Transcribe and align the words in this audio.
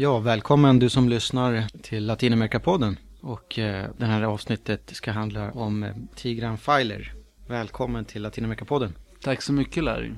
Ja, 0.00 0.18
välkommen 0.18 0.78
du 0.78 0.88
som 0.88 1.08
lyssnar 1.08 1.66
till 1.82 2.06
Latinamerikapodden. 2.06 2.96
Och 3.20 3.58
eh, 3.58 3.86
det 3.98 4.06
här 4.06 4.22
avsnittet 4.22 4.90
ska 4.92 5.10
handla 5.12 5.50
om 5.50 5.82
eh, 5.82 5.90
Tigran 6.14 6.58
Filer. 6.58 7.12
Välkommen 7.46 8.04
till 8.04 8.22
Latinamerikapodden. 8.22 8.94
Tack 9.22 9.42
så 9.42 9.52
mycket 9.52 9.84
Larry. 9.84 10.10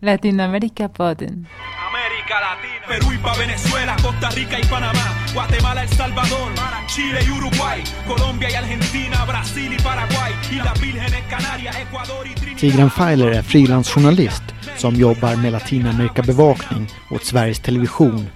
Latinamerikapodden. 0.00 1.46
América 1.90 2.36
Latina. 2.46 2.86
Perú 2.88 3.12
y 3.14 3.18
pa' 3.24 3.36
Venezuela, 3.38 3.96
Costa 4.04 4.28
Rica 4.30 4.56
y 4.58 4.64
Panamá, 4.74 5.06
Guatemala, 5.34 5.82
El 5.82 5.88
Salvador, 5.88 6.50
Chile 6.94 7.20
y 7.26 7.30
Uruguay, 7.38 7.78
Colombia 8.08 8.48
y 8.50 8.54
Argentina, 8.54 9.16
Brasil 9.26 9.70
y 9.78 9.82
Paraguay, 9.82 10.32
y 10.52 10.56
las 10.66 10.80
Vírgenes 10.80 11.24
Canarias, 11.34 11.76
Ecuador 11.84 12.26
y 12.30 12.34
Trinidad. 12.34 12.60
Tigran 12.60 12.90
Filer 12.90 13.30
är 13.38 13.42
frilansjournalist 13.42 14.44
som 14.76 14.94
jobbar 14.94 15.36
med 15.36 15.52
Latinamerikabevakning 15.52 16.88
åt 17.10 17.24
Sveriges 17.24 17.60
Television. 17.60 18.26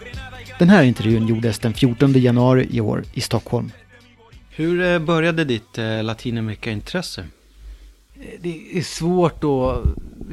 Den 0.58 0.68
här 0.68 0.82
intervjun 0.82 1.26
gjordes 1.26 1.58
den 1.58 1.74
14 1.74 2.12
januari 2.12 2.68
i 2.70 2.80
år 2.80 3.04
i 3.14 3.20
Stockholm. 3.20 3.72
Hur 4.50 4.82
eh, 4.82 4.98
började 4.98 5.44
ditt 5.44 5.78
eh, 5.78 6.02
Latinamerikaintresse? 6.02 7.24
Det 8.40 8.78
är 8.78 8.82
svårt 8.82 9.44
att 9.44 9.84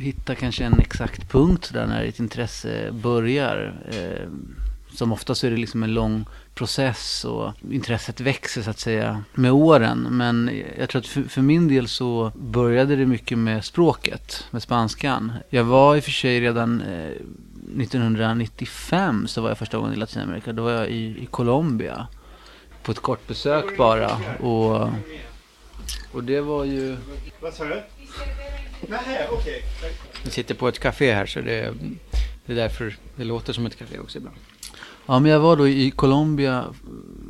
hitta 0.01 0.35
kanske 0.35 0.63
en 0.63 0.79
exakt 0.79 1.31
punkt 1.31 1.69
där 1.73 1.87
när 1.87 2.03
ett 2.03 2.19
intresse 2.19 2.91
börjar. 2.91 3.73
Eh, 3.91 4.29
Som 4.93 5.11
ofta 5.11 5.35
så 5.35 5.47
är 5.47 5.51
det 5.51 5.57
liksom 5.57 5.83
en 5.83 5.93
lång 5.93 6.25
process 6.53 7.25
och 7.25 7.51
intresset 7.71 8.19
växer 8.21 8.61
så 8.61 8.69
att 8.69 8.79
säga 8.79 9.23
med 9.33 9.51
åren. 9.51 10.07
Men 10.11 10.51
jag 10.79 10.89
tror 10.89 10.99
att 10.99 11.07
för, 11.07 11.23
för 11.23 11.41
min 11.41 11.67
del 11.67 11.87
så 11.87 12.31
började 12.35 12.95
det 12.95 13.05
mycket 13.05 13.37
med 13.37 13.65
språket, 13.65 14.45
med 14.51 14.61
spanskan. 14.61 15.31
Jag 15.49 15.63
var 15.63 15.95
i 15.95 15.99
och 15.99 16.03
för 16.03 16.11
sig 16.11 16.41
redan 16.41 16.81
eh, 16.81 17.09
1995 17.81 19.27
så 19.27 19.41
var 19.41 19.49
jag 19.49 19.57
första 19.57 19.77
gången 19.77 19.93
i 19.93 19.95
Latinamerika. 19.95 20.53
Då 20.53 20.63
var 20.63 20.71
jag 20.71 20.87
i, 20.87 21.23
i 21.23 21.25
Colombia 21.31 22.07
på 22.83 22.91
ett 22.91 22.99
kort 22.99 23.27
besök 23.27 23.77
bara. 23.77 24.17
Och, 24.39 24.89
och 26.11 26.23
det 26.23 26.41
var 26.41 26.63
ju... 26.63 26.97
Vad 27.39 27.53
sa 27.53 27.65
du? 27.65 27.83
Nej, 28.87 29.27
okej. 29.31 29.63
Vi 30.23 30.31
sitter 30.31 30.55
på 30.55 30.67
ett 30.67 30.79
café 30.79 31.13
här 31.13 31.25
så 31.25 31.41
det, 31.41 31.73
det 32.45 32.53
är 32.53 32.55
därför 32.55 32.97
det 33.15 33.23
låter 33.23 33.53
som 33.53 33.65
ett 33.65 33.77
café 33.77 33.99
också 33.99 34.17
ibland. 34.17 34.37
Ja, 35.05 35.19
men 35.19 35.31
jag 35.31 35.39
var 35.39 35.55
då 35.55 35.67
i 35.67 35.91
Colombia, 35.91 36.65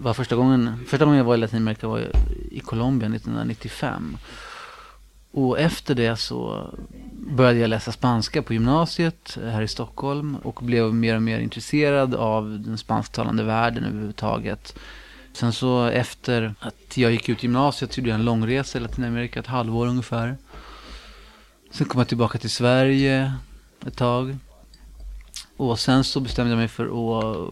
var 0.01 0.13
första 0.13 0.35
gången, 0.35 0.85
första 0.87 1.05
gången 1.05 1.17
jag 1.17 1.25
var 1.25 1.35
i 1.35 1.37
Latinamerika 1.37 1.87
var 1.87 1.99
jag 1.99 2.09
i 2.51 2.59
Colombia 2.59 3.09
1995. 3.09 4.17
Och 5.37 5.59
efter 5.59 5.95
det 5.95 6.15
så 6.15 6.69
började 7.11 7.59
jag 7.59 7.69
läsa 7.69 7.91
spanska 7.91 8.41
på 8.41 8.53
gymnasiet 8.53 9.37
här 9.43 9.61
i 9.61 9.67
Stockholm 9.67 10.35
och 10.43 10.59
blev 10.63 10.93
mer 10.93 11.15
och 11.15 11.21
mer 11.21 11.39
intresserad 11.39 12.15
av 12.15 12.59
den 12.59 12.77
spansktalande 12.77 13.43
världen 13.43 13.83
överhuvudtaget. 13.83 14.75
Sen 15.33 15.53
så 15.53 15.85
efter 15.85 16.55
att 16.59 16.97
jag 16.97 17.11
gick 17.11 17.29
ut 17.29 17.43
gymnasiet 17.43 17.93
så 17.93 17.99
gjorde 17.99 18.09
jag 18.09 18.19
en 18.19 18.25
långresa 18.25 18.77
i 18.77 18.81
Latinamerika, 18.81 19.39
ett 19.39 19.47
halvår 19.47 19.87
ungefär. 19.87 20.37
Sen 21.71 21.87
kom 21.87 21.99
jag 21.99 22.07
tillbaka 22.07 22.37
till 22.37 22.49
Sverige 22.49 23.33
ett 23.87 23.97
tag. 23.97 24.37
Och 25.57 25.79
sen 25.79 26.03
så 26.03 26.19
bestämde 26.19 26.51
jag 26.51 26.57
mig 26.57 26.67
för 26.67 26.85
att 26.85 27.49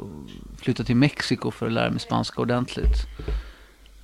flytta 0.57 0.83
till 0.83 0.95
Mexiko 0.95 1.51
för 1.51 1.65
att 1.65 1.71
lära 1.71 1.89
mig 1.89 1.99
spanska 1.99 2.41
ordentligt. 2.41 3.07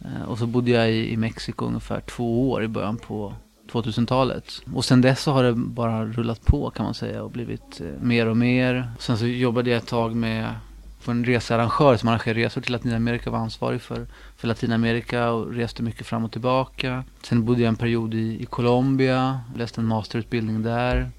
Eh, 0.06 0.24
och 0.24 0.38
så 0.38 0.48
bodde 0.48 0.72
jag 0.72 0.92
i 0.92 1.18
Mexiko 1.18 1.66
ungefär 1.66 2.02
två 2.02 2.52
år 2.52 2.64
i 2.64 2.68
början 2.68 2.98
på 2.98 3.36
2000-talet. 3.70 4.62
Och 4.74 4.86
sen 4.86 5.02
dess 5.02 5.22
så 5.22 5.32
har 5.32 5.44
det 5.44 5.54
bara 5.54 6.06
rullat 6.06 6.46
på 6.46 6.70
kan 6.70 6.86
man 6.86 6.94
säga 6.94 7.24
och 7.24 7.32
blivit 7.32 7.82
eh, 7.82 8.02
mer 8.02 8.26
och 8.26 8.38
mer. 8.38 8.92
Sen 9.00 9.18
så 9.18 9.28
jobbade 9.28 9.70
jag 9.70 9.78
ett 9.78 9.88
tag 9.88 10.16
med 10.16 10.56
för 11.00 11.12
en 11.12 11.26
researrangör 11.26 11.98
som 11.98 12.10
arrangerar 12.10 12.36
resor 12.36 12.62
till 12.62 12.72
Latinamerika 12.72 13.30
och 13.30 13.34
var 13.34 13.40
ansvarig 13.40 13.82
för, 13.82 14.08
för 14.38 14.48
Latinamerika 14.48 15.32
och 15.32 15.54
reste 15.54 15.84
mycket 15.84 16.08
fram 16.08 16.26
och 16.26 16.32
tillbaka. 16.32 17.04
Sen 17.24 17.46
bodde 17.46 17.62
jag 17.62 17.68
en 17.68 17.76
period 17.76 18.14
i, 18.14 18.42
i 18.42 18.46
Colombia, 18.46 19.40
läste 19.56 19.82
en 19.82 19.88
masterutbildning 19.88 20.64
där. 20.64 21.10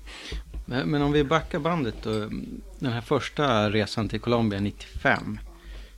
Men, 0.64 0.90
men 0.90 1.02
om 1.02 1.12
vi 1.12 1.24
backar 1.24 1.58
bandet 1.58 1.94
då. 2.02 2.10
Den 2.78 2.92
här 2.92 3.00
första 3.00 3.70
resan 3.70 4.08
till 4.08 4.20
Colombia 4.20 4.60
95. 4.60 5.38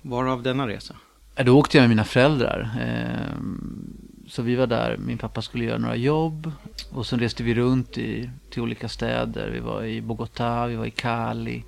Varav 0.03 0.43
denna 0.43 0.69
resa? 0.69 0.95
Då 1.35 1.59
åkte 1.59 1.77
jag 1.77 1.83
med 1.83 1.89
mina 1.89 2.05
föräldrar. 2.05 2.71
Ehm, 2.81 3.97
Så 4.33 4.43
vi 4.43 4.55
var 4.55 4.67
där, 4.67 4.97
min 4.97 5.19
pappa 5.19 5.43
skulle 5.43 5.65
göra 5.65 5.79
några 5.79 5.97
jobb. 5.97 6.53
Och 6.91 7.07
sen 7.07 7.21
reste 7.21 7.43
vi 7.43 7.55
runt 7.55 7.99
i, 7.99 8.31
till 8.51 8.63
olika 8.63 8.89
städer. 8.89 9.51
Vi 9.51 9.61
var 9.61 9.85
i 9.85 10.01
Bogotá, 10.01 10.69
vi 10.69 10.77
var 10.77 10.87
i 10.87 10.91
Cali. 10.91 11.65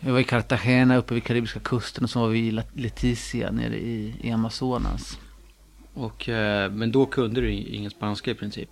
Vi 0.00 0.10
var 0.10 0.20
i 0.20 0.24
Cartagena 0.24 0.96
uppe 0.96 1.14
vid 1.14 1.24
Karibiska 1.24 1.60
kusten 1.60 2.04
och 2.04 2.10
så 2.10 2.20
var 2.20 2.28
vi 2.28 2.38
i 2.38 2.62
Leticia 2.72 3.50
nere 3.50 3.76
i, 3.76 4.14
i 4.20 4.30
Amazonas. 4.30 5.18
Och, 5.94 6.28
eh, 6.28 6.70
men 6.70 6.92
då 6.92 7.06
kunde 7.06 7.40
du 7.40 7.52
ingen 7.52 7.90
spanska 7.90 8.30
i 8.30 8.34
princip? 8.34 8.70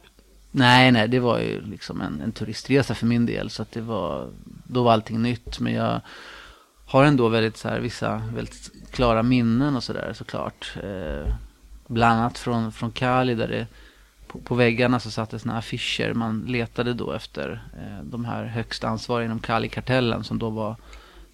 Nej, 0.50 0.92
nej, 0.92 1.08
det 1.08 1.18
var 1.18 1.38
ju 1.38 1.60
liksom 1.60 2.00
en, 2.00 2.20
en 2.20 2.32
turistresa 2.32 2.94
för 2.94 3.06
min 3.06 3.26
del. 3.26 3.50
Så 3.50 3.62
att 3.62 3.72
det 3.72 3.80
var, 3.80 4.30
då 4.64 4.82
var 4.82 4.92
allting 4.92 5.22
nytt. 5.22 5.60
Men 5.60 5.72
jag 5.72 6.00
har 6.86 7.04
ändå 7.04 7.28
väldigt 7.28 7.56
så 7.56 7.68
här, 7.68 7.80
vissa 7.80 8.22
väldigt 8.34 8.70
klara 8.90 9.22
minnen 9.22 9.76
och 9.76 9.84
sådär 9.84 10.12
såklart. 10.14 10.76
Eh, 10.82 11.34
bland 11.90 12.20
annat 12.20 12.38
från, 12.38 12.72
från 12.72 12.92
Cali 12.92 13.34
där 13.34 13.48
det 13.48 13.66
på, 14.26 14.38
på 14.38 14.54
väggarna 14.54 15.00
så 15.00 15.10
satt 15.10 15.30
det 15.30 15.38
såna 15.38 15.58
affischer. 15.58 16.14
Man 16.14 16.44
letade 16.48 16.94
då 16.94 17.12
efter 17.12 17.62
eh, 17.76 18.04
de 18.04 18.24
här 18.24 18.44
högst 18.44 18.84
ansvariga 18.84 19.26
inom 19.26 19.38
Cali-kartellen 19.40 20.24
som 20.24 20.38
då 20.38 20.50
var 20.50 20.76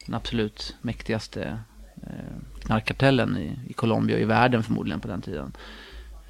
den 0.06 0.14
absolut 0.14 0.76
mäktigaste 0.82 1.58
eh, 2.02 2.60
knarkkartellen 2.60 3.36
i, 3.36 3.70
i 3.70 3.72
Colombia 3.72 4.16
och 4.16 4.22
i 4.22 4.24
världen 4.24 4.62
förmodligen 4.62 5.00
på 5.00 5.08
den 5.08 5.20
tiden. 5.22 5.52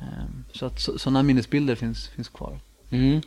Eh, 0.00 0.24
så 0.52 0.66
att 0.66 0.80
så, 0.80 0.98
sådana 0.98 1.22
minnesbilder 1.22 1.74
finns, 1.74 2.08
finns 2.08 2.28
kvar. 2.28 2.58
Mm. 2.90 3.20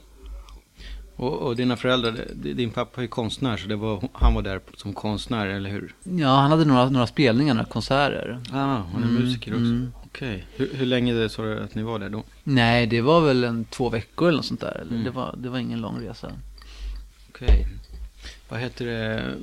Och, 1.16 1.34
och 1.34 1.56
dina 1.56 1.76
föräldrar, 1.78 2.28
din 2.34 2.72
pappa 2.72 3.04
är 3.04 3.08
konstnär 3.08 3.58
så 3.58 3.68
det 3.68 3.76
var, 3.76 4.10
han 4.14 4.34
var 4.34 4.42
där 4.42 4.62
som 4.76 4.94
konstnär, 4.94 5.48
eller 5.48 5.70
hur? 5.70 5.96
Ja, 6.04 6.36
han 6.36 6.52
hade 6.52 6.66
några, 6.66 6.90
några 6.90 7.08
spelningar, 7.08 7.54
några 7.54 7.70
konserter. 7.70 8.40
Ah, 8.52 8.58
han 8.94 9.04
är 9.04 9.08
Mm, 9.08 9.14
musiker 9.24 9.52
också. 9.52 9.62
mm. 9.64 9.92
Okej. 10.20 10.46
Hur, 10.56 10.74
hur 10.74 10.86
länge 10.86 11.14
det 11.14 11.30
sa 11.30 11.44
du 11.44 11.60
att 11.60 11.76
ni 11.76 11.84
var 11.84 12.00
där 12.00 12.10
då? 12.10 12.24
Nej, 12.44 12.88
det 12.88 13.02
var 13.02 13.22
väl 13.22 13.44
en 13.44 13.66
två 13.66 13.90
veckor 13.90 14.28
eller 14.28 14.38
något 14.38 14.46
sånt 14.46 14.62
där. 14.62 14.82
Mm. 14.90 15.04
Det, 15.04 15.10
var, 15.10 15.36
det 15.38 15.50
var 15.50 15.60
ingen 15.60 15.82
lång 15.82 16.08
resa. 16.08 16.32
Okej. 17.30 17.68
Vad 18.50 18.60
heter 18.60 18.86
det? 18.86 19.34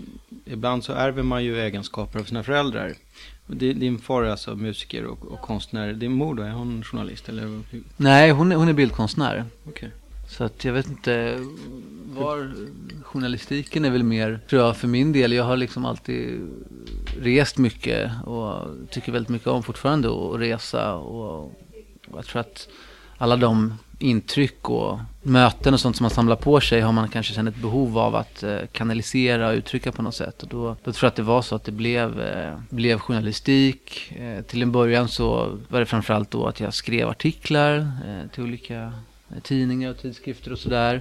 Ibland 0.45 0.85
så 0.85 0.93
ärver 0.93 1.23
man 1.23 1.45
ju 1.45 1.61
egenskaper 1.61 2.19
av 2.19 2.25
sina 2.25 2.43
föräldrar. 2.43 2.95
Din, 3.47 3.99
far 3.99 4.23
är 4.23 4.31
alltså 4.31 4.57
musiker 4.57 5.05
och, 5.05 5.25
och 5.25 5.41
konstnär. 5.41 5.93
Din 5.93 6.13
mor 6.13 6.35
då, 6.35 6.43
är 6.43 6.51
hon 6.51 6.85
journalist 6.85 7.29
eller? 7.29 7.63
Nej, 7.97 8.31
hon 8.31 8.53
är, 8.53 8.57
hon 8.57 8.69
är 8.69 8.73
bildkonstnär. 8.73 9.45
Okej. 9.69 9.91
Så 10.29 10.45
att 10.45 10.65
jag 10.65 10.73
vet 10.73 10.89
inte 10.89 11.39
var 12.07 12.55
journalistiken 13.03 13.85
är 13.85 13.91
väl 13.91 14.03
mer, 14.03 14.41
tror 14.49 14.63
jag 14.63 14.77
för 14.77 14.89
min 14.89 15.13
del. 15.13 15.33
Jag 15.33 15.45
har 15.45 15.57
liksom 15.57 15.85
alltid 15.85 16.51
rest 17.21 17.59
mycket 17.59 18.11
och 18.25 18.67
tycker 18.91 19.13
väldigt 19.13 19.31
mycket 19.31 19.49
om 19.49 19.63
fortfarande 19.63 20.09
att 20.09 20.41
resa. 20.41 20.95
Och, 20.95 21.53
jag 22.15 22.25
tror 22.25 22.41
att 22.41 22.69
alla 23.19 23.37
de 23.37 23.79
intryck 23.99 24.71
och 24.71 24.99
möten 25.23 25.75
och 25.75 25.81
sånt 25.81 25.97
som 25.97 26.05
man 26.05 26.11
samlar 26.11 26.37
på 26.37 26.61
sig 26.61 26.81
har 26.81 26.93
man 26.93 27.09
kanske 27.09 27.35
känt 27.35 27.49
ett 27.49 27.63
behov 27.63 27.99
av 27.99 28.15
att 28.15 28.43
eh, 28.43 28.59
kanalisera 28.73 29.49
och 29.49 29.55
uttrycka 29.55 29.93
på 29.93 30.03
något 30.03 30.15
sätt. 30.15 30.43
Och 30.43 30.49
då, 30.49 30.77
då 30.85 30.93
tror 30.93 31.07
jag 31.07 31.09
att 31.09 31.17
det 31.17 31.23
var 31.23 31.43
så 31.43 31.55
att 31.55 31.65
det 31.65 31.73
blev, 31.73 32.21
eh, 32.21 32.55
blev 32.71 32.99
journalistik. 32.99 34.13
Eh, 34.17 34.43
till 34.43 34.63
en 34.63 34.73
början 34.73 35.09
så 35.09 35.59
var 35.69 35.81
det 35.81 35.87
framförallt 35.87 36.31
då 36.31 36.47
att 36.47 36.61
jag 36.61 36.75
skrev 36.75 37.09
artiklar 37.09 37.77
eh, 37.79 38.31
till 38.31 38.43
olika 38.43 38.93
Eh, 39.31 39.41
tidningar 39.43 39.91
och 39.91 39.99
tidskrifter 39.99 40.53
och 40.53 40.59
sådär. 40.59 41.01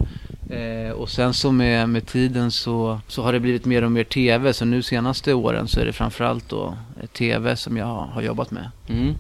Eh, 0.50 0.91
och 0.91 1.09
sen 1.09 1.34
så 1.34 1.52
med, 1.52 1.90
med 1.90 2.06
tiden 2.06 2.52
så, 2.52 3.00
så 3.08 3.24
har 3.24 3.34
det 3.34 3.40
blivit 3.40 3.66
mer 3.66 3.84
och 3.84 3.91
mer 3.91 4.03
tv. 4.03 4.53
Så 4.53 4.66
nu 4.66 4.81
senaste 4.81 5.34
åren 5.34 5.68
så 5.68 5.80
är 5.80 5.86
det 5.86 5.94
framförallt 5.94 6.50
då 6.50 6.78
eh, 7.02 7.08
tv 7.08 7.56
som 7.56 7.77
jag 7.77 7.86
har, 7.86 8.06
har 8.06 8.22
jobbat 8.22 8.51
med. 8.51 8.69
Mm. 8.88 9.16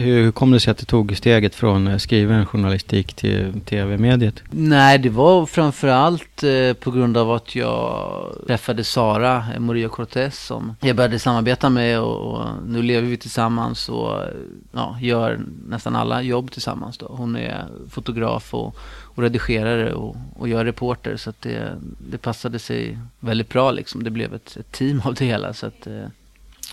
Hur 0.00 0.32
kom 0.32 0.50
det 0.50 0.60
sig 0.60 0.70
att 0.70 0.78
du 0.78 0.84
tog 0.84 1.16
steget 1.16 1.54
från 1.54 1.86
eh, 1.86 1.96
skriven 1.96 2.46
journalistik 2.46 3.14
till 3.14 3.60
tv-mediet? 3.64 4.42
Nej, 4.50 4.98
det 4.98 5.08
var 5.08 5.46
framförallt 5.46 6.42
eh, 6.42 6.72
på 6.72 6.90
grund 6.90 7.16
av 7.16 7.30
att 7.30 7.54
jag 7.54 8.26
träffade 8.46 8.84
Sara 8.84 9.44
eh, 9.54 9.88
Cortez 9.88 10.38
som 10.38 10.76
jag 10.80 10.96
började 10.96 11.18
samarbeta 11.18 11.70
med 11.70 12.00
och, 12.00 12.16
och 12.16 12.46
nu 12.66 12.82
lever 12.82 13.08
vi 13.08 13.16
tillsammans 13.16 13.88
och 13.88 14.22
eh, 14.22 14.28
ja, 14.72 14.96
gör 15.00 15.40
nästan 15.66 15.96
alla 15.96 16.22
jobb 16.22 16.50
tillsammans. 16.50 16.98
Då. 16.98 17.06
Hon 17.10 17.36
är 17.36 17.66
fotograf 17.90 18.54
och, 18.54 18.76
och 19.02 19.22
redigerare 19.22 19.92
och, 19.92 20.16
och 20.36 20.48
är 20.48 20.64
reporter 20.64 21.16
så 21.16 21.30
att 21.30 21.42
det, 21.42 21.78
det 22.10 22.18
passade 22.18 22.58
sig 22.58 22.98
väldigt 23.20 23.48
bra 23.48 23.70
liksom. 23.70 24.04
Det 24.04 24.10
blev 24.10 24.34
ett, 24.34 24.56
ett 24.56 24.72
team 24.72 25.02
av 25.04 25.14
det 25.14 25.24
hela. 25.24 25.52
Så 25.52 25.66
att, 25.66 25.86
eh, 25.86 26.04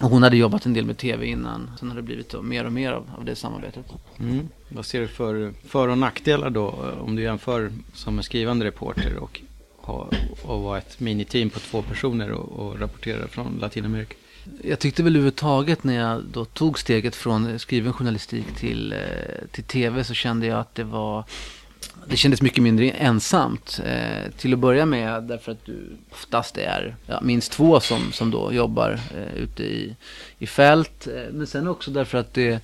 och 0.01 0.09
hon 0.09 0.23
hade 0.23 0.37
jobbat 0.37 0.65
en 0.65 0.73
del 0.73 0.85
med 0.85 0.97
tv 0.97 1.25
innan. 1.25 1.71
Sen 1.79 1.89
har 1.89 1.95
det 1.95 2.01
blivit 2.01 2.43
mer 2.43 2.65
och 2.65 2.73
mer 2.73 2.91
av, 2.91 3.11
av 3.17 3.25
det 3.25 3.35
samarbetet. 3.35 3.85
Mm. 4.19 4.47
Vad 4.69 4.85
ser 4.85 5.01
du 5.01 5.07
för 5.07 5.53
för 5.67 5.87
och 5.87 5.97
nackdelar 5.97 6.49
då 6.49 6.93
om 7.01 7.15
du 7.15 7.21
jämför 7.21 7.71
som 7.93 8.17
en 8.17 8.23
skrivande 8.23 8.65
reporter 8.65 9.15
och, 9.15 9.41
ha, 9.77 10.09
och 10.43 10.61
vara 10.61 10.77
ett 10.77 10.99
miniteam 10.99 11.49
på 11.49 11.59
två 11.59 11.81
personer 11.81 12.31
och, 12.31 12.67
och 12.67 12.79
rapportera 12.79 13.27
från 13.27 13.57
Latinamerika? 13.61 14.15
Jag 14.63 14.79
tyckte 14.79 15.03
väl 15.03 15.15
överhuvudtaget 15.15 15.83
när 15.83 15.95
jag 15.95 16.23
då 16.23 16.45
tog 16.45 16.79
steget 16.79 17.15
från 17.15 17.59
skriven 17.59 17.93
journalistik 17.93 18.55
till, 18.55 18.93
eh, 18.93 19.47
till 19.51 19.63
tv 19.63 20.03
så 20.03 20.13
kände 20.13 20.47
jag 20.47 20.59
att 20.59 20.75
det 20.75 20.83
var 20.83 21.23
det 22.05 22.17
kändes 22.17 22.41
mycket 22.41 22.63
mindre 22.63 22.89
ensamt. 22.89 23.79
Eh, 23.85 24.31
till 24.37 24.53
att 24.53 24.59
börja 24.59 24.85
med 24.85 25.23
därför 25.23 25.51
att 25.51 25.65
du 25.65 25.89
oftast 26.11 26.57
är 26.57 26.95
ja, 27.05 27.21
minst 27.21 27.51
två 27.51 27.79
som, 27.79 28.11
som 28.11 28.31
då 28.31 28.53
jobbar 28.53 28.99
eh, 29.15 29.43
ute 29.43 29.63
i, 29.63 29.95
i 30.37 30.47
fält. 30.47 31.07
Eh, 31.07 31.33
men 31.33 31.47
sen 31.47 31.67
också 31.67 31.91
därför 31.91 32.17
att 32.17 32.33
det, 32.33 32.59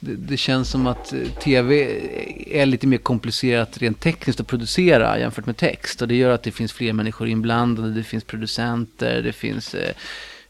det, 0.00 0.14
det, 0.14 0.36
känns 0.36 0.70
som 0.70 0.86
att 0.86 1.12
eh, 1.12 1.20
tv 1.40 2.00
är 2.46 2.66
lite 2.66 2.86
mer 2.86 2.98
komplicerat 2.98 3.78
rent 3.78 4.00
tekniskt 4.00 4.40
att 4.40 4.46
producera 4.46 5.18
jämfört 5.18 5.46
med 5.46 5.56
text. 5.56 6.02
Och 6.02 6.08
det 6.08 6.16
gör 6.16 6.30
att 6.30 6.42
det 6.42 6.50
finns 6.50 6.72
fler 6.72 6.92
människor 6.92 7.28
inblandade. 7.28 7.90
Det 7.90 8.02
finns 8.02 8.24
producenter, 8.24 9.22
det 9.22 9.32
finns 9.32 9.74
eh, 9.74 9.94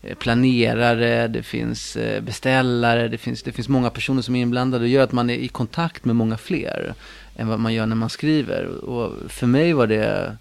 Eh, 0.07 0.15
planerare, 0.15 1.29
det 1.29 1.43
finns 1.43 1.97
eh, 1.97 2.21
beställare, 2.23 3.09
det 3.09 3.19
finns, 3.19 3.43
det 3.43 3.53
finns 3.53 3.69
många 3.69 3.91
personer 3.91 4.23
som 4.23 4.37
är 4.37 4.43
inblandade. 4.43 4.85
Det 4.85 4.91
gör 4.91 5.05
att 5.05 5.13
man 5.13 5.31
är 5.31 5.35
i 5.35 5.49
kontakt 5.49 6.05
med 6.05 6.17
många 6.17 6.37
fler 6.37 6.95
än 7.37 7.49
vad 7.49 7.61
man 7.61 7.75
gör 7.75 7.87
när 7.87 7.97
man 7.97 8.11
skriver. 8.11 8.67
Och 8.67 9.31
för 9.31 9.47
mig 9.47 9.73
var 9.73 9.87
det, 9.87 10.37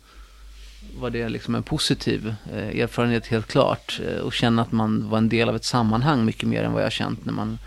var 0.99 1.09
det 1.09 1.29
liksom 1.29 1.55
en 1.55 1.63
positiv 1.63 2.35
eh, 2.53 2.79
erfarenhet 2.79 3.27
helt 3.27 3.47
klart. 3.47 4.01
Och 4.23 4.33
känna 4.33 4.61
att 4.61 4.71
man 4.71 5.09
var 5.09 5.17
en 5.17 5.29
del 5.29 5.49
av 5.49 5.55
ett 5.55 5.65
sammanhang 5.65 6.25
mycket 6.25 6.49
mer 6.49 6.63
än 6.63 6.73
vad 6.73 6.83
jag 6.83 6.91
känt 6.91 7.25
när 7.25 7.33
man, 7.33 7.59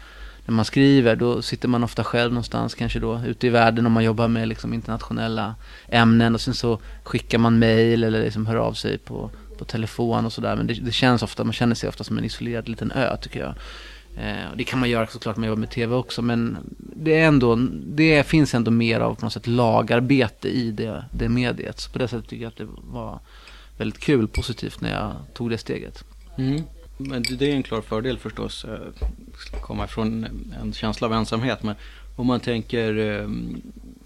när 0.47 0.55
man 0.55 0.65
skriver. 0.65 1.17
Då 1.17 1.43
sitter 1.43 1.69
man 1.69 1.85
ofta 1.85 2.05
själv 2.05 2.33
någonstans, 2.33 2.75
kanske 2.75 2.99
då 2.99 3.21
ute 3.27 3.47
i 3.47 3.51
världen 3.51 3.87
om 3.87 3.93
man 3.93 4.05
jobbar 4.05 4.29
med 4.29 4.49
liksom 4.49 4.75
internationella 4.75 5.55
ämnen. 5.89 6.35
Och 6.35 6.41
sen 6.41 6.55
så 6.55 6.81
skickar 7.03 7.39
man 7.39 7.59
mail 7.59 8.05
eller 8.05 8.25
liksom 8.25 8.47
hör 8.47 8.57
av 8.57 8.73
sig 8.73 8.99
på, 8.99 9.31
på 9.59 9.65
telefon 9.65 10.27
och 10.27 10.33
sådär. 10.33 10.57
Men 10.57 10.67
det, 10.67 10.75
det 10.75 10.93
känns 10.93 11.23
ofta, 11.23 11.45
man 11.45 11.53
känner 11.53 11.75
sig 11.75 11.89
ofta 11.89 12.05
som 12.05 12.19
en 12.19 12.25
isolerad 12.25 12.69
liten 12.69 12.93
ö 12.93 13.17
tycker 13.17 13.41
jag. 13.41 13.55
Eh, 14.17 14.57
det 14.57 14.65
kan 14.65 14.79
man 14.79 14.91
göra 14.91 15.07
såklart 15.07 15.37
när 15.37 15.41
man 15.41 15.49
jobbar 15.49 15.61
med 15.61 15.71
tv 15.71 15.95
också, 15.95 16.23
men 16.23 16.59
det, 16.79 17.15
är 17.15 17.27
ändå, 17.27 17.57
det 17.87 18.27
finns 18.27 18.55
ändå 18.55 18.71
mer 18.71 19.01
av 19.01 19.15
på 19.15 19.25
något 19.25 19.33
sätt 19.33 19.47
lagarbete 19.47 20.49
i 20.49 20.71
det, 20.71 21.05
det 21.13 21.29
mediet. 21.29 21.81
Så 21.81 21.91
på 21.91 21.99
det 21.99 22.09
sättet 22.09 22.29
tycker 22.29 22.43
jag 22.43 22.51
att 22.51 22.57
det 22.57 22.69
var 22.93 23.21
väldigt 23.79 24.01
kul, 24.01 24.29
positivt 24.29 24.81
när 24.81 24.93
jag 24.93 25.13
tog 25.35 25.51
det 25.51 25.59
steget. 25.59 26.05
Mm. 26.39 26.63
Men 26.97 27.23
det 27.23 27.51
är 27.51 27.55
en 27.55 27.63
klar 27.63 27.81
fördel 27.81 28.19
förstås, 28.19 28.65
eh, 28.65 28.73
att 29.53 29.63
komma 29.63 29.85
ifrån 29.85 30.27
en 30.63 30.73
känsla 30.73 31.07
av 31.07 31.13
ensamhet. 31.13 31.63
Men 31.63 31.75
om 32.17 32.27
man 32.27 32.41
tänker 32.41 32.99
eh, 32.99 33.29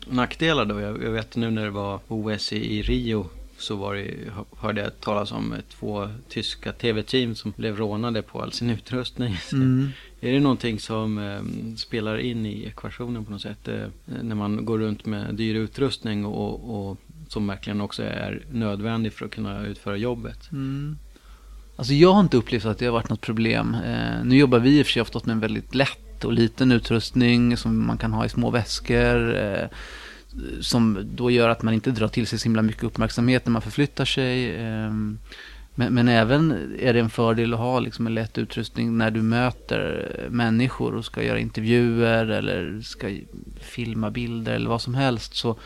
nackdelar 0.06 0.64
då, 0.64 0.80
jag, 0.80 1.02
jag 1.02 1.10
vet 1.10 1.36
nu 1.36 1.50
när 1.50 1.64
det 1.64 1.70
var 1.70 2.00
OS 2.08 2.52
i, 2.52 2.78
i 2.78 2.82
Rio 2.82 3.26
så 3.60 3.76
var 3.76 3.94
det, 3.94 4.14
hörde 4.56 4.80
jag 4.80 5.00
talas 5.00 5.32
om 5.32 5.54
två 5.68 6.08
tyska 6.28 6.72
tv-team 6.72 7.34
som 7.34 7.52
blev 7.56 7.76
rånade 7.76 8.22
på 8.22 8.42
all 8.42 8.52
sin 8.52 8.70
utrustning. 8.70 9.36
Mm. 9.52 9.88
Är 10.20 10.32
det 10.32 10.40
någonting 10.40 10.78
som 10.78 11.18
eh, 11.18 11.74
spelar 11.76 12.18
in 12.18 12.46
i 12.46 12.64
ekvationen 12.64 13.24
på 13.24 13.32
något 13.32 13.42
sätt? 13.42 13.68
Eh, 13.68 13.86
när 14.22 14.34
man 14.34 14.64
går 14.64 14.78
runt 14.78 15.06
med 15.06 15.34
dyr 15.34 15.54
utrustning 15.54 16.24
och, 16.24 16.90
och, 16.90 16.98
som 17.28 17.46
verkligen 17.46 17.80
också 17.80 18.02
är 18.02 18.42
nödvändig 18.50 19.12
för 19.12 19.24
att 19.24 19.30
kunna 19.30 19.66
utföra 19.66 19.96
jobbet? 19.96 20.52
Mm. 20.52 20.96
Alltså 21.76 21.94
jag 21.94 22.12
har 22.12 22.20
inte 22.20 22.36
upplevt 22.36 22.64
att 22.64 22.78
det 22.78 22.84
har 22.84 22.92
varit 22.92 23.10
något 23.10 23.20
problem. 23.20 23.76
Eh, 23.86 24.24
nu 24.24 24.36
jobbar 24.36 24.58
vi 24.58 24.78
i 24.78 24.82
och 24.82 24.86
för 24.86 24.92
sig 24.92 25.02
ofta 25.02 25.20
med 25.24 25.32
en 25.32 25.40
väldigt 25.40 25.74
lätt 25.74 26.24
och 26.24 26.32
liten 26.32 26.72
utrustning 26.72 27.56
som 27.56 27.86
man 27.86 27.98
kan 27.98 28.12
ha 28.12 28.24
i 28.24 28.28
små 28.28 28.50
väskor. 28.50 29.34
Som 30.60 31.08
då 31.14 31.30
gör 31.30 31.48
att 31.48 31.62
man 31.62 31.74
inte 31.74 31.90
drar 31.90 32.08
till 32.08 32.26
sig 32.26 32.38
så 32.38 32.44
himla 32.44 32.62
mycket 32.62 32.84
uppmärksamhet 32.84 33.46
när 33.46 33.52
man 33.52 33.62
förflyttar 33.62 34.04
sig. 34.04 34.56
Ehm, 34.56 35.18
men, 35.74 35.94
men, 35.94 36.08
även 36.08 36.74
är 36.80 36.92
det 36.92 37.00
en 37.00 37.10
fördel 37.10 37.54
att 37.54 37.60
ha 37.60 37.80
liksom 37.80 38.06
en 38.06 38.14
lätt 38.14 38.38
utrustning 38.38 38.98
när 38.98 39.10
du 39.10 39.22
möter 39.22 40.10
människor 40.30 40.94
och 40.94 41.04
ska 41.04 41.22
göra 41.22 41.38
intervjuer 41.38 42.26
eller 42.26 42.80
ska 42.80 43.18
filma 43.60 44.10
bilder 44.10 44.54
eller 44.54 44.68
vad 44.68 44.82
som 44.82 44.94
helst. 44.94 45.34
Så 45.34 45.56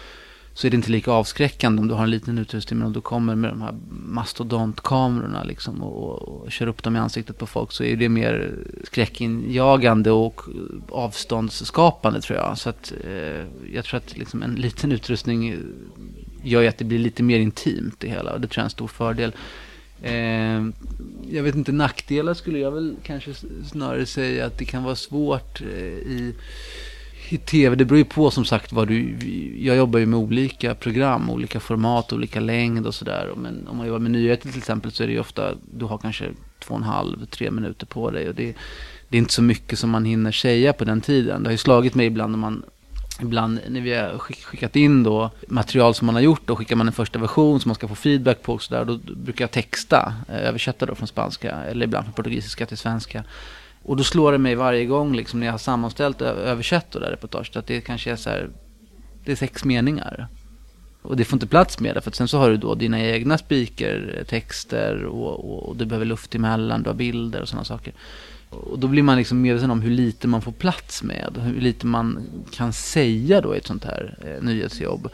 så 0.55 0.67
är 0.67 0.71
det 0.71 0.75
inte 0.75 0.91
lika 0.91 1.11
avskräckande 1.11 1.81
om 1.83 1.89
du 1.89 1.95
har 1.95 2.05
en 2.05 2.11
liten 2.11 2.39
utrustning. 2.39 2.79
Men 2.79 2.87
om 2.87 2.93
du 2.93 3.01
kommer 3.01 3.35
med 3.35 3.51
de 3.51 3.63
här 3.63 3.75
mastodontkamerorna 3.89 5.45
liksom 5.45 5.83
och, 5.83 6.23
och, 6.23 6.53
kör 6.53 6.67
upp 6.67 6.83
dem 6.83 6.97
i 6.97 6.99
ansiktet 6.99 7.39
på 7.39 7.47
folk 7.47 7.73
så 7.73 7.85
är 7.85 7.97
det 7.97 8.09
mer 8.09 8.55
skräckinjagande 8.85 10.11
och 10.11 10.41
avståndsskapande 10.89 12.21
tror 12.21 12.39
jag. 12.39 12.59
Så 12.59 12.69
att 12.69 12.93
eh, 13.05 13.73
jag 13.75 13.85
tror 13.85 13.99
att 13.99 14.17
liksom 14.17 14.43
en 14.43 14.55
liten 14.55 14.93
utrustning 14.93 15.57
gör 16.43 16.63
ju 16.63 16.69
att 16.69 16.79
det 16.79 16.85
blir 16.85 16.99
lite 16.99 17.23
mer 17.23 17.39
intimt 17.39 17.95
det 17.99 18.09
hela 18.09 18.33
och 18.33 18.41
det 18.41 18.49
tror 18.49 18.61
jag 18.61 18.63
är 18.63 18.67
en 18.67 18.71
stor 18.71 18.89
fördel. 18.89 19.33
Eh, 20.03 20.63
jag 21.31 21.43
vet 21.43 21.55
inte, 21.55 21.73
nackdelar 21.73 22.35
skulle 22.35 22.59
jag 22.59 22.71
väl 22.71 22.97
kanske 23.03 23.35
snarare 23.65 24.07
säga 24.07 24.47
att 24.47 24.59
det 24.59 24.65
kan 24.65 24.85
vara 24.85 24.97
svårt 24.97 25.61
eh, 25.61 25.69
i 25.87 26.35
i 27.29 27.39
tv, 27.39 27.77
det 27.77 27.85
beror 27.85 27.99
ju 27.99 28.05
på 28.05 28.31
som 28.31 28.45
sagt 28.45 28.73
vad 28.73 28.89
du... 28.89 29.17
Jag 29.59 29.77
jobbar 29.77 29.99
ju 29.99 30.07
med 30.07 30.19
olika 30.19 30.75
program, 30.75 31.31
olika 31.31 31.61
format, 31.61 32.13
olika 32.13 32.41
längd 32.41 32.87
och 32.87 32.95
sådär. 32.95 33.33
Men 33.37 33.69
om 33.69 33.77
man 33.77 33.87
jobbar 33.87 33.99
med 33.99 34.11
nyheter 34.11 34.49
till 34.49 34.59
exempel 34.59 34.93
så 34.93 35.03
är 35.03 35.07
det 35.07 35.13
ju 35.13 35.21
ofta, 35.21 35.55
du 35.73 35.85
har 35.85 35.99
kanske 35.99 36.25
två 36.61 36.75
och 36.75 36.81
en 36.81 36.87
halv, 36.87 37.27
tre 37.27 37.51
minuter 37.51 37.87
på 37.87 38.11
dig. 38.11 38.29
Och 38.29 38.35
det, 38.35 38.55
det 39.09 39.17
är 39.17 39.19
inte 39.19 39.33
så 39.33 39.43
mycket 39.43 39.79
som 39.79 39.91
man 39.91 40.05
hinner 40.05 40.33
säga 40.33 40.73
på 40.73 40.85
den 40.85 41.01
tiden. 41.01 41.43
Det 41.43 41.49
har 41.49 41.53
ju 41.53 41.59
slagit 41.59 41.95
mig 41.95 42.07
ibland 42.07 42.31
när 42.31 42.39
man 42.39 42.63
Ibland 43.21 43.61
när 43.69 43.81
vi 43.81 43.95
har 43.95 44.19
skickat 44.19 44.77
in 44.77 45.03
då 45.03 45.31
material 45.49 45.95
som 45.95 46.07
man 46.07 46.15
har 46.15 46.23
gjort, 46.23 46.47
då 46.47 46.57
skickar 46.57 46.77
man 46.77 46.87
en 46.87 46.93
första 46.93 47.19
version 47.19 47.61
som 47.61 47.69
man 47.69 47.75
ska 47.75 47.89
få 47.89 47.95
feedback 47.95 48.43
på 48.43 48.53
och 48.53 48.63
sådär. 48.63 48.85
Då 48.85 48.99
brukar 49.15 49.43
jag 49.43 49.51
texta, 49.51 50.15
eh, 50.29 50.49
översätta 50.49 50.87
då 50.87 50.95
från 50.95 51.09
spanska 51.09 51.51
eller 51.51 51.87
ibland 51.87 52.05
från 52.05 52.15
portugisiska 52.15 52.67
till 52.67 52.77
svenska. 52.77 53.25
Och 53.85 53.97
då 53.97 54.05
slår 54.05 54.33
det 54.33 54.39
mig 54.39 54.55
varje 54.55 54.85
gång 54.87 55.17
liksom, 55.17 55.41
när 55.41 55.47
jag 55.47 55.53
har 55.53 55.59
sammanställt 55.59 56.21
och 56.21 56.27
översatt 56.27 56.93
det 56.93 57.01
där 57.01 57.11
reportaget 57.11 57.57
att 57.57 57.67
det 57.67 57.81
kanske 57.81 58.11
är 58.11 58.17
så 58.17 58.31
här, 58.31 58.49
det 59.25 59.33
är 59.33 59.37
sex 59.37 59.65
meningar. 59.65 60.29
Och 61.03 61.17
det 61.17 61.25
får 61.25 61.37
inte 61.37 61.47
plats 61.47 61.81
med 61.81 61.95
det, 61.95 62.01
för 62.01 62.11
sen 62.11 62.29
så 62.29 62.39
har 62.39 62.51
du 62.51 62.57
då 62.57 62.75
dina 62.75 63.01
egna 63.01 63.39
speakertexter 63.39 65.05
och, 65.05 65.53
och, 65.53 65.69
och 65.69 65.77
du 65.77 65.85
behöver 65.85 66.07
luft 66.07 66.35
emellan, 66.35 66.83
du 66.83 66.89
har 66.89 66.95
bilder 66.95 67.41
och 67.41 67.49
sådana 67.49 67.65
saker. 67.65 67.93
Och 68.51 68.79
då 68.79 68.89
blir 68.89 69.03
man 69.03 69.19
liksom 69.19 69.41
medveten 69.41 69.71
om 69.71 69.81
hur 69.81 69.91
lite 69.91 70.29
man 70.29 70.43
får 70.43 70.53
plats 70.53 71.03
med, 71.03 71.39
hur 71.41 71.61
lite 71.61 71.87
man 71.87 72.29
kan 72.53 72.73
säga 72.73 73.41
då 73.41 73.55
i 73.55 73.59
ett 73.59 73.67
sånt 73.67 73.85
här 73.85 74.19
eh, 74.25 74.45
nyhetsjobb. 74.45 75.09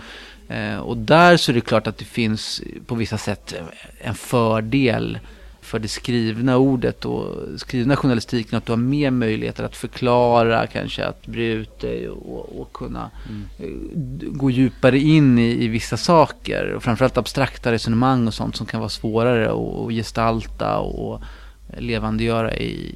Eh, 0.49 0.77
och 0.77 0.97
där 0.97 1.37
så 1.37 1.53
är 1.53 1.55
det 1.55 1.61
klart 1.61 1.87
att 1.87 1.99
det 1.99 2.05
finns 2.05 2.63
på 2.87 2.95
vissa 2.95 3.19
sätt 3.19 3.55
en 3.99 4.15
fördel 4.15 5.19
för 5.63 5.79
det 5.79 5.89
skrivna 5.89 6.57
ordet 6.57 7.05
och 7.05 7.37
skrivna 7.57 7.97
journalistiken 7.97 8.59
att 8.59 8.67
du 8.67 8.73
har 8.73 8.77
mer 8.77 9.11
möjligheter 9.11 9.65
att 9.65 9.77
förklara, 9.77 10.67
kanske 10.67 11.05
att 11.05 11.27
bre 11.27 11.47
ut 11.47 11.81
dig 11.81 12.09
och, 12.09 12.61
och 12.61 12.73
kunna 12.73 13.11
mm. 13.29 13.45
Eh, 13.59 14.29
gå 14.29 14.51
djupare 14.51 14.99
in 14.99 15.39
i, 15.39 15.65
i, 15.65 15.69
vissa 15.69 15.97
saker. 15.97 16.73
Och 16.73 16.83
framförallt 16.83 17.17
abstrakta 17.17 17.73
resonemang 17.73 18.27
och 18.27 18.35
sånt 18.35 18.57
som 18.57 18.67
kan 18.67 18.81
vara 18.81 18.91
svårare 18.91 19.51
att, 19.53 19.93
gestalta 19.93 20.79
och 20.79 21.23
levandegöra 21.79 22.57
i, 22.57 22.95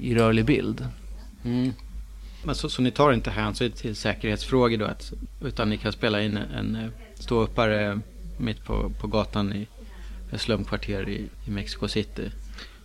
i 0.00 0.14
rörlig 0.14 0.44
bild. 0.44 0.86
Mm. 1.44 1.72
Men 2.44 2.54
så, 2.54 2.68
så 2.68 2.82
ni 2.82 2.90
tar 2.90 3.12
inte 3.12 3.30
hänsyn 3.30 3.72
till 3.72 3.96
säkerhetsfrågor 3.96 4.76
då? 4.76 4.84
Att, 4.84 5.12
utan 5.44 5.70
ni 5.70 5.78
kan 5.78 5.92
spela 5.92 6.22
in 6.22 6.36
en, 6.36 6.76
en 6.76 6.92
ståuppare 7.14 8.00
mitt 8.38 8.64
på, 8.64 8.90
på 9.00 9.06
gatan 9.06 9.52
i 9.52 9.66
slumkvarter 10.32 11.08
i, 11.08 11.28
i 11.46 11.50
Mexico 11.50 11.88
City. 11.88 12.30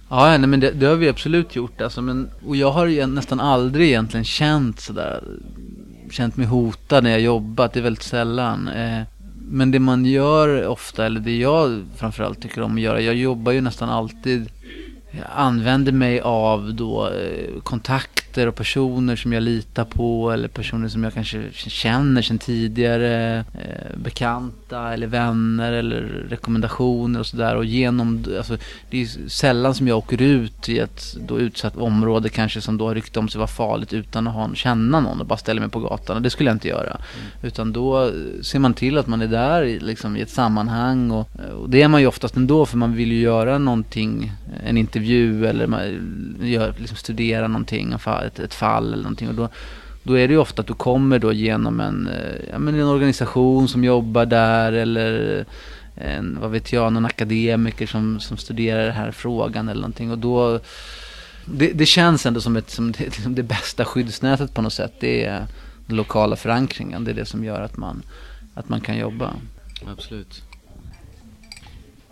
Ja, 0.09 0.37
nej, 0.37 0.47
men 0.47 0.59
det, 0.59 0.71
det, 0.71 0.85
har 0.85 0.95
vi 0.95 1.09
absolut 1.09 1.55
gjort. 1.55 1.81
Alltså, 1.81 2.01
men, 2.01 2.29
och 2.45 2.55
jag 2.55 2.71
har 2.71 2.85
ju 2.85 3.05
nästan 3.05 3.39
aldrig 3.39 3.87
egentligen 3.87 4.23
känt 4.23 4.79
sådär, 4.79 5.23
känt 6.11 6.37
mig 6.37 6.47
hotad 6.47 7.03
när 7.03 7.11
jag 7.11 7.21
jobbat. 7.21 7.73
Det 7.73 7.79
är 7.79 7.83
väldigt 7.83 8.03
sällan. 8.03 8.67
Eh, 8.67 9.01
men 9.49 9.71
det 9.71 9.79
man 9.79 10.05
gör 10.05 10.67
ofta, 10.67 11.05
eller 11.05 11.19
det 11.19 11.37
jag 11.37 11.85
framförallt 11.95 12.41
tycker 12.41 12.61
om 12.61 12.75
att 12.75 12.81
göra, 12.81 13.01
jag 13.01 13.15
jobbar 13.15 13.51
ju 13.51 13.61
nästan 13.61 13.89
alltid 13.89 14.49
jag 15.11 15.25
använder 15.35 15.91
mig 15.91 16.19
av 16.21 16.73
då 16.73 17.09
eh, 17.09 17.61
kontakter 18.31 18.47
och 18.47 18.55
personer 18.55 19.15
som 19.15 19.33
jag 19.33 19.43
litar 19.43 19.85
på 19.85 20.31
eller 20.31 20.47
personer 20.47 20.89
som 20.89 21.03
jag 21.03 21.13
kanske 21.13 21.51
känner 21.51 22.21
sedan 22.21 22.39
tidigare, 22.39 23.45
eh, 23.53 23.97
bekanta 23.97 24.93
eller 24.93 25.07
vänner 25.07 25.71
eller 25.71 26.01
rekommendationer 26.29 27.19
och 27.19 27.27
sådär 27.27 27.55
och 27.55 27.65
genom, 27.65 28.23
alltså 28.37 28.57
det 28.89 29.01
är 29.01 29.29
sällan 29.29 29.75
som 29.75 29.87
jag 29.87 29.97
åker 29.97 30.21
ut 30.21 30.69
i 30.69 30.79
ett 30.79 31.17
då 31.27 31.39
utsatt 31.39 31.77
område 31.77 32.29
kanske 32.29 32.61
som 32.61 32.77
då 32.77 32.87
har 32.87 32.95
rykte 32.95 33.19
om 33.19 33.29
sig 33.29 33.39
vara 33.39 33.47
farligt 33.47 33.93
utan 33.93 34.27
att 34.27 34.33
ha, 34.33 34.55
känna 34.55 34.99
någon 34.99 35.19
och 35.19 35.25
bara 35.25 35.37
ställa 35.37 35.61
mig 35.61 35.69
på 35.69 35.79
gatan 35.79 36.15
och 36.15 36.21
det 36.21 36.29
skulle 36.29 36.49
jag 36.49 36.55
inte 36.55 36.67
göra. 36.67 36.91
Mm. 36.91 37.47
Utan 37.47 37.73
då 37.73 38.11
ser 38.41 38.59
man 38.59 38.73
till 38.73 38.97
att 38.97 39.07
man 39.07 39.21
är 39.21 39.27
där 39.27 39.79
liksom, 39.81 40.15
i 40.15 40.21
ett 40.21 40.29
sammanhang 40.29 41.11
och, 41.11 41.27
och 41.61 41.69
det 41.69 41.81
är 41.81 41.87
man 41.87 42.01
ju 42.01 42.07
oftast 42.07 42.37
ändå 42.37 42.65
för 42.65 42.77
man 42.77 42.95
vill 42.95 43.11
ju 43.11 43.21
göra 43.21 43.57
någonting, 43.57 44.31
en 44.65 44.77
intervju 44.77 45.45
eller 45.45 45.67
man 45.67 45.81
gör, 46.41 46.73
liksom 46.77 46.97
studerar 46.97 47.47
någonting, 47.47 47.93
ett, 48.25 48.39
ett 48.39 48.53
fall 48.53 48.93
eller 48.93 49.03
någonting. 49.03 49.29
Och 49.29 49.35
då, 49.35 49.49
då 50.03 50.17
är 50.17 50.27
det 50.27 50.33
ju 50.33 50.39
ofta 50.39 50.61
att 50.61 50.67
du 50.67 50.73
kommer 50.73 51.19
då 51.19 51.33
genom 51.33 51.79
en, 51.79 52.07
eh, 52.07 52.49
ja, 52.51 52.59
men 52.59 52.75
en 52.75 52.87
organisation 52.87 53.67
som 53.67 53.83
jobbar 53.83 54.25
där 54.25 54.71
eller 54.71 55.45
en, 55.95 56.37
vad 56.41 56.51
vet 56.51 56.73
jag, 56.73 56.93
någon 56.93 57.05
akademiker 57.05 57.87
som, 57.87 58.19
som 58.19 58.37
studerar 58.37 58.85
den 58.85 58.95
här 58.95 59.11
frågan 59.11 59.69
eller 59.69 59.81
någonting. 59.81 60.11
Och 60.11 60.17
då, 60.17 60.59
det, 61.45 61.71
det 61.73 61.85
känns 61.85 62.25
ändå 62.25 62.41
som, 62.41 62.55
ett, 62.55 62.69
som 62.69 62.91
det, 62.91 62.99
liksom 62.99 63.35
det 63.35 63.43
bästa 63.43 63.85
skyddsnätet 63.85 64.53
på 64.53 64.61
något 64.61 64.73
sätt. 64.73 64.93
Det 64.99 65.25
är 65.25 65.45
den 65.87 65.97
lokala 65.97 66.35
förankringen. 66.35 67.03
Det 67.03 67.11
är 67.11 67.15
det 67.15 67.25
som 67.25 67.43
gör 67.43 67.61
att 67.61 67.77
man, 67.77 68.03
att 68.53 68.69
man 68.69 68.81
kan 68.81 68.97
jobba. 68.97 69.33
Absolut. 69.87 70.43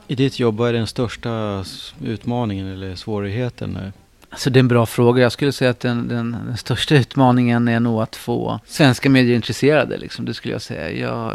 I 0.07 0.15
ditt 0.15 0.39
jobb, 0.39 0.57
vad 0.57 0.69
är 0.69 0.73
den 0.73 0.87
största 0.87 1.65
utmaningen 2.03 2.67
eller 2.67 2.95
svårigheten? 2.95 3.91
Alltså 4.31 4.49
det 4.49 4.57
är 4.57 4.61
en 4.61 4.67
bra 4.67 4.85
fråga. 4.85 5.23
Jag 5.23 5.31
skulle 5.31 5.51
säga 5.51 5.71
att 5.71 5.79
den, 5.79 6.07
den, 6.07 6.31
den 6.45 6.57
största 6.57 6.95
utmaningen 6.95 7.67
är 7.67 7.79
nog 7.79 8.01
att 8.01 8.15
få 8.15 8.59
svenska 8.65 9.09
medier 9.09 9.35
intresserade. 9.35 9.97
Liksom. 9.97 10.25
Det 10.25 10.33
skulle 10.33 10.53
jag 10.53 10.61
säga. 10.61 10.91
Jag 10.91 11.33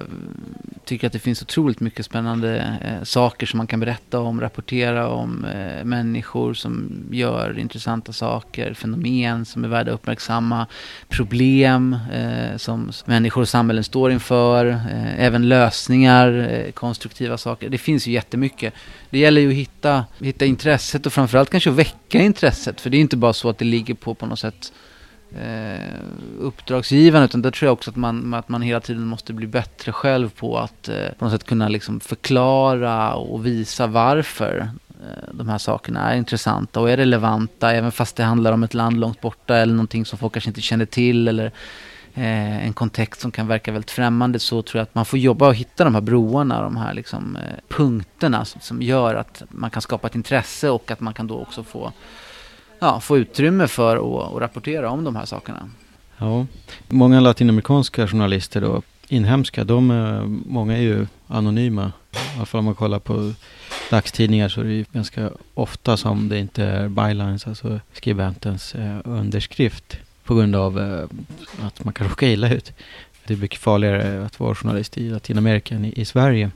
tycker 0.85 1.07
att 1.07 1.13
det 1.13 1.19
finns 1.19 1.43
otroligt 1.43 1.81
mycket 1.81 2.07
spännande 2.07 2.79
eh, 2.85 3.05
saker 3.05 3.47
som 3.47 3.59
man 3.59 3.67
kan 3.67 3.81
berätta 3.81 4.21
om, 4.21 4.41
rapportera 4.41 5.09
om. 5.09 5.45
Eh, 5.45 5.85
människor 5.85 6.55
som 6.55 7.05
gör 7.11 7.59
intressanta 7.59 8.13
saker, 8.13 8.75
fenomen 8.75 9.45
som 9.45 9.65
är 9.65 9.69
värda 9.69 9.91
att 9.91 9.95
uppmärksamma, 9.95 10.67
problem 11.09 11.97
eh, 12.13 12.57
som 12.57 12.93
människor 13.05 13.41
och 13.43 13.49
samhällen 13.49 13.85
står 13.85 14.13
inför, 14.13 14.67
eh, 14.67 15.21
även 15.21 15.49
lösningar, 15.49 16.49
eh, 16.51 16.73
konstruktiva 16.73 17.39
saker. 17.39 17.69
Det 17.69 17.79
finns 17.79 18.07
ju 18.07 18.13
jättemycket. 18.13 18.75
Det 19.15 19.19
gäller 19.19 19.41
ju 19.41 19.49
att 19.49 19.55
hitta, 19.55 20.05
hitta 20.21 20.45
intresset 20.45 21.07
och 21.07 21.13
framförallt 21.13 21.51
kanske 21.51 21.71
att 21.71 21.77
väcka 21.77 22.19
intresset. 22.19 22.81
För 22.81 22.91
det 22.91 22.97
är 22.97 23.01
inte 23.01 23.17
bara 23.17 23.33
så 23.33 23.49
att 23.49 23.59
det 23.59 23.65
ligger 23.65 23.95
på 23.95 24.15
på 24.15 24.27
något 24.27 24.39
sätt 24.39 24.73
eh, 25.39 25.95
uppdragsgivaren 26.41 27.25
utan 27.25 27.43
där 27.43 27.51
tror 27.51 27.67
jag 27.67 27.73
också 27.73 27.91
att 27.91 27.97
man, 27.97 28.35
att 28.35 28.49
man 28.49 28.63
hela 28.63 28.81
tiden 28.81 29.07
måste 29.07 29.33
bli 29.33 29.47
bättre 29.47 29.93
själv 29.93 30.31
på 30.31 30.59
att 30.59 30.89
eh, 30.89 31.09
på 31.19 31.25
något 31.25 31.33
sätt 31.33 31.45
kunna 31.45 31.69
liksom 31.69 32.01
förklara 32.01 33.15
och 33.15 33.47
visa 33.47 33.87
varför 33.87 34.69
eh, 34.89 35.35
de 35.35 35.49
här 35.49 35.59
sakerna 35.59 36.13
är 36.13 36.17
intressanta 36.17 36.81
och 36.81 36.91
är 36.91 36.97
relevanta 36.97 37.73
även 37.73 37.93
fast 37.93 38.17
det 38.17 38.25
handlar 38.25 38.53
om 38.53 38.63
ett 38.63 38.75
land 38.75 39.01
långt 39.01 39.21
borta 39.21 39.57
eller 39.57 39.75
någonting 39.75 40.05
som 40.05 40.19
folk 40.19 40.33
kanske 40.33 40.51
inte 40.51 40.61
känner 40.61 40.87
till 40.87 41.29
eller 41.29 41.53
eh, 42.15 42.67
en 42.67 42.73
kontext 42.73 43.21
som 43.21 43.31
kan 43.31 43.47
verka 43.47 43.73
väldigt 43.73 43.91
främmande 43.91 44.39
så 44.39 44.63
tror 44.63 44.79
jag 44.79 44.83
att 44.83 44.95
man 44.95 45.05
får 45.05 45.19
jobba 45.19 45.49
och 45.49 45.55
hitta 45.55 45.85
de 45.85 45.95
här 45.95 46.03
broarna, 46.03 46.63
de 46.63 46.77
här 46.77 46.95
liksom, 46.95 47.37
eh, 47.37 47.43
punkterna 47.69 48.45
som, 48.45 48.61
som 48.61 48.83
gör 48.83 49.15
att 49.15 49.43
man 49.49 49.71
kan 49.71 49.83
skapa 49.83 50.07
ett 50.07 50.15
intresse 50.15 50.71
och 50.71 50.91
att 50.91 51.01
man 51.01 51.15
kan 51.15 51.27
då 51.27 51.39
också 51.39 51.63
få, 51.63 51.93
ja, 52.79 53.01
få 53.01 53.19
utrymme 53.19 53.69
för 53.69 53.97
att 53.97 54.43
rapportera 54.43 54.91
om 54.91 55.05
de 55.05 55.17
här 55.17 55.25
sakerna. 55.25 55.71
Ja, 56.19 56.47
många 56.89 57.21
latinamerikanska 57.21 58.09
journalister 58.09 58.61
då, 58.61 58.83
inhemska, 59.09 59.65
de, 59.65 59.91
eh, 59.91 60.23
många 60.47 60.77
är 60.77 60.83
ju 60.83 61.07
anonyma. 61.29 61.93
I 62.13 62.37
alla 62.37 62.47
fall 62.47 62.59
om 62.59 62.65
man 62.65 62.75
kollar 62.75 62.99
på 62.99 63.33
dagstidningar 63.91 64.49
så 64.49 64.61
är 64.61 64.65
det 64.65 64.73
ju 64.73 64.85
ganska 64.93 65.31
ofta 65.55 65.97
som 65.97 66.29
det 66.29 66.39
inte 66.39 66.65
är 66.65 66.89
bylines, 66.89 67.47
alltså 67.47 67.81
skribentens 67.93 68.75
eh, 68.75 68.99
underskrift. 69.05 69.97
På 70.25 70.35
grund 70.35 70.57
av 70.57 70.79
eh, 70.79 71.05
att 71.67 71.85
man 71.85 71.95
kan 71.95 72.09
råka 72.09 72.29
illa 72.29 72.49
ut. 72.55 72.73
Det 73.27 73.35
är 73.35 73.39
mycket 73.39 73.61
farligare 73.61 74.17
eh, 74.17 74.27
att 74.27 74.41
vara 74.41 74.55
journalist 74.55 74.99
i 74.99 75.11
Latinamerika 75.11 75.75
än 75.75 75.85
i, 75.85 75.93
i 76.01 76.05
Sverige. 76.05 76.51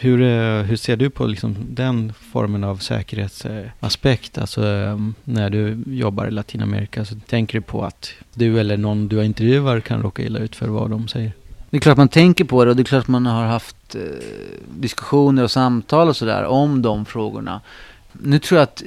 Hur, 0.00 0.22
eh, 0.22 0.62
hur 0.62 0.76
ser 0.76 0.96
du 0.96 1.10
på 1.10 1.26
liksom 1.26 1.56
den 1.68 2.12
formen 2.32 2.64
av 2.64 2.76
säkerhetsaspekt? 2.76 4.38
Alltså 4.38 4.66
eh, 4.66 4.98
när 5.24 5.50
du 5.50 5.78
jobbar 5.86 6.26
i 6.26 6.30
Latinamerika 6.30 7.04
så 7.04 7.14
tänker 7.26 7.58
du 7.58 7.62
på 7.62 7.84
att 7.84 8.12
du 8.34 8.60
eller 8.60 8.76
någon 8.76 9.08
du 9.08 9.24
intervjuar 9.24 9.80
kan 9.80 10.02
råka 10.02 10.22
illa 10.22 10.38
ut 10.38 10.56
för 10.56 10.68
vad 10.68 10.90
de 10.90 11.08
säger? 11.08 11.32
Det 11.70 11.76
är 11.76 11.80
klart 11.80 11.96
man 11.96 12.08
tänker 12.08 12.44
på 12.44 12.64
det 12.64 12.70
och 12.70 12.76
det 12.76 12.82
är 12.82 12.84
klart 12.84 13.08
man 13.08 13.26
har 13.26 13.44
haft 13.44 13.94
eh, 13.94 14.00
diskussioner 14.68 15.42
och 15.42 15.50
samtal 15.50 16.08
och 16.08 16.16
sådär 16.16 16.44
om 16.44 16.82
de 16.82 17.04
frågorna. 17.04 17.60
Nu 18.20 18.38
tror 18.38 18.58
jag 18.58 18.62
att 18.62 18.82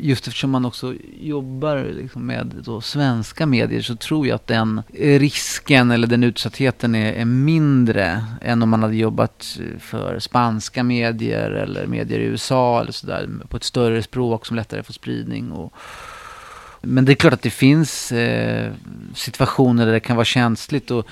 just 0.00 0.28
eftersom 0.28 0.50
man 0.50 0.64
också 0.64 0.94
jobbar 1.20 1.92
liksom 1.96 2.26
med 2.26 2.54
då 2.64 2.80
svenska 2.80 3.46
medier 3.46 3.82
så 3.82 3.96
tror 3.96 4.26
jag 4.26 4.34
att 4.34 4.46
den 4.46 4.82
risken 4.92 5.90
eller 5.90 6.06
den 6.06 6.24
utsattheten 6.24 6.94
är, 6.94 7.12
är 7.12 7.24
mindre 7.24 8.24
än 8.42 8.62
om 8.62 8.68
man 8.68 8.82
hade 8.82 8.96
jobbat 8.96 9.58
för 9.80 10.18
spanska 10.18 10.82
medier 10.82 11.50
eller 11.50 11.86
medier 11.86 12.18
i 12.18 12.24
USA 12.24 12.80
eller 12.80 12.92
sådär 12.92 13.28
på 13.48 13.56
ett 13.56 13.64
större 13.64 14.02
språk 14.02 14.46
som 14.46 14.56
lättare 14.56 14.82
får 14.82 14.92
spridning. 14.92 15.52
Och, 15.52 15.72
men 16.82 17.04
det 17.04 17.12
är 17.12 17.14
klart 17.14 17.32
att 17.32 17.42
det 17.42 17.50
finns 17.50 18.12
eh, 18.12 18.72
situationer 19.14 19.86
där 19.86 19.92
det 19.92 20.00
kan 20.00 20.16
vara 20.16 20.24
känsligt 20.24 20.90
och 20.90 21.06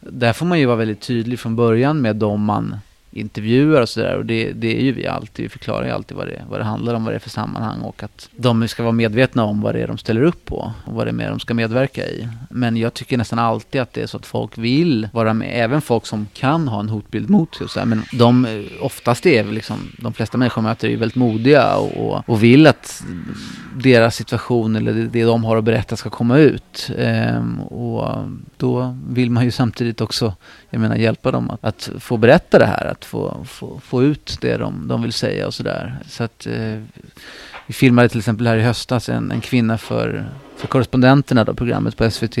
där 0.00 0.32
får 0.32 0.46
man 0.46 0.58
ju 0.60 0.66
vara 0.66 0.76
väldigt 0.76 1.00
tydlig 1.00 1.38
från 1.38 1.56
början 1.56 2.00
med 2.00 2.16
dem 2.16 2.44
man 2.44 2.76
intervjuer 3.16 3.82
och 3.82 3.88
sådär. 3.88 4.16
Och 4.16 4.26
det, 4.26 4.52
det 4.52 4.76
är 4.76 4.82
ju 4.82 4.92
vi 4.92 5.06
alltid. 5.06 5.42
Vi 5.42 5.48
förklarar 5.48 5.84
ju 5.86 5.90
alltid 5.90 6.16
vad 6.16 6.26
det, 6.26 6.42
vad 6.50 6.60
det 6.60 6.64
handlar 6.64 6.94
om, 6.94 7.04
vad 7.04 7.12
det 7.12 7.16
är 7.16 7.20
för 7.20 7.30
sammanhang 7.30 7.80
och 7.80 8.02
att 8.02 8.28
de 8.36 8.68
ska 8.68 8.82
vara 8.82 8.92
medvetna 8.92 9.44
om 9.44 9.60
vad 9.60 9.74
det 9.74 9.82
är 9.82 9.88
de 9.88 9.98
ställer 9.98 10.22
upp 10.22 10.44
på 10.44 10.72
och 10.84 10.92
vad 10.92 11.06
det 11.06 11.10
är 11.10 11.12
mer 11.12 11.30
de 11.30 11.40
ska 11.40 11.54
medverka 11.54 12.06
i. 12.06 12.28
Men 12.50 12.76
jag 12.76 12.94
tycker 12.94 13.16
nästan 13.18 13.38
alltid 13.38 13.80
att 13.80 13.92
det 13.92 14.02
är 14.02 14.06
så 14.06 14.16
att 14.16 14.26
folk 14.26 14.58
vill 14.58 15.08
vara 15.12 15.34
med, 15.34 15.64
även 15.64 15.80
folk 15.80 16.06
som 16.06 16.26
kan 16.34 16.68
ha 16.68 16.80
en 16.80 16.88
hotbild 16.88 17.30
mot 17.30 17.54
sig. 17.54 17.64
och 17.64 17.70
så 17.70 17.78
här. 17.78 17.86
Men 17.86 18.02
de 18.12 18.66
oftast 18.80 19.26
är 19.26 19.44
väl 19.44 19.54
liksom, 19.54 19.76
de 19.98 20.12
flesta 20.12 20.38
människor 20.38 20.62
möter 20.62 20.88
är 20.88 20.90
ju 20.92 20.96
väldigt 20.96 21.16
modiga 21.16 21.76
och, 21.76 21.96
och, 21.96 22.28
och 22.28 22.42
vill 22.42 22.66
att 22.66 23.02
deras 23.76 24.16
situation 24.16 24.76
eller 24.76 24.92
det, 24.92 25.06
det 25.06 25.24
de 25.24 25.44
har 25.44 25.56
att 25.56 25.64
berätta 25.64 25.96
ska 25.96 26.10
komma 26.10 26.38
ut. 26.38 26.90
Ehm, 26.98 27.60
och 27.60 28.24
då 28.56 28.96
vill 29.08 29.30
man 29.30 29.44
ju 29.44 29.50
samtidigt 29.50 30.00
också 30.00 30.34
jag 30.70 30.80
menar, 30.80 30.96
hjälpa 30.96 31.30
dem 31.30 31.50
att, 31.50 31.64
att 31.64 31.90
få 31.98 32.16
berätta 32.16 32.58
det 32.58 32.66
här, 32.66 32.86
att 32.86 33.04
få, 33.06 33.44
få, 33.44 33.80
få 33.84 34.02
ut 34.02 34.38
det 34.40 34.56
de, 34.56 34.88
de 34.88 35.02
vill 35.02 35.12
säga 35.12 35.46
och 35.46 35.54
sådär. 35.54 35.96
Så 36.08 36.24
att 36.24 36.46
eh, 36.46 36.82
vi 37.66 37.74
filmade 37.74 38.08
till 38.08 38.18
exempel 38.18 38.46
här 38.46 38.56
i 38.56 38.62
höstas 38.62 39.08
en, 39.08 39.30
en 39.30 39.40
kvinna 39.40 39.78
för, 39.78 40.26
för 40.56 40.66
korrespondenterna, 40.66 41.44
då, 41.44 41.54
programmet 41.54 41.96
på 41.96 42.10
SVT. 42.10 42.38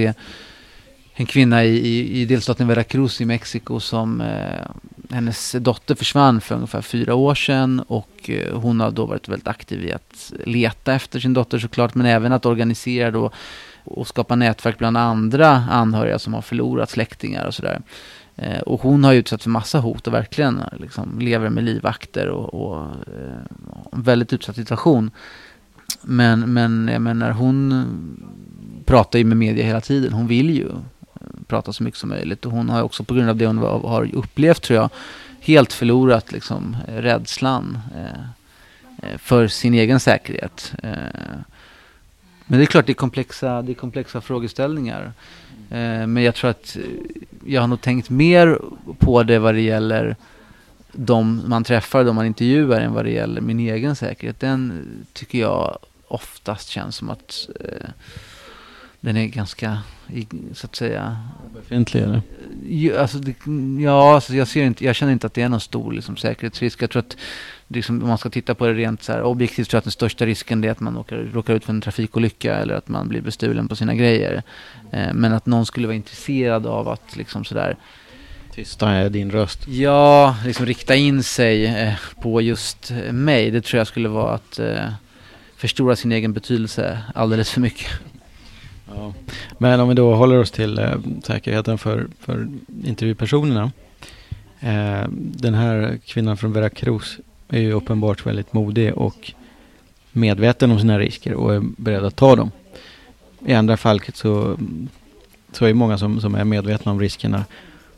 En 1.18 1.26
kvinna 1.26 1.64
i, 1.64 1.76
i, 1.76 2.20
i 2.20 2.24
delstaten 2.24 2.68
Veracruz 2.68 3.20
i 3.20 3.24
Mexiko 3.24 3.80
som 3.80 4.20
eh, 4.20 4.66
hennes 5.10 5.52
dotter 5.52 5.94
försvann 5.94 6.40
för 6.40 6.54
ungefär 6.54 6.82
fyra 6.82 7.14
år 7.14 7.34
sedan 7.34 7.80
och 7.80 8.30
eh, 8.30 8.58
hon 8.58 8.80
har 8.80 8.90
då 8.90 9.06
varit 9.06 9.28
väldigt 9.28 9.48
aktiv 9.48 9.84
i 9.84 9.92
att 9.92 10.32
leta 10.44 10.94
efter 10.94 11.20
sin 11.20 11.34
dotter 11.34 11.58
såklart 11.58 11.94
men 11.94 12.06
även 12.06 12.32
att 12.32 12.46
organisera 12.46 13.10
då 13.10 13.30
och 13.84 14.08
skapa 14.08 14.36
nätverk 14.36 14.78
bland 14.78 14.96
andra 14.96 15.48
anhöriga 15.48 16.18
som 16.18 16.34
har 16.34 16.42
förlorat 16.42 16.90
släktingar 16.90 17.46
och 17.46 17.54
sådär. 17.54 17.80
Eh, 18.36 18.60
och 18.60 18.80
hon 18.80 19.04
har 19.04 19.12
ju 19.12 19.18
utsatts 19.18 19.42
för 19.42 19.50
massa 19.50 19.78
hot 19.78 20.06
och 20.06 20.14
verkligen 20.14 20.62
liksom 20.80 21.18
lever 21.18 21.48
med 21.48 21.64
livvakter 21.64 22.28
och, 22.28 22.54
och 22.54 22.82
eh, 22.86 23.40
en 23.92 24.02
väldigt 24.02 24.32
utsatt 24.32 24.56
situation. 24.56 25.10
Men, 26.02 26.52
men 26.52 26.88
jag 26.88 27.02
menar 27.02 27.30
hon 27.30 27.86
pratar 28.84 29.18
ju 29.18 29.24
med 29.24 29.36
media 29.36 29.64
hela 29.64 29.80
tiden. 29.80 30.12
Hon 30.12 30.26
vill 30.26 30.50
ju 30.50 30.68
eh, 30.68 31.26
prata 31.46 31.72
så 31.72 31.82
mycket 31.82 32.00
som 32.00 32.08
möjligt 32.08 32.46
och 32.46 32.52
hon 32.52 32.68
har 32.68 32.82
också 32.82 33.04
på 33.04 33.14
grund 33.14 33.30
av 33.30 33.36
det 33.36 33.46
hon 33.46 33.58
har 33.58 34.14
upplevt 34.14 34.62
tror 34.62 34.78
jag 34.78 34.90
helt 35.40 35.72
förlorat 35.72 36.32
liksom 36.32 36.76
rädslan 36.88 37.78
eh, 37.94 38.20
eh 39.02 39.18
för 39.18 39.48
sin 39.48 39.74
egen 39.74 40.00
säkerhet. 40.00 40.74
Eh, 40.82 41.38
men 42.46 42.58
det 42.58 42.64
är 42.64 42.66
klart 42.66 42.86
det 42.86 42.92
är 42.92 42.94
komplexa, 42.94 43.62
det 43.62 43.72
är 43.72 43.74
komplexa 43.74 44.20
frågeställningar. 44.20 45.12
Eh, 45.70 46.06
men 46.06 46.22
jag 46.22 46.34
tror 46.34 46.50
att 46.50 46.76
eh, 46.76 46.82
jag 47.44 47.60
har 47.60 47.68
nog 47.68 47.80
tänkt 47.80 48.10
mer 48.10 48.58
på 48.98 49.22
det 49.22 49.38
vad 49.38 49.54
det 49.54 49.60
gäller 49.60 50.16
de 50.92 51.42
man 51.46 51.64
träffar, 51.64 52.04
de 52.04 52.16
man 52.16 52.26
intervjuar 52.26 52.80
än 52.80 52.92
vad 52.92 53.04
det 53.04 53.10
gäller 53.10 53.40
min 53.40 53.60
egen 53.60 53.96
säkerhet. 53.96 54.40
Den 54.40 54.86
tycker 55.12 55.38
jag 55.38 55.78
oftast 56.08 56.68
känns 56.68 56.96
som 56.96 57.10
att 57.10 57.48
eh, 57.60 57.88
den 59.06 59.16
är 59.16 59.26
ganska, 59.26 59.78
så 60.52 60.66
att 60.66 60.76
säga... 60.76 61.16
Befintlig 61.54 62.02
eller? 62.02 62.22
Ja, 62.68 63.00
alltså, 63.00 63.18
det, 63.18 63.34
ja 63.82 64.14
alltså 64.14 64.34
jag, 64.34 64.48
ser 64.48 64.64
inte, 64.64 64.84
jag 64.84 64.96
känner 64.96 65.12
inte 65.12 65.26
att 65.26 65.34
det 65.34 65.42
är 65.42 65.48
någon 65.48 65.60
stor 65.60 65.92
liksom, 65.92 66.16
säkerhetsrisk. 66.16 66.82
Jag 66.82 66.90
tror 66.90 67.00
att 67.00 67.16
liksom, 67.68 68.02
om 68.02 68.08
man 68.08 68.18
ska 68.18 68.30
titta 68.30 68.54
på 68.54 68.66
det 68.66 68.74
rent 68.74 69.02
så 69.02 69.12
här, 69.12 69.22
objektivt 69.22 69.70
tror 69.70 69.76
jag 69.76 69.78
att 69.78 69.84
den 69.84 69.92
största 69.92 70.26
risken 70.26 70.64
är 70.64 70.70
att 70.70 70.80
man 70.80 70.96
åker, 70.96 71.16
råkar 71.16 71.54
ut 71.54 71.64
för 71.64 71.72
en 71.72 71.80
trafikolycka 71.80 72.54
eller 72.54 72.74
att 72.74 72.88
man 72.88 73.08
blir 73.08 73.20
bestulen 73.20 73.68
på 73.68 73.76
sina 73.76 73.94
grejer. 73.94 74.42
Eh, 74.90 75.12
men 75.14 75.32
att 75.32 75.46
någon 75.46 75.66
skulle 75.66 75.86
vara 75.86 75.96
intresserad 75.96 76.66
av 76.66 76.88
att 76.88 77.16
liksom 77.16 77.44
sådär 77.44 77.76
Tysta 78.54 78.90
är 78.90 79.10
din 79.10 79.30
röst. 79.30 79.68
Ja, 79.68 80.36
liksom 80.44 80.66
rikta 80.66 80.94
in 80.94 81.22
sig 81.22 81.66
eh, 81.66 81.94
på 82.22 82.40
just 82.40 82.92
mig. 83.12 83.50
Det 83.50 83.60
tror 83.60 83.78
jag 83.78 83.86
skulle 83.86 84.08
vara 84.08 84.34
att 84.34 84.58
eh, 84.58 84.88
förstora 85.56 85.96
sin 85.96 86.12
egen 86.12 86.32
betydelse 86.32 86.98
alldeles 87.14 87.50
för 87.50 87.60
mycket. 87.60 87.90
Ja. 88.88 89.12
Men 89.58 89.80
om 89.80 89.88
vi 89.88 89.94
då 89.94 90.14
håller 90.14 90.38
oss 90.38 90.50
till 90.50 90.78
eh, 90.78 90.94
säkerheten 91.24 91.78
för, 91.78 92.06
för 92.20 92.48
intervjupersonerna. 92.84 93.72
Eh, 94.60 95.08
den 95.18 95.54
här 95.54 95.98
kvinnan 96.04 96.36
från 96.36 96.52
Veracruz 96.52 97.18
är 97.48 97.60
ju 97.60 97.72
uppenbart 97.72 98.26
väldigt 98.26 98.52
modig 98.52 98.94
och 98.94 99.32
medveten 100.12 100.70
om 100.70 100.78
sina 100.80 100.98
risker 100.98 101.34
och 101.34 101.54
är 101.54 101.62
beredd 101.76 102.04
att 102.04 102.16
ta 102.16 102.36
dem. 102.36 102.50
I 103.46 103.54
andra 103.54 103.76
fall 103.76 104.00
så, 104.14 104.58
så 105.52 105.64
är 105.64 105.68
det 105.68 105.74
många 105.74 105.98
som, 105.98 106.20
som 106.20 106.34
är 106.34 106.44
medvetna 106.44 106.92
om 106.92 107.00
riskerna 107.00 107.44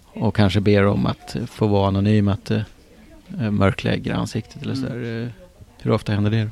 och 0.05 0.37
kanske 0.37 0.61
ber 0.61 0.87
om 0.87 1.07
att 1.07 1.37
få 1.47 1.67
vara 1.67 1.89
anonym, 1.89 2.29
att 2.29 2.51
eh, 2.51 2.63
mörklägga 3.51 4.17
ansiktet 4.17 4.63
eller 4.63 4.75
sådär. 4.75 5.23
Eh, 5.23 5.29
Hur 5.83 5.91
ofta 5.91 6.13
händer 6.13 6.31
det? 6.31 6.51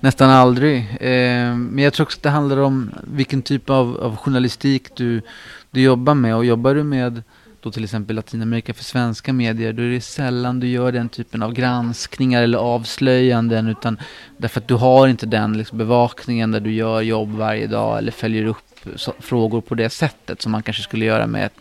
Nästan 0.00 0.30
aldrig. 0.30 0.76
Eh, 1.00 1.56
men 1.56 1.78
jag 1.78 1.92
tror 1.92 2.06
också 2.06 2.18
att 2.18 2.22
det 2.22 2.30
handlar 2.30 2.56
om 2.56 2.90
vilken 3.04 3.42
typ 3.42 3.70
av, 3.70 3.96
av 3.96 4.16
journalistik 4.16 4.96
du, 4.96 5.22
du 5.70 5.82
jobbar 5.82 6.14
med. 6.14 6.36
Och 6.36 6.44
jobbar 6.44 6.74
du 6.74 6.82
med 6.82 7.22
då 7.60 7.70
till 7.70 7.84
exempel 7.84 8.16
Latinamerika 8.16 8.74
för 8.74 8.84
svenska 8.84 9.32
medier, 9.32 9.72
då 9.72 9.82
är 9.82 9.90
det 9.90 10.00
sällan 10.00 10.60
du 10.60 10.68
gör 10.68 10.92
den 10.92 11.08
typen 11.08 11.42
av 11.42 11.52
granskningar 11.52 12.42
eller 12.42 12.58
avslöjanden. 12.58 13.68
Utan 13.68 13.98
därför 14.36 14.60
att 14.60 14.68
du 14.68 14.74
har 14.74 15.08
inte 15.08 15.26
den 15.26 15.58
liksom, 15.58 15.78
bevakningen 15.78 16.50
där 16.50 16.60
du 16.60 16.72
gör 16.72 17.00
jobb 17.00 17.32
varje 17.32 17.66
dag 17.66 17.98
eller 17.98 18.12
följer 18.12 18.46
upp 18.46 18.88
så, 18.96 19.12
frågor 19.20 19.60
på 19.60 19.74
det 19.74 19.90
sättet 19.90 20.42
som 20.42 20.52
man 20.52 20.62
kanske 20.62 20.82
skulle 20.82 21.04
göra 21.04 21.26
med 21.26 21.46
ett, 21.46 21.58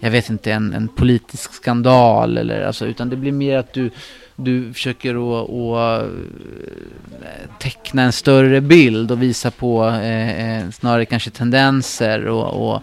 jag 0.00 0.10
vet 0.10 0.30
inte, 0.30 0.52
en, 0.52 0.72
en 0.72 0.88
politisk 0.88 1.54
skandal 1.54 2.38
eller 2.38 2.66
alltså, 2.66 2.86
utan 2.86 3.10
det 3.10 3.16
blir 3.16 3.32
mer 3.32 3.56
att 3.58 3.72
du 3.72 3.90
du 4.36 4.72
försöker 4.72 5.14
att, 5.14 5.50
att 5.50 6.02
eh, 6.02 7.58
teckna 7.58 8.02
en 8.02 8.12
större 8.12 8.60
bild 8.60 9.10
och 9.10 9.22
visa 9.22 9.50
på 9.50 9.86
eh, 9.86 10.58
eh, 10.60 10.70
snarare 10.70 11.04
kanske 11.04 11.30
tendenser 11.30 12.26
och, 12.26 12.68
och 12.68 12.82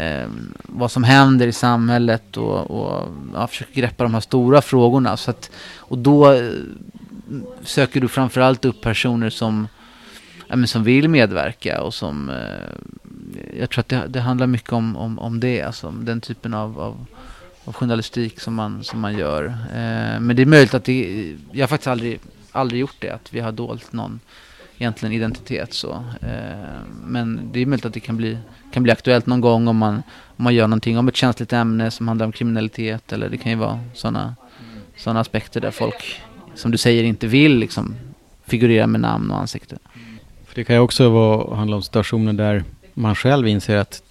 eh, 0.00 0.28
vad 0.62 0.90
som 0.90 1.04
händer 1.04 1.46
i 1.46 1.52
samhället 1.52 2.36
och, 2.36 2.70
och 2.70 3.08
ja, 3.34 3.46
försöker 3.46 3.74
greppa 3.74 4.04
de 4.04 4.14
här 4.14 4.20
stora 4.20 4.62
frågorna. 4.62 5.16
Så 5.16 5.30
att, 5.30 5.50
och 5.76 5.98
då 5.98 6.32
eh, 6.32 6.50
söker 7.62 8.00
du 8.00 8.08
framförallt 8.08 8.64
upp 8.64 8.80
personer 8.80 9.30
som, 9.30 9.68
ja, 10.48 10.66
som 10.66 10.84
vill 10.84 11.08
medverka 11.08 11.82
och 11.82 11.94
som 11.94 12.30
eh, 12.30 12.96
jag 13.58 13.70
tror 13.70 13.80
att 13.80 13.88
det, 13.88 14.02
det 14.08 14.20
handlar 14.20 14.46
mycket 14.46 14.72
om, 14.72 14.96
om, 14.96 15.18
om 15.18 15.40
det, 15.40 15.62
alltså 15.62 15.90
den 15.90 16.20
typen 16.20 16.54
av, 16.54 16.80
av 16.80 17.06
av 17.66 17.74
journalistik 17.74 18.40
som 18.40 18.54
man, 18.54 18.84
som 18.84 19.00
man 19.00 19.18
gör. 19.18 19.44
Eh, 19.44 20.20
men 20.20 20.36
det 20.36 20.42
är 20.42 20.46
möjligt 20.46 20.74
att 20.74 20.84
det, 20.84 21.34
jag 21.52 21.62
har 21.62 21.68
faktiskt 21.68 21.88
aldrig, 21.88 22.20
aldrig 22.52 22.80
gjort 22.80 22.96
det, 22.98 23.10
att 23.10 23.34
vi 23.34 23.40
har 23.40 23.52
dolt 23.52 23.92
någon 23.92 24.20
egentligen 24.78 25.12
identitet 25.12 25.72
så. 25.72 25.92
Eh, 26.20 26.80
men 27.04 27.40
det 27.52 27.60
är 27.60 27.66
möjligt 27.66 27.84
att 27.84 27.94
det 27.94 28.00
kan 28.00 28.16
bli, 28.16 28.38
kan 28.72 28.82
bli 28.82 28.92
aktuellt 28.92 29.26
någon 29.26 29.40
gång 29.40 29.68
om 29.68 29.76
man, 29.76 30.02
om 30.36 30.44
man 30.44 30.54
gör 30.54 30.68
någonting 30.68 30.98
om 30.98 31.08
ett 31.08 31.16
känsligt 31.16 31.52
ämne 31.52 31.90
som 31.90 32.08
handlar 32.08 32.26
om 32.26 32.32
kriminalitet 32.32 33.12
eller 33.12 33.28
det 33.28 33.36
kan 33.36 33.52
ju 33.52 33.58
vara 33.58 33.80
sådana 33.94 34.36
såna 34.96 35.20
aspekter 35.20 35.60
där 35.60 35.70
folk, 35.70 36.22
som 36.54 36.70
du 36.70 36.78
säger, 36.78 37.04
inte 37.04 37.26
vill 37.26 37.58
liksom 37.58 37.94
figurera 38.46 38.86
med 38.86 39.00
namn 39.00 39.30
och 39.30 39.38
ansikte. 39.38 39.78
För 40.46 40.54
det 40.54 40.64
kan 40.64 40.76
ju 40.76 40.80
också 40.80 41.08
vara, 41.10 41.56
handla 41.56 41.76
om 41.76 41.82
situationer 41.82 42.32
där 42.32 42.64
man 42.94 43.14
själv 43.14 43.48
inser 43.48 43.76
att 43.76 44.02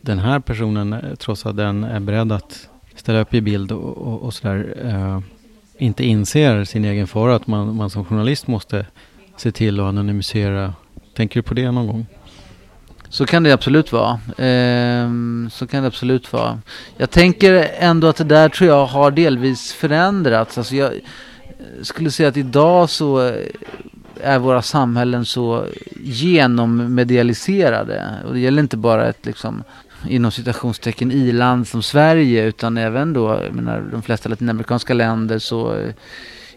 den 0.00 0.18
här 0.18 0.40
personen, 0.40 0.92
eh, 0.92 1.14
trots 1.14 1.46
att 1.46 1.56
den 1.56 1.84
är 1.84 2.00
beredd 2.00 2.32
att 2.32 2.68
ställa 3.02 3.20
upp 3.20 3.34
i 3.34 3.40
bild 3.40 3.72
och, 3.72 3.98
och, 3.98 4.22
och 4.22 4.34
sådär 4.34 4.74
eh, 4.84 5.20
inte 5.78 6.04
inser 6.04 6.64
sin 6.64 6.84
egen 6.84 7.06
fara. 7.06 7.34
Att 7.34 7.46
man, 7.46 7.76
man 7.76 7.90
som 7.90 8.04
journalist 8.04 8.46
måste 8.46 8.86
se 9.36 9.52
till 9.52 9.80
att 9.80 9.86
anonymisera. 9.86 10.74
Tänker 11.14 11.40
du 11.40 11.42
på 11.42 11.54
det 11.54 11.70
någon 11.70 11.86
gång? 11.86 12.06
Så 13.08 13.26
kan 13.26 13.42
det 13.42 13.52
absolut 13.52 13.92
vara. 13.92 14.12
Eh, 14.48 15.10
så 15.50 15.66
kan 15.66 15.82
det 15.82 15.86
absolut 15.86 16.32
vara. 16.32 16.60
Jag 16.96 17.10
tänker 17.10 17.70
ändå 17.78 18.06
att 18.06 18.16
det 18.16 18.24
där 18.24 18.48
tror 18.48 18.70
jag 18.70 18.86
har 18.86 19.10
delvis 19.10 19.72
förändrats. 19.72 20.58
Alltså 20.58 20.76
jag 20.76 20.92
skulle 21.82 22.10
säga 22.10 22.28
att 22.28 22.36
idag 22.36 22.90
så 22.90 23.26
eh, 23.26 23.34
är 24.22 24.38
våra 24.38 24.62
samhällen 24.62 25.24
så 25.24 25.66
genommedialiserade. 26.02 28.08
Och 28.26 28.34
det 28.34 28.40
gäller 28.40 28.62
inte 28.62 28.76
bara 28.76 29.08
ett 29.08 29.26
liksom 29.26 29.64
inom 30.08 30.30
citationstecken 30.30 31.12
i-land 31.12 31.68
som 31.68 31.82
Sverige 31.82 32.44
utan 32.44 32.76
även 32.76 33.12
då, 33.12 33.40
jag 33.44 33.54
menar, 33.54 33.84
de 33.92 34.02
flesta 34.02 34.28
latinamerikanska 34.28 34.94
länder 34.94 35.38
så 35.38 35.74
eh, 35.74 35.94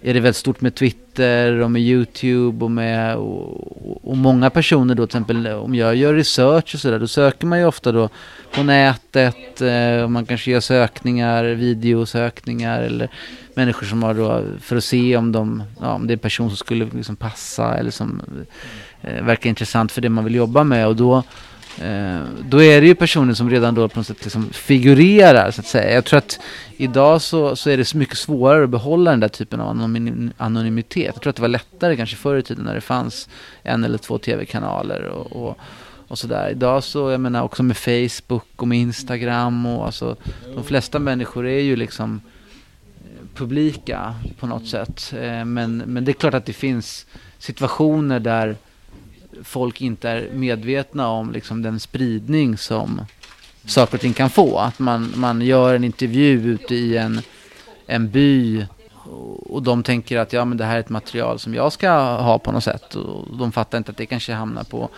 är 0.01 0.13
det 0.13 0.19
väldigt 0.19 0.35
stort 0.35 0.61
med 0.61 0.75
Twitter 0.75 1.59
och 1.59 1.71
med 1.71 1.81
YouTube 1.81 2.65
och 2.65 2.71
med 2.71 3.15
och, 3.15 4.07
och 4.09 4.17
många 4.17 4.49
personer 4.49 4.95
då 4.95 5.07
till 5.07 5.17
exempel 5.17 5.47
om 5.47 5.75
jag 5.75 5.95
gör 5.95 6.13
research 6.13 6.75
och 6.75 6.79
sådär 6.79 6.99
då 6.99 7.07
söker 7.07 7.47
man 7.47 7.59
ju 7.59 7.65
ofta 7.65 7.91
då 7.91 8.09
på 8.55 8.63
nätet 8.63 9.61
eh, 9.61 10.03
och 10.03 10.11
man 10.11 10.25
kanske 10.25 10.51
gör 10.51 10.59
sökningar, 10.59 11.43
videosökningar 11.43 12.81
eller 12.81 13.09
människor 13.53 13.85
som 13.85 14.03
har 14.03 14.13
då 14.13 14.43
för 14.61 14.75
att 14.75 14.83
se 14.83 15.17
om 15.17 15.31
de, 15.31 15.63
ja, 15.81 15.93
om 15.93 16.07
det 16.07 16.11
är 16.11 16.15
en 16.15 16.19
person 16.19 16.49
som 16.49 16.57
skulle 16.57 16.85
liksom 16.85 17.15
passa 17.15 17.77
eller 17.77 17.91
som 17.91 18.21
eh, 19.01 19.23
verkar 19.23 19.49
intressant 19.49 19.91
för 19.91 20.01
det 20.01 20.09
man 20.09 20.23
vill 20.23 20.35
jobba 20.35 20.63
med 20.63 20.87
och 20.87 20.95
då 20.95 21.23
Eh, 21.81 22.21
då 22.49 22.63
är 22.63 22.81
det 22.81 22.87
ju 22.87 22.95
personer 22.95 23.33
som 23.33 23.49
redan 23.49 23.75
då 23.75 23.87
på 23.87 23.99
något 23.99 24.07
sätt 24.07 24.23
liksom 24.23 24.49
figurerar 24.49 25.51
så 25.51 25.61
att 25.61 25.67
säga. 25.67 25.93
Jag 25.93 26.05
tror 26.05 26.17
att 26.17 26.39
idag 26.77 27.21
så, 27.21 27.55
så 27.55 27.69
är 27.69 27.77
det 27.77 27.85
så 27.85 27.97
mycket 27.97 28.17
svårare 28.17 28.63
att 28.63 28.69
behålla 28.69 29.11
den 29.11 29.19
där 29.19 29.27
typen 29.27 29.61
av 29.61 29.69
anonymitet. 30.37 31.11
Jag 31.13 31.21
tror 31.21 31.29
att 31.29 31.35
det 31.35 31.41
var 31.41 31.49
lättare 31.49 31.95
kanske 31.95 32.15
förr 32.15 32.37
i 32.37 32.41
tiden 32.41 32.65
när 32.65 32.75
det 32.75 32.81
fanns 32.81 33.29
en 33.63 33.83
eller 33.83 33.97
två 33.97 34.17
tv-kanaler 34.17 35.03
och, 35.03 35.47
och, 35.47 35.57
och 36.07 36.17
sådär. 36.17 36.49
Idag 36.49 36.83
så, 36.83 37.11
jag 37.11 37.19
menar 37.19 37.43
också 37.43 37.63
med 37.63 37.77
Facebook 37.77 38.45
och 38.55 38.67
med 38.67 38.77
Instagram 38.77 39.65
och 39.65 39.85
alltså 39.85 40.15
de 40.55 40.63
flesta 40.63 40.99
människor 40.99 41.47
är 41.47 41.61
ju 41.61 41.75
liksom 41.75 42.21
eh, 43.03 43.37
publika 43.37 44.15
på 44.39 44.47
något 44.47 44.67
sätt. 44.67 45.13
Eh, 45.17 45.45
men, 45.45 45.77
men 45.77 46.05
det 46.05 46.11
är 46.11 46.13
klart 46.13 46.33
att 46.33 46.45
det 46.45 46.53
finns 46.53 47.05
situationer 47.39 48.19
där 48.19 48.55
folk 49.43 49.81
inte 49.81 50.09
är 50.09 50.29
medvetna 50.33 51.07
om 51.07 51.31
liksom, 51.31 51.61
den 51.61 51.79
spridning 51.79 52.57
som 52.57 53.01
saker 53.65 53.93
och 53.97 54.01
ting 54.01 54.13
kan 54.13 54.29
få. 54.29 54.57
Att 54.57 54.79
man, 54.79 55.13
man 55.15 55.41
gör 55.41 55.75
en 55.75 55.83
intervju 55.83 56.53
ute 56.53 56.75
i 56.75 56.97
en, 56.97 57.21
en 57.87 58.09
by 58.09 58.65
och 59.39 59.63
de 59.63 59.83
tänker 59.83 60.17
att 60.17 60.33
ja, 60.33 60.45
men 60.45 60.57
det 60.57 60.65
här 60.65 60.75
är 60.75 60.79
ett 60.79 60.89
material 60.89 61.39
som 61.39 61.53
jag 61.53 61.73
ska 61.73 61.91
ha 61.99 62.39
på 62.39 62.51
något 62.51 62.63
sätt. 62.63 62.95
Och 62.95 63.37
de 63.37 63.51
fattar 63.51 63.77
inte 63.77 63.91
att 63.91 63.97
det 63.97 64.05
kanske 64.05 64.33
hamnar 64.33 64.63
på, 64.63 64.89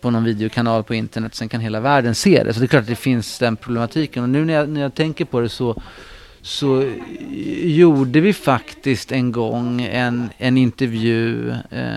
på 0.00 0.10
någon 0.10 0.24
videokanal 0.24 0.84
på 0.84 0.94
internet. 0.94 1.34
Sen 1.34 1.48
kan 1.48 1.60
hela 1.60 1.80
världen 1.80 2.14
se 2.14 2.44
det. 2.44 2.52
Så 2.52 2.60
det 2.60 2.66
är 2.66 2.68
klart 2.68 2.82
att 2.82 2.88
det 2.88 2.96
finns 2.96 3.38
den 3.38 3.56
problematiken. 3.56 4.22
Och 4.22 4.28
nu 4.28 4.44
när 4.44 4.54
jag, 4.54 4.68
när 4.68 4.80
jag 4.80 4.94
tänker 4.94 5.24
på 5.24 5.40
det 5.40 5.48
så 5.48 5.82
så 6.42 6.92
gjorde 7.62 8.20
vi 8.20 8.32
faktiskt 8.32 9.12
en 9.12 9.32
gång 9.32 9.82
en, 9.82 10.30
en 10.38 10.56
intervju 10.56 11.50
eh, 11.50 11.88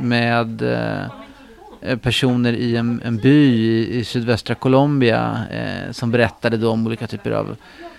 med 0.00 0.62
eh, 0.62 1.96
personer 1.96 2.52
i 2.52 2.76
en, 2.76 3.02
en 3.04 3.16
by 3.16 3.46
i, 3.54 3.98
i, 3.98 4.04
sydvästra 4.04 4.54
Colombia 4.54 5.38
eh, 5.50 5.92
som 5.92 6.10
berättade 6.10 6.56
då 6.56 6.70
om 6.70 6.86
olika 6.86 7.06
typer 7.06 7.30
av 7.30 7.56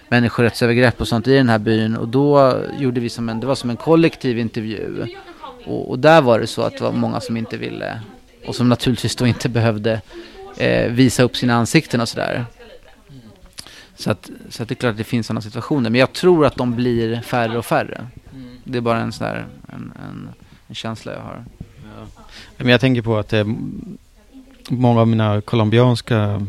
människorättsövergrepp 0.09 1.01
och 1.01 1.07
sånt 1.07 1.27
i 1.27 1.33
den 1.33 1.49
här 1.49 1.59
byn. 1.59 1.97
Och 1.97 2.07
då 2.07 2.61
gjorde 2.79 2.99
vi 2.99 3.09
som 3.09 3.29
en, 3.29 3.39
det 3.39 3.47
var 3.47 3.55
som 3.55 3.69
en 3.69 3.77
kollektiv 3.77 4.39
intervju. 4.39 5.07
Och, 5.65 5.89
och 5.89 5.99
där 5.99 6.21
var 6.21 6.39
det 6.39 6.47
så 6.47 6.61
att 6.61 6.77
det 6.77 6.83
var 6.83 6.91
många 6.91 7.19
som 7.19 7.37
inte 7.37 7.57
ville 7.57 7.99
och 8.47 8.55
som 8.55 8.69
naturligtvis 8.69 9.15
då 9.15 9.27
inte 9.27 9.49
behövde 9.49 10.01
eh, 10.57 10.91
visa 10.91 11.23
upp 11.23 11.37
sina 11.37 11.53
ansikten 11.53 12.01
och 12.01 12.09
sådär. 12.09 12.45
Så, 13.95 14.11
att, 14.11 14.29
så 14.49 14.63
att 14.63 14.69
det 14.69 14.73
är 14.73 14.75
klart 14.75 14.91
att 14.91 14.97
det 14.97 15.03
finns 15.03 15.27
sådana 15.27 15.41
situationer. 15.41 15.89
Men 15.89 15.99
jag 15.99 16.13
tror 16.13 16.45
att 16.45 16.55
de 16.55 16.75
blir 16.75 17.21
färre 17.21 17.57
och 17.57 17.65
färre. 17.65 18.07
Mm. 18.33 18.57
Det 18.63 18.77
är 18.77 18.81
bara 18.81 18.99
en, 18.99 19.11
sån 19.11 19.27
där, 19.27 19.45
en, 19.67 19.93
en, 20.09 20.29
en 20.67 20.75
känsla 20.75 21.13
jag 21.13 21.21
har. 21.21 21.45
Ja. 21.57 22.23
Men 22.57 22.67
jag 22.67 22.81
tänker 22.81 23.01
på 23.01 23.17
att 23.17 23.33
eh, 23.33 23.45
många 24.69 25.01
av 25.01 25.07
mina 25.07 25.41
colombianska 25.41 26.47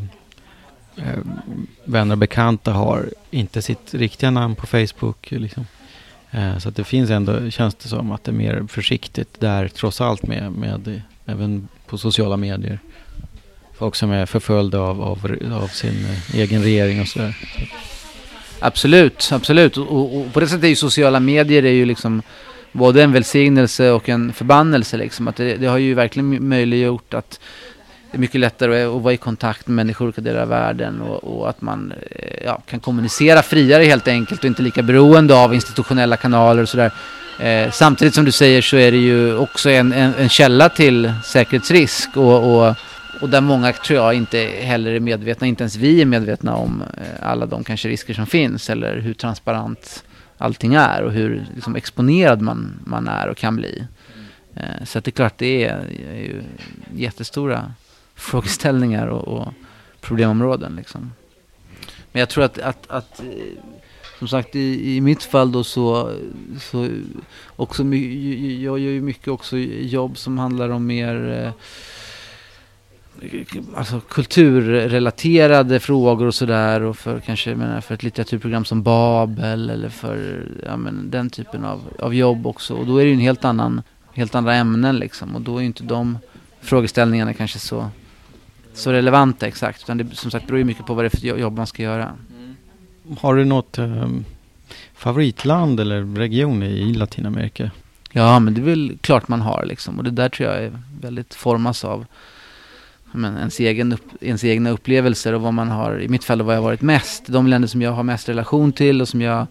eh, 0.97 1.19
vänner 1.85 2.15
och 2.15 2.19
bekanta 2.19 2.73
har 2.73 3.09
inte 3.31 3.63
sitt 3.63 3.95
riktiga 3.95 4.31
namn 4.31 4.55
på 4.55 4.67
Facebook. 4.67 5.31
Liksom. 5.31 5.67
Eh, 6.31 6.59
så 6.59 6.69
att 6.69 6.77
det 6.77 6.85
finns 6.85 7.11
ändå, 7.11 7.51
känns 7.51 7.75
det 7.75 7.89
som, 7.89 8.13
att 8.13 8.25
det 8.25 8.31
är 8.31 8.35
mer 8.35 8.67
försiktigt 8.69 9.41
där 9.41 9.69
trots 9.69 10.01
allt 10.01 10.27
med, 10.27 10.53
med 10.53 11.03
även 11.27 11.69
på 11.87 11.99
sociala 11.99 12.37
medier 12.37 12.79
folk 13.79 13.95
som 13.95 14.11
är 14.11 14.27
förföljda 14.27 14.81
av, 14.81 15.03
av, 15.03 15.19
av 15.53 15.69
sin 15.69 16.05
eh, 16.05 16.41
egen 16.41 16.63
regering 16.63 17.01
och 17.01 17.09
sådär. 17.09 17.37
Absolut, 18.59 19.31
absolut. 19.33 19.77
Och, 19.77 20.17
och, 20.17 20.33
på 20.33 20.41
det 20.41 20.47
sättet 20.47 20.65
är 20.65 20.69
ju 20.69 20.77
sociala 20.77 21.21
medier 21.21 21.65
är 21.65 21.73
ju 21.73 21.85
liksom 21.85 22.23
både 22.73 23.03
en 23.03 23.13
välsignelse 23.13 23.91
och 23.91 24.09
en 24.09 24.33
förbannelse. 24.33 24.97
Liksom. 24.97 25.29
Att 25.29 25.37
det, 25.37 25.57
det 25.57 25.67
har 25.67 25.79
ju 25.79 25.95
verkligen 25.95 26.49
möjliggjort 26.49 27.15
att 27.15 27.41
det 28.11 28.17
är 28.17 28.21
mycket 28.21 28.41
lättare 28.41 28.85
att 28.85 29.03
vara 29.03 29.15
i 29.15 29.17
kontakt 29.17 29.67
med 29.67 29.77
människor 29.77 30.05
i 30.05 30.09
olika 30.09 30.21
delar 30.21 30.43
av 30.43 30.49
världen 30.49 31.01
och, 31.01 31.25
och, 31.25 31.49
att 31.49 31.63
man 31.63 31.93
eh, 32.11 32.45
ja, 32.45 32.63
kan 32.67 32.81
kommunicera 32.81 33.43
friare 33.43 33.85
helt 33.85 34.09
enkelt 34.09 34.41
och 34.41 34.47
inte 34.47 34.63
lika 34.63 34.83
beroende 34.83 35.35
av 35.35 35.55
institutionella 35.55 36.17
kanaler 36.17 36.63
och 36.63 36.69
sådär. 36.69 36.93
Eh, 37.39 37.71
samtidigt 37.71 38.15
som 38.15 38.25
du 38.25 38.33
säger 38.33 38.63
så 38.63 38.77
är 38.77 38.93
det 38.93 38.99
ju 38.99 39.37
också 39.37 39.71
en, 39.71 39.93
en, 39.93 40.15
en 40.15 40.29
källa 40.29 40.69
till 40.69 41.13
säkerhetsrisk 41.25 42.17
och, 42.17 42.69
och 42.69 42.75
och 43.25 43.31
där 43.31 43.41
många 43.41 43.73
tror 43.73 43.99
jag 43.99 44.15
inte 44.15 44.39
heller 44.39 44.93
är 44.93 45.01
medvetna, 45.01 45.47
inte 45.47 45.63
ens 45.63 45.77
vi 45.77 46.01
är 46.01 46.07
medvetna 46.07 46.55
om 46.55 46.83
eh, 46.97 47.29
alla 47.29 47.47
de 47.47 47.65
kanske 47.65 47.89
risker 47.89 48.15
som 48.15 48.27
finns 48.27 48.71
eller 48.71 48.99
hur 48.99 49.15
transparent 49.15 50.05
allting 50.39 50.75
är 50.75 51.03
och 51.03 51.13
hur 51.13 51.47
liksom, 51.55 51.77
exponerad 51.77 52.41
man, 52.41 52.81
man 52.85 53.09
är 53.09 53.29
och 53.29 53.37
kan 53.37 53.57
bli. 53.57 53.87
Eh, 54.55 54.85
så 54.85 54.99
att 54.99 55.05
det 55.05 55.09
är 55.09 55.13
klart 55.13 55.39
det 55.39 55.65
är, 55.65 55.77
är 56.13 56.17
ju 56.17 56.43
jättestora 56.95 57.73
frågeställningar 58.15 59.07
och, 59.07 59.29
och 59.29 59.53
problemområden. 60.01 60.77
Liksom. 60.77 61.13
Men 62.13 62.21
jag 62.21 62.29
tror 62.29 62.45
att, 62.45 62.59
att, 62.59 62.91
att, 62.91 63.21
eh, 63.21 63.27
som 64.19 64.29
sagt 64.29 64.57
i, 64.57 64.97
i 64.97 65.01
mitt 65.01 65.23
fall 65.23 65.53
då 65.53 65.65
så, 65.65 66.13
så 66.61 66.89
också, 67.57 67.85
jag 67.85 68.79
gör 68.79 68.91
ju 68.93 69.01
mycket 69.01 69.29
också 69.29 69.57
jobb 69.57 70.19
som 70.19 70.39
handlar 70.39 70.69
om 70.69 70.87
mer 70.87 71.43
eh, 71.45 71.53
alltså 73.77 74.01
kulturrelaterade 74.01 75.81
frågor 75.81 76.27
och 76.27 76.35
sådär 76.35 76.83
och 76.83 76.97
för 76.97 77.21
kanske 77.21 77.55
menar, 77.55 77.81
för 77.81 77.95
ett 77.95 78.03
litteraturprogram 78.03 78.65
som 78.65 78.83
Babel 78.83 79.71
eller 79.71 79.89
för 79.89 80.47
ja, 80.67 80.77
men, 80.77 81.11
den 81.11 81.31
typen 81.31 81.65
av, 81.65 81.81
av 81.99 82.15
jobb 82.15 82.47
också. 82.47 82.75
Och 82.75 82.87
då 82.87 82.99
är 82.99 83.05
det 83.05 83.09
ju 83.09 83.15
en 83.15 83.21
helt 83.21 83.45
annan, 83.45 83.83
helt 84.13 84.35
andra 84.35 84.55
ämnen 84.55 84.97
liksom 84.97 85.35
och 85.35 85.41
då 85.41 85.57
är 85.57 85.61
ju 85.61 85.67
inte 85.67 85.85
de 85.85 86.19
frågeställningarna 86.61 87.35
kanske 87.35 87.59
så, 87.59 87.89
så 88.75 88.93
relevanta 88.93 89.47
exakt. 89.47 89.83
Utan 89.83 89.99
det 89.99 90.17
som 90.17 90.31
sagt 90.31 90.47
beror 90.47 90.59
ju 90.59 90.65
mycket 90.65 90.87
på 90.87 90.95
vad 90.95 91.05
det 91.05 91.09
är 91.15 91.21
för 91.21 91.39
jobb 91.39 91.57
man 91.57 91.67
ska 91.67 91.83
göra. 91.83 92.13
Mm. 92.39 92.57
Har 93.21 93.35
du 93.35 93.45
något 93.45 93.79
eh, 93.79 94.09
favoritland 94.95 95.81
eller 95.81 96.17
region 96.17 96.63
i 96.63 96.95
Latinamerika? 96.95 97.71
Ja, 98.13 98.39
men 98.39 98.55
det 98.55 98.61
är 98.61 98.65
väl 98.65 98.99
klart 99.01 99.29
man 99.29 99.41
har 99.41 99.65
liksom. 99.65 99.99
Och 99.99 100.05
det 100.05 100.11
där 100.11 100.29
tror 100.29 100.49
jag 100.49 100.65
är 100.65 100.79
väldigt 101.01 101.35
formas 101.35 101.85
av 101.85 102.07
men, 103.15 103.37
ens, 103.37 103.61
egen 103.61 103.93
upp, 103.93 104.23
ens 104.23 104.45
egna 104.45 104.71
upplevelser 104.71 105.33
och 105.33 105.41
vad 105.41 105.55
man 105.55 105.69
har, 105.69 106.01
i 106.03 106.09
mitt 106.09 106.25
fall 106.25 106.43
vad 106.43 106.55
jag 106.55 106.61
har 106.61 106.65
varit 106.65 106.83
mest. 106.83 107.27
De 107.27 107.47
länder 107.47 107.69
som 107.69 107.83
jag 107.83 107.93
har 107.93 108.03
mest 108.03 108.29
relation 108.29 108.73
till 108.73 109.01
och 109.01 109.09
som 109.09 109.21
jag 109.21 109.47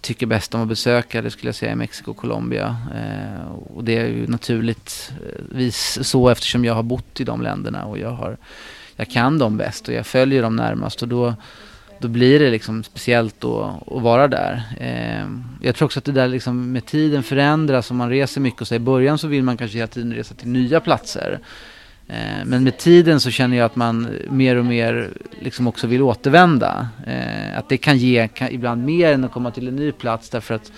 tycker 0.00 0.26
bäst 0.26 0.54
om 0.54 0.62
att 0.62 0.68
besöka, 0.68 1.22
det 1.22 1.30
skulle 1.30 1.48
jag 1.48 1.54
säga 1.54 1.72
är 1.72 1.76
Mexiko 1.76 2.10
och 2.10 2.16
Colombia. 2.16 2.76
Eh, 2.94 3.52
och 3.76 3.84
det 3.84 3.96
är 3.96 4.06
ju 4.06 4.26
naturligtvis 4.26 5.98
så 6.02 6.28
eftersom 6.28 6.64
jag 6.64 6.74
har 6.74 6.82
bott 6.82 7.20
i 7.20 7.24
de 7.24 7.42
länderna 7.42 7.84
och 7.84 7.98
jag, 7.98 8.10
har, 8.10 8.36
jag 8.96 9.10
kan 9.10 9.38
dem 9.38 9.56
bäst 9.56 9.88
och 9.88 9.94
jag 9.94 10.06
följer 10.06 10.42
dem 10.42 10.56
närmast 10.56 11.02
och 11.02 11.08
då, 11.08 11.34
då 11.98 12.08
blir 12.08 12.40
det 12.40 12.50
liksom 12.50 12.84
speciellt 12.84 13.40
då 13.40 13.82
att 13.86 14.02
vara 14.02 14.28
där. 14.28 14.62
Eh, 14.80 15.26
jag 15.62 15.74
tror 15.74 15.86
också 15.86 15.98
att 15.98 16.04
det 16.04 16.12
där 16.12 16.28
liksom 16.28 16.72
med 16.72 16.86
tiden 16.86 17.22
förändras 17.22 17.90
och 17.90 17.96
man 17.96 18.10
reser 18.10 18.40
mycket 18.40 18.60
och 18.60 18.68
så 18.68 18.74
i 18.74 18.78
början 18.78 19.18
så 19.18 19.28
vill 19.28 19.42
man 19.42 19.56
kanske 19.56 19.78
hela 19.78 19.88
tiden 19.88 20.14
resa 20.14 20.34
till 20.34 20.48
nya 20.48 20.80
platser. 20.80 21.38
Eh, 22.08 22.44
men 22.44 22.64
med 22.64 22.78
tiden 22.78 23.20
så 23.20 23.30
känner 23.30 23.56
jag 23.56 23.66
att 23.66 23.76
man 23.76 24.16
mer 24.30 24.56
och 24.56 24.64
mer 24.64 25.10
liksom 25.40 25.66
också 25.66 25.86
vill 25.86 26.02
återvända. 26.02 26.88
Eh, 27.06 27.58
att 27.58 27.68
det 27.68 27.76
kan 27.76 27.98
ge 27.98 28.28
kan, 28.28 28.48
ibland 28.48 28.84
mer 28.84 29.12
än 29.12 29.24
att 29.24 29.32
komma 29.32 29.50
till 29.50 29.68
en 29.68 29.76
ny 29.76 29.92
plats 29.92 30.30
därför 30.30 30.54
att 30.54 30.72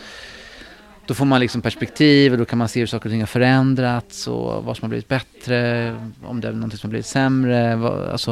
då 1.07 1.15
får 1.15 1.25
man 1.25 1.41
liksom 1.41 1.63
perspektiv 1.63 2.33
och 2.33 2.39
då 2.39 2.45
kan 2.45 2.59
man 2.59 2.69
se 2.69 2.81
hur 2.81 2.87
saker 2.87 3.07
och 3.07 3.11
ting 3.11 3.21
har 3.21 3.27
förändrats 3.27 4.29
och 4.29 4.65
vad 4.65 4.77
som 4.77 4.85
har 4.85 4.89
blivit 4.89 5.09
bättre, 5.09 5.97
om 6.25 6.41
det 6.41 6.49
är 6.49 6.53
någonting 6.53 6.79
som 6.79 6.89
har 6.89 6.91
blivit 6.91 7.07
sämre. 7.07 7.73
Alltså, 8.13 8.31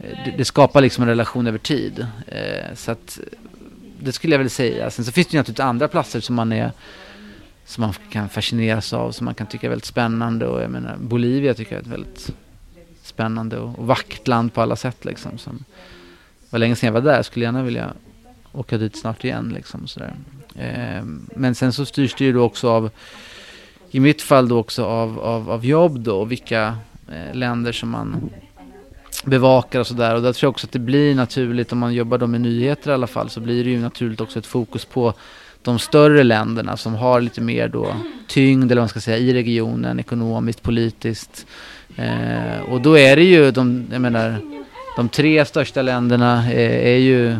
eh, 0.00 0.18
det, 0.24 0.34
det 0.38 0.44
skapar 0.44 0.80
liksom 0.80 1.02
en 1.02 1.08
relation 1.08 1.46
över 1.46 1.58
tid. 1.58 2.06
Så 2.74 2.90
att 2.90 3.20
det 4.00 4.12
skulle 4.12 4.34
jag 4.34 4.38
väl 4.38 4.50
säga. 4.50 4.90
Sen 4.90 5.04
så 5.04 5.12
finns 5.12 5.26
det 5.26 5.32
ju 5.32 5.38
naturligtvis 5.38 5.64
andra 5.64 5.88
platser 5.88 6.20
som 6.20 6.34
man 6.34 6.52
är 6.52 6.72
som 7.64 7.82
man 7.82 7.94
kan 8.10 8.28
fascineras 8.28 8.92
av, 8.92 9.12
som 9.12 9.24
man 9.24 9.34
kan 9.34 9.46
tycka 9.46 9.66
är 9.66 9.68
väldigt 9.68 9.84
spännande. 9.84 10.46
Och 10.46 10.62
jag 10.62 10.70
menar, 10.70 10.96
Bolivia 11.00 11.54
tycker 11.54 11.72
jag 11.72 11.78
är 11.78 11.86
ett 11.86 11.92
väldigt 11.92 12.30
spännande 13.02 13.58
och, 13.58 13.78
och 13.78 13.86
vackert 13.86 14.28
land 14.28 14.54
på 14.54 14.62
alla 14.62 14.76
sätt. 14.76 15.04
Liksom, 15.04 15.38
som 15.38 15.64
var 16.50 16.58
länge 16.58 16.76
sedan 16.76 16.86
jag 16.86 16.92
var 16.92 17.00
där, 17.00 17.16
jag 17.16 17.24
skulle 17.24 17.44
gärna 17.44 17.62
vilja 17.62 17.92
åka 18.52 18.78
dit 18.78 18.96
snart 18.96 19.24
igen. 19.24 19.52
Liksom, 19.54 19.86
sådär. 19.86 20.14
Eh, 20.54 21.04
men 21.36 21.54
sen 21.54 21.72
så 21.72 21.84
styrs 21.84 22.14
det 22.14 22.24
ju 22.24 22.32
då 22.32 22.42
också 22.42 22.70
av, 22.70 22.90
i 23.90 24.00
mitt 24.00 24.22
fall 24.22 24.48
då 24.48 24.58
också 24.58 24.84
av, 24.84 25.20
av, 25.20 25.50
av 25.50 25.66
jobb 25.66 26.00
då, 26.00 26.24
vilka 26.24 26.76
eh, 27.08 27.34
länder 27.34 27.72
som 27.72 27.90
man 27.90 28.30
bevakar 29.24 29.80
och 29.80 29.86
sådär. 29.86 30.14
Och 30.14 30.22
där 30.22 30.32
tror 30.32 30.46
jag 30.46 30.50
också 30.50 30.66
att 30.66 30.72
det 30.72 30.78
blir 30.78 31.14
naturligt, 31.14 31.72
om 31.72 31.78
man 31.78 31.94
jobbar 31.94 32.18
då 32.18 32.26
med 32.26 32.40
nyheter 32.40 32.90
i 32.90 32.94
alla 32.94 33.06
fall, 33.06 33.30
så 33.30 33.40
blir 33.40 33.64
det 33.64 33.70
ju 33.70 33.80
naturligt 33.80 34.20
också 34.20 34.38
ett 34.38 34.46
fokus 34.46 34.84
på 34.84 35.14
de 35.62 35.78
större 35.78 36.22
länderna 36.22 36.76
som 36.76 36.94
har 36.94 37.20
lite 37.20 37.40
mer 37.40 37.68
då 37.68 37.96
tyngd 38.26 38.64
eller 38.64 38.80
vad 38.80 38.82
man 38.82 38.88
ska 38.88 39.00
säga 39.00 39.18
i 39.18 39.32
regionen 39.32 40.00
ekonomiskt, 40.00 40.62
politiskt. 40.62 41.46
Eh, 41.96 42.60
och 42.68 42.80
då 42.80 42.98
är 42.98 43.16
det 43.16 43.24
ju 43.24 43.50
de, 43.50 43.86
jag 43.92 44.00
menar, 44.00 44.36
de 44.96 45.08
tre 45.08 45.44
största 45.44 45.82
länderna 45.82 46.52
är, 46.52 46.68
är 46.68 46.96
ju 46.96 47.36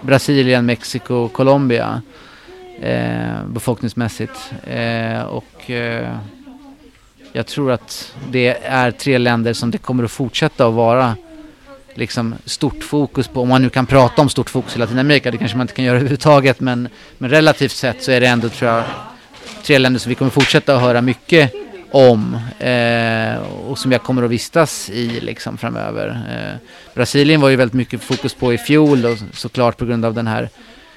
Brasilien, 0.00 0.66
Mexiko 0.66 1.14
och 1.14 1.32
Colombia 1.32 2.02
eh, 2.80 3.44
befolkningsmässigt. 3.46 4.52
Eh, 4.64 5.22
och 5.22 5.70
eh, 5.70 6.16
jag 7.32 7.46
tror 7.46 7.72
att 7.72 8.14
det 8.30 8.58
är 8.64 8.90
tre 8.90 9.18
länder 9.18 9.52
som 9.52 9.70
det 9.70 9.78
kommer 9.78 10.04
att 10.04 10.10
fortsätta 10.10 10.66
att 10.66 10.74
vara 10.74 11.16
liksom 11.94 12.34
stort 12.44 12.84
fokus 12.84 13.28
på, 13.28 13.42
om 13.42 13.48
man 13.48 13.62
nu 13.62 13.70
kan 13.70 13.86
prata 13.86 14.22
om 14.22 14.28
stort 14.28 14.50
fokus 14.50 14.76
i 14.76 14.78
Latinamerika, 14.78 15.30
det 15.30 15.38
kanske 15.38 15.56
man 15.56 15.64
inte 15.64 15.74
kan 15.74 15.84
göra 15.84 15.96
överhuvudtaget, 15.96 16.60
men, 16.60 16.88
men 17.18 17.30
relativt 17.30 17.72
sett 17.72 18.02
så 18.02 18.10
är 18.10 18.20
det 18.20 18.26
ändå, 18.26 18.48
tror 18.48 18.70
jag, 18.70 18.84
tre 19.62 19.78
länder 19.78 20.00
som 20.00 20.08
vi 20.08 20.14
kommer 20.14 20.30
fortsätta 20.30 20.76
att 20.76 20.82
höra 20.82 21.00
mycket 21.00 21.52
om 21.90 22.38
eh, 22.58 23.36
och 23.68 23.78
som 23.78 23.92
jag 23.92 24.02
kommer 24.02 24.22
att 24.22 24.30
vistas 24.30 24.90
i 24.90 25.20
liksom 25.20 25.58
framöver. 25.58 26.08
Eh, 26.08 26.68
Brasilien 26.94 27.40
var 27.40 27.48
ju 27.48 27.56
väldigt 27.56 27.74
mycket 27.74 28.02
fokus 28.02 28.34
på 28.34 28.52
i 28.52 28.58
fjol 28.58 29.04
och 29.04 29.18
såklart 29.32 29.76
på 29.76 29.84
grund 29.84 30.04
av 30.04 30.14
den 30.14 30.26
här 30.26 30.48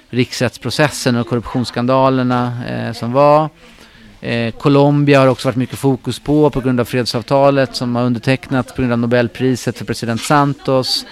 riksrättsprocessen 0.09 1.15
och 1.15 1.27
korruptionsskandalerna 1.27 2.65
eh, 2.69 2.93
som 2.93 3.11
var. 3.11 3.49
Eh, 4.21 4.51
Colombia 4.51 5.19
har 5.19 5.27
också 5.27 5.47
varit 5.47 5.55
mycket 5.55 5.79
fokus 5.79 6.19
på 6.19 6.49
på 6.49 6.61
grund 6.61 6.79
av 6.79 6.85
fredsavtalet 6.85 7.75
som 7.75 7.95
har 7.95 8.03
undertecknats 8.03 8.73
på 8.73 8.81
grund 8.81 8.93
av 8.93 8.99
Nobelpriset 8.99 9.77
för 9.77 9.85
president 9.85 10.21
Santos. 10.21 11.05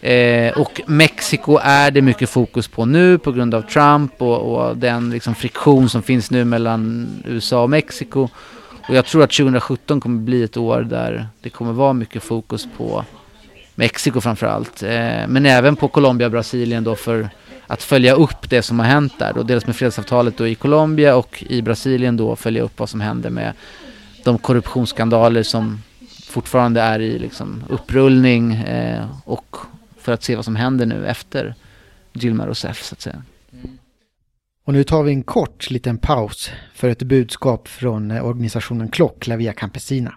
Eh, 0.00 0.58
och 0.58 0.80
Mexiko 0.86 1.58
är 1.62 1.90
det 1.90 2.02
mycket 2.02 2.30
fokus 2.30 2.68
på 2.68 2.84
nu 2.84 3.18
på 3.18 3.32
grund 3.32 3.54
av 3.54 3.62
Trump 3.62 4.22
och, 4.22 4.38
och 4.38 4.76
den 4.76 5.10
liksom 5.10 5.34
friktion 5.34 5.88
som 5.88 6.02
finns 6.02 6.30
nu 6.30 6.44
mellan 6.44 7.08
USA 7.26 7.62
och 7.62 7.70
Mexiko. 7.70 8.28
Och 8.88 8.94
jag 8.94 9.06
tror 9.06 9.22
att 9.22 9.30
2017 9.30 10.00
kommer 10.00 10.20
bli 10.20 10.42
ett 10.42 10.56
år 10.56 10.80
där 10.80 11.26
det 11.40 11.50
kommer 11.50 11.72
vara 11.72 11.92
mycket 11.92 12.22
fokus 12.22 12.68
på 12.76 13.04
Mexiko 13.74 14.20
framförallt. 14.20 14.82
Eh, 14.82 15.26
men 15.28 15.46
även 15.46 15.76
på 15.76 15.88
Colombia 15.88 16.26
och 16.26 16.32
Brasilien 16.32 16.84
då 16.84 16.96
för 16.96 17.28
att 17.66 17.82
följa 17.82 18.14
upp 18.14 18.50
det 18.50 18.62
som 18.62 18.78
har 18.78 18.86
hänt 18.86 19.18
där. 19.18 19.32
Då, 19.32 19.42
dels 19.42 19.66
med 19.66 19.76
fredsavtalet 19.76 20.36
då 20.36 20.48
i 20.48 20.54
Colombia 20.54 21.16
och 21.16 21.44
i 21.48 21.62
Brasilien 21.62 22.16
då 22.16 22.36
följa 22.36 22.62
upp 22.62 22.78
vad 22.78 22.88
som 22.88 23.00
händer 23.00 23.30
med 23.30 23.52
de 24.24 24.38
korruptionsskandaler 24.38 25.42
som 25.42 25.82
fortfarande 26.28 26.80
är 26.80 27.00
i 27.00 27.18
liksom 27.18 27.64
upprullning 27.68 28.54
eh, 28.54 29.08
och 29.24 29.56
för 29.98 30.12
att 30.12 30.22
se 30.22 30.36
vad 30.36 30.44
som 30.44 30.56
händer 30.56 30.86
nu 30.86 31.06
efter 31.06 31.54
Dilma 32.12 32.46
Rousseff 32.46 32.82
så 32.82 32.94
att 32.94 33.00
säga. 33.00 33.22
Och 34.64 34.72
nu 34.72 34.84
tar 34.84 35.02
vi 35.02 35.12
en 35.12 35.22
kort 35.22 35.70
liten 35.70 35.98
paus 35.98 36.50
för 36.74 36.88
ett 36.88 37.02
budskap 37.02 37.68
från 37.68 38.10
eh, 38.10 38.26
organisationen 38.26 38.88
Klock, 38.88 39.26
La 39.26 39.36
Via 39.36 39.52
Campesina. 39.52 40.14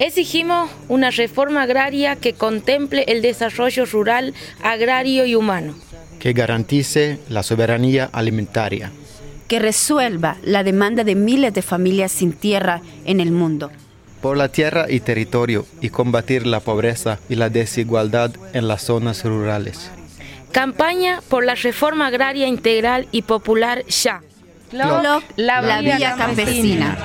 Exigimos 0.00 0.70
una 0.88 1.10
reforma 1.10 1.62
agraria 1.62 2.14
que 2.14 2.32
contemple 2.32 3.04
el 3.08 3.20
desarrollo 3.20 3.84
rural, 3.84 4.32
agrario 4.62 5.26
y 5.26 5.34
humano. 5.34 5.74
Que 6.20 6.32
garantice 6.32 7.18
la 7.28 7.42
soberanía 7.42 8.08
alimentaria. 8.12 8.92
Que 9.48 9.58
resuelva 9.58 10.36
la 10.42 10.62
demanda 10.62 11.02
de 11.02 11.16
miles 11.16 11.52
de 11.52 11.62
familias 11.62 12.12
sin 12.12 12.32
tierra 12.32 12.80
en 13.04 13.18
el 13.18 13.32
mundo. 13.32 13.72
Por 14.20 14.36
la 14.36 14.50
tierra 14.50 14.86
y 14.88 15.00
territorio 15.00 15.66
y 15.80 15.90
combatir 15.90 16.46
la 16.46 16.60
pobreza 16.60 17.18
y 17.28 17.34
la 17.34 17.50
desigualdad 17.50 18.30
en 18.52 18.68
las 18.68 18.82
zonas 18.82 19.24
rurales. 19.24 19.90
Campaña 20.52 21.22
por 21.28 21.44
la 21.44 21.54
reforma 21.54 22.06
agraria 22.06 22.46
integral 22.46 23.08
y 23.10 23.22
popular 23.22 23.84
ya. 23.86 24.22
la, 24.70 25.22
la, 25.36 25.80
vía 25.80 26.14
campesina. 26.16 26.98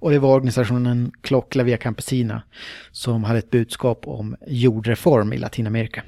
Och 0.00 0.10
det 0.10 0.18
var 0.18 0.34
organisationen 0.34 1.12
Klock 1.20 1.54
La 1.54 1.64
Via 1.64 1.76
Campesina 1.76 2.42
som 2.92 3.24
hade 3.24 3.38
ett 3.38 3.50
budskap 3.50 4.02
om 4.06 4.36
jordreform 4.46 5.32
i 5.32 5.38
Latinamerika. 5.38 6.02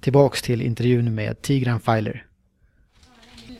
Tillbaks 0.00 0.42
till 0.42 0.62
intervjun 0.62 1.14
med 1.14 1.42
Tigran 1.42 1.80
Filer. 1.80 2.26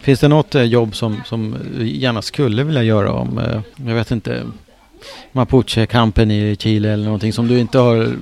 Finns 0.01 0.21
det 0.21 0.29
något 0.29 0.55
eh, 0.55 0.63
jobb 0.63 0.97
som, 0.97 1.23
som 1.25 1.55
eh, 1.55 1.87
gärna 1.87 2.23
skulle 2.23 2.65
vilja 2.65 2.83
göra 2.83 3.13
om, 3.13 3.39
eh, 3.39 3.61
jag 3.87 3.95
vet 3.95 4.11
inte, 4.11 4.43
Mapuche-kampen 5.33 6.31
i 6.31 6.57
Chile 6.57 6.93
eller 6.93 7.05
någonting 7.05 7.33
som 7.33 7.49
du 7.49 7.59
inte 7.59 7.79
har 7.79 8.17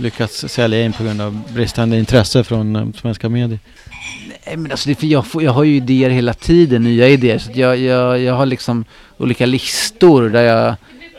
lyckats 0.00 0.48
sälja 0.48 0.84
in 0.84 0.92
på 0.92 1.04
grund 1.04 1.20
av 1.20 1.42
bristande 1.54 1.98
intresse 1.98 2.44
från 2.44 2.92
svenska 2.92 3.28
medier? 3.28 3.58
Nej, 4.46 4.56
men 4.56 4.70
alltså 4.70 4.88
det, 4.88 5.02
jag, 5.02 5.26
får, 5.26 5.42
jag 5.42 5.52
har 5.52 5.64
ju 5.64 5.76
idéer 5.76 6.10
hela 6.10 6.34
tiden, 6.34 6.82
nya 6.82 7.08
idéer. 7.08 7.38
Så 7.38 7.50
jag, 7.54 7.78
jag, 7.78 8.20
jag 8.20 8.34
har 8.34 8.46
liksom 8.46 8.84
olika 9.16 9.46
listor 9.46 10.28
där 10.28 10.42
jag 10.42 10.74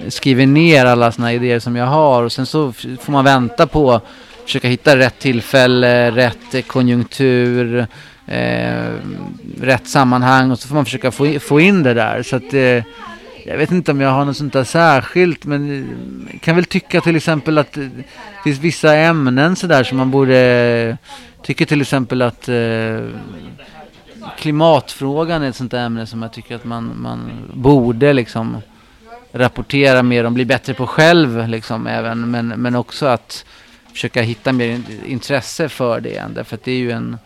skriver 0.08 0.46
ner 0.46 0.86
alla 0.86 1.12
sådana 1.12 1.34
idéer 1.34 1.60
som 1.60 1.76
jag 1.76 1.86
har. 1.86 2.24
Och 2.24 2.32
sen 2.32 2.46
så 2.46 2.72
får 2.72 3.12
man 3.12 3.26
vänta 3.26 3.68
på, 3.68 4.02
försöka 4.46 4.68
hitta 4.68 4.98
rätt 4.98 5.20
tillfälle, 5.20 6.12
rätt 6.12 6.68
konjunktur, 6.68 7.88
eh, 8.28 8.94
rätt 9.62 9.88
sammanhang. 9.88 10.52
Och 10.52 10.60
så 10.60 10.68
får 10.68 10.76
man 10.76 10.86
försöka 10.86 11.12
få, 11.12 11.40
få 11.40 11.60
in 11.60 11.84
det 11.84 11.94
där. 11.94 12.24
Så 12.24 12.36
att 12.36 12.54
eh, 12.54 12.84
jag 13.46 13.58
vet 13.58 13.72
inte 13.72 13.92
om 13.92 14.02
jag 14.02 14.10
har 14.10 14.26
något 14.26 14.38
sånt 14.38 14.54
där 14.54 14.64
särskilt 14.64 15.46
men 15.46 15.88
eh, 16.32 16.40
kan 16.40 16.56
väl 16.56 16.66
tycka 16.66 17.02
till 17.02 17.16
exempel 17.16 17.58
att 17.58 17.78
eh, 17.78 17.84
det 17.84 18.04
finns 18.44 18.60
vissa 18.60 18.96
ämnen 18.96 19.56
sådär 19.56 19.84
som 19.84 19.98
man 19.98 20.12
borde 20.12 20.98
tycker 21.50 21.66
till 21.66 21.82
exempel 21.82 22.22
att 22.22 22.50
eh, 22.50 23.08
klimatfrågan 24.38 25.44
är 25.44 25.50
ett 25.50 25.56
sånt 25.56 25.74
ämne 25.74 26.06
som 26.06 26.22
jag 26.22 26.34
tycker 26.34 26.56
att 26.56 26.66
man, 26.66 27.02
man 27.02 27.32
borde 27.54 28.14
liksom 28.14 28.58
rapportera 29.32 30.04
mer 30.04 30.24
om, 30.24 30.34
bli 30.34 30.46
bättre 30.46 30.74
på 30.74 30.88
själv 30.88 31.48
liksom 31.48 31.88
även 31.88 32.32
men, 32.32 32.48
men 32.48 32.76
också 32.76 33.06
att 33.06 33.46
försöka 33.92 34.22
hitta 34.22 34.52
mer 34.52 34.82
intresse 35.06 35.70
för 35.70 36.02
det. 36.02 36.24
Därför 36.36 36.56
att 36.56 36.64
det 36.64 36.72
är 36.72 36.78
ju 36.78 36.92
en 36.92 37.18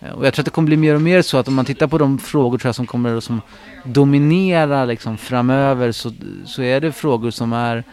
eh, 0.00 0.10
och 0.10 0.26
jag 0.26 0.34
tror 0.34 0.42
att 0.42 0.46
det 0.46 0.50
kommer 0.50 0.66
bli 0.66 0.76
mer 0.76 0.94
och 0.94 1.02
mer 1.02 1.22
så 1.22 1.38
att 1.38 1.48
om 1.48 1.54
man 1.54 1.64
tittar 1.64 1.86
på 1.86 1.98
de 1.98 2.18
frågor 2.18 2.58
tror 2.58 2.68
jag, 2.68 2.74
som 2.74 2.86
kommer 2.86 3.16
att 3.16 3.24
som 3.24 3.40
liksom 4.86 5.18
framöver 5.18 5.92
så, 5.92 6.12
så 6.46 6.62
är 6.62 6.80
det 6.80 6.92
frågor 6.92 7.30
som 7.30 7.52
är 7.52 7.84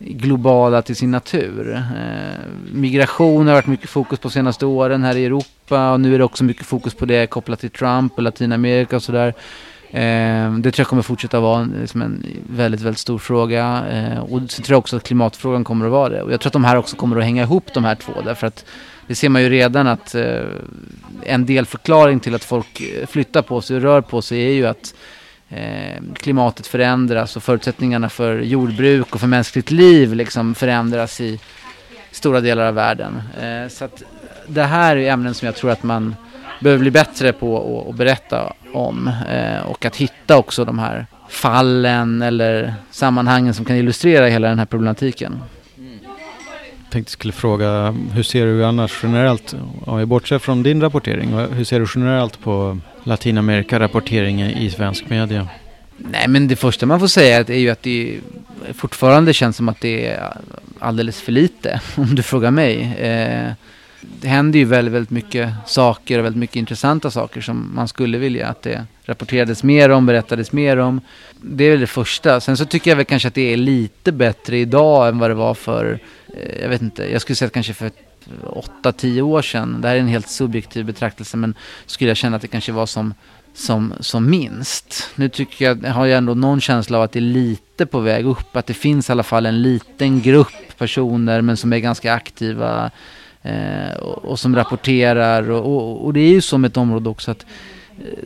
globala 0.00 0.82
till 0.82 0.96
sin 0.96 1.10
natur. 1.10 1.74
Eh, 1.74 2.72
migration 2.72 3.46
har 3.46 3.54
varit 3.54 3.66
mycket 3.66 3.90
fokus 3.90 4.18
på 4.18 4.30
senaste 4.30 4.66
åren 4.66 5.02
här 5.04 5.16
i 5.16 5.24
Europa 5.24 5.92
och 5.92 6.00
nu 6.00 6.14
är 6.14 6.18
det 6.18 6.24
också 6.24 6.44
mycket 6.44 6.66
fokus 6.66 6.94
på 6.94 7.06
det 7.06 7.26
kopplat 7.26 7.60
till 7.60 7.70
Trump 7.70 8.12
och 8.16 8.22
Latinamerika 8.22 8.96
och 8.96 9.02
sådär. 9.02 9.34
Eh, 9.90 10.52
det 10.52 10.70
tror 10.70 10.80
jag 10.80 10.86
kommer 10.86 11.02
fortsätta 11.02 11.40
vara 11.40 11.68
liksom 11.80 12.02
en 12.02 12.26
väldigt, 12.50 12.80
väldigt 12.80 12.98
stor 12.98 13.18
fråga. 13.18 13.84
Eh, 13.90 14.18
och 14.20 14.40
så 14.48 14.62
tror 14.62 14.74
jag 14.74 14.78
också 14.78 14.96
att 14.96 15.02
klimatfrågan 15.02 15.64
kommer 15.64 15.86
att 15.86 15.92
vara 15.92 16.08
det. 16.08 16.22
Och 16.22 16.32
jag 16.32 16.40
tror 16.40 16.48
att 16.48 16.52
de 16.52 16.64
här 16.64 16.76
också 16.76 16.96
kommer 16.96 17.16
att 17.16 17.24
hänga 17.24 17.42
ihop 17.42 17.74
de 17.74 17.84
här 17.84 17.94
två 17.94 18.12
därför 18.24 18.46
att 18.46 18.64
det 19.06 19.14
ser 19.14 19.28
man 19.28 19.42
ju 19.42 19.48
redan 19.48 19.86
att 19.86 20.14
en 21.22 21.46
del 21.46 21.66
förklaring 21.66 22.20
till 22.20 22.34
att 22.34 22.44
folk 22.44 22.82
flyttar 23.06 23.42
på 23.42 23.60
sig 23.60 23.76
och 23.76 23.82
rör 23.82 24.00
på 24.00 24.22
sig 24.22 24.46
är 24.46 24.52
ju 24.52 24.66
att 24.66 24.94
Eh, 25.52 26.02
klimatet 26.14 26.66
förändras 26.66 27.36
och 27.36 27.42
förutsättningarna 27.42 28.08
för 28.08 28.38
jordbruk 28.40 29.14
och 29.14 29.20
för 29.20 29.26
mänskligt 29.26 29.70
liv 29.70 30.14
liksom 30.14 30.54
förändras 30.54 31.20
i 31.20 31.40
stora 32.10 32.40
delar 32.40 32.66
av 32.66 32.74
världen. 32.74 33.22
Eh, 33.40 33.68
så 33.68 33.84
att 33.84 34.02
det 34.46 34.62
här 34.62 34.96
är 34.96 35.10
ämnen 35.10 35.34
som 35.34 35.46
jag 35.46 35.56
tror 35.56 35.70
att 35.70 35.82
man 35.82 36.16
behöver 36.60 36.80
bli 36.80 36.90
bättre 36.90 37.32
på 37.32 37.86
att 37.90 37.96
berätta 37.96 38.52
om 38.72 39.10
eh, 39.30 39.62
och 39.66 39.84
att 39.84 39.96
hitta 39.96 40.36
också 40.36 40.64
de 40.64 40.78
här 40.78 41.06
fallen 41.28 42.22
eller 42.22 42.74
sammanhangen 42.90 43.54
som 43.54 43.64
kan 43.64 43.76
illustrera 43.76 44.26
hela 44.26 44.48
den 44.48 44.58
här 44.58 44.66
problematiken 44.66 45.40
tänkte 46.90 47.12
skulle 47.12 47.32
fråga, 47.32 47.94
hur 48.14 48.22
ser 48.22 48.46
du 48.46 48.64
annars 48.64 49.00
generellt, 49.02 49.54
om 49.84 49.98
vi 49.98 50.06
bortser 50.06 50.38
från 50.38 50.62
din 50.62 50.80
rapportering, 50.80 51.28
hur 51.32 51.64
ser 51.64 51.80
du 51.80 51.86
generellt 51.94 52.40
på 52.40 52.78
Latinamerika-rapporteringen 53.04 54.50
i 54.50 54.70
svensk 54.70 55.08
media? 55.08 55.48
Nej 55.96 56.28
men 56.28 56.48
det 56.48 56.56
första 56.56 56.86
man 56.86 57.00
får 57.00 57.06
säga 57.06 57.36
är 57.38 57.52
ju 57.52 57.70
att 57.70 57.82
det 57.82 58.20
fortfarande 58.74 59.32
känns 59.32 59.56
som 59.56 59.68
att 59.68 59.80
det 59.80 60.06
är 60.06 60.36
alldeles 60.78 61.20
för 61.20 61.32
lite, 61.32 61.80
om 61.96 62.14
du 62.14 62.22
frågar 62.22 62.50
mig. 62.50 62.96
Eh, 62.98 63.52
det 64.00 64.28
händer 64.28 64.58
ju 64.58 64.64
väldigt, 64.64 64.94
väldigt 64.94 65.10
mycket 65.10 65.50
saker 65.66 66.18
och 66.18 66.24
väldigt 66.24 66.40
mycket 66.40 66.56
intressanta 66.56 67.10
saker 67.10 67.40
som 67.40 67.70
man 67.74 67.88
skulle 67.88 68.18
vilja 68.18 68.48
att 68.48 68.62
det 68.62 68.86
rapporterades 69.04 69.62
mer 69.62 69.90
om, 69.90 70.06
berättades 70.06 70.52
mer 70.52 70.76
om. 70.76 71.00
Det 71.42 71.64
är 71.64 71.70
väl 71.70 71.80
det 71.80 71.86
första. 71.86 72.40
Sen 72.40 72.56
så 72.56 72.64
tycker 72.64 72.90
jag 72.90 72.96
väl 72.96 73.04
kanske 73.04 73.28
att 73.28 73.34
det 73.34 73.52
är 73.52 73.56
lite 73.56 74.12
bättre 74.12 74.58
idag 74.58 75.08
än 75.08 75.18
vad 75.18 75.30
det 75.30 75.34
var 75.34 75.54
för, 75.54 75.98
Eh, 76.34 76.62
jag 76.62 76.68
vet 76.68 76.82
inte, 76.82 77.12
jag 77.12 77.20
skulle 77.22 77.36
säga 77.36 77.46
att 77.46 77.52
kanske 77.52 77.74
för 77.74 77.90
8-10 78.82 79.20
år 79.20 79.42
sedan. 79.42 79.80
Det 79.80 79.88
här 79.88 79.96
är 79.96 80.00
en 80.00 80.08
helt 80.08 80.28
subjektiv 80.28 80.84
betraktelse 80.84 81.36
men 81.36 81.54
skulle 81.86 82.10
jag 82.10 82.16
känna 82.16 82.36
att 82.36 82.42
det 82.42 82.48
kanske 82.48 82.72
var 82.72 82.86
som, 82.86 83.14
som, 83.54 83.94
som 84.00 84.30
minst. 84.30 85.10
Nu 85.14 85.28
tycker 85.28 85.64
jag, 85.64 85.92
har 85.92 86.06
jag 86.06 86.18
ändå 86.18 86.34
någon 86.34 86.60
känsla 86.60 86.98
av 86.98 87.04
att 87.04 87.12
det 87.12 87.18
är 87.18 87.20
lite 87.20 87.86
på 87.86 88.00
väg 88.00 88.26
upp. 88.26 88.56
Att 88.56 88.66
det 88.66 88.74
finns 88.74 89.08
i 89.08 89.12
alla 89.12 89.22
fall 89.22 89.46
en 89.46 89.62
liten 89.62 90.20
grupp 90.20 90.78
personer 90.78 91.40
men 91.40 91.56
som 91.56 91.72
är 91.72 91.78
ganska 91.78 92.14
aktiva 92.14 92.90
eh, 93.42 93.96
och, 94.00 94.24
och, 94.24 94.38
som 94.38 94.56
rapporterar. 94.56 95.50
Och, 95.50 95.76
och, 95.76 96.04
och, 96.04 96.12
det 96.12 96.20
är 96.20 96.30
ju 96.30 96.40
som 96.40 96.64
ett 96.64 96.76
område 96.76 97.08
också 97.08 97.30
att 97.30 97.46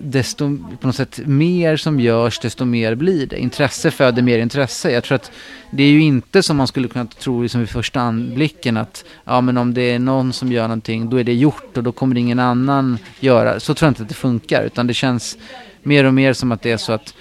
desto 0.00 0.58
på 0.80 0.86
något 0.86 0.96
sätt 0.96 1.20
mer 1.24 1.76
som 1.76 2.00
görs, 2.00 2.38
desto 2.38 2.64
mer 2.64 2.94
blir 2.94 3.26
det. 3.26 3.38
Intresse 3.38 3.90
föder 3.90 4.22
mer 4.22 4.38
intresse. 4.38 4.90
Jag 4.90 5.04
tror 5.04 5.16
att 5.16 5.30
det 5.70 5.82
är 5.82 5.90
ju 5.90 6.00
inte 6.00 6.42
som 6.42 6.56
man 6.56 6.66
skulle 6.66 6.88
kunna 6.88 7.06
tro 7.06 7.42
liksom 7.42 7.60
vid 7.60 7.68
första 7.68 8.00
anblicken 8.00 8.76
att 8.76 9.04
ja, 9.24 9.40
men 9.40 9.56
om 9.56 9.74
det 9.74 9.82
är 9.82 9.98
någon 9.98 10.32
som 10.32 10.52
gör 10.52 10.62
någonting, 10.62 11.10
då 11.10 11.16
är 11.16 11.24
det 11.24 11.34
gjort 11.34 11.76
och 11.76 11.82
då 11.82 11.92
kommer 11.92 12.16
ingen 12.16 12.38
annan 12.38 12.98
göra. 13.20 13.60
Så 13.60 13.74
tror 13.74 13.86
jag 13.86 13.90
inte 13.90 14.02
att 14.02 14.08
det 14.08 14.14
funkar, 14.14 14.62
utan 14.62 14.86
det 14.86 14.94
känns 14.94 15.38
mer 15.82 16.04
och 16.04 16.14
mer 16.14 16.32
som 16.32 16.52
att 16.52 16.62
det 16.62 16.70
är 16.70 16.76
så 16.76 16.92
att 16.92 17.14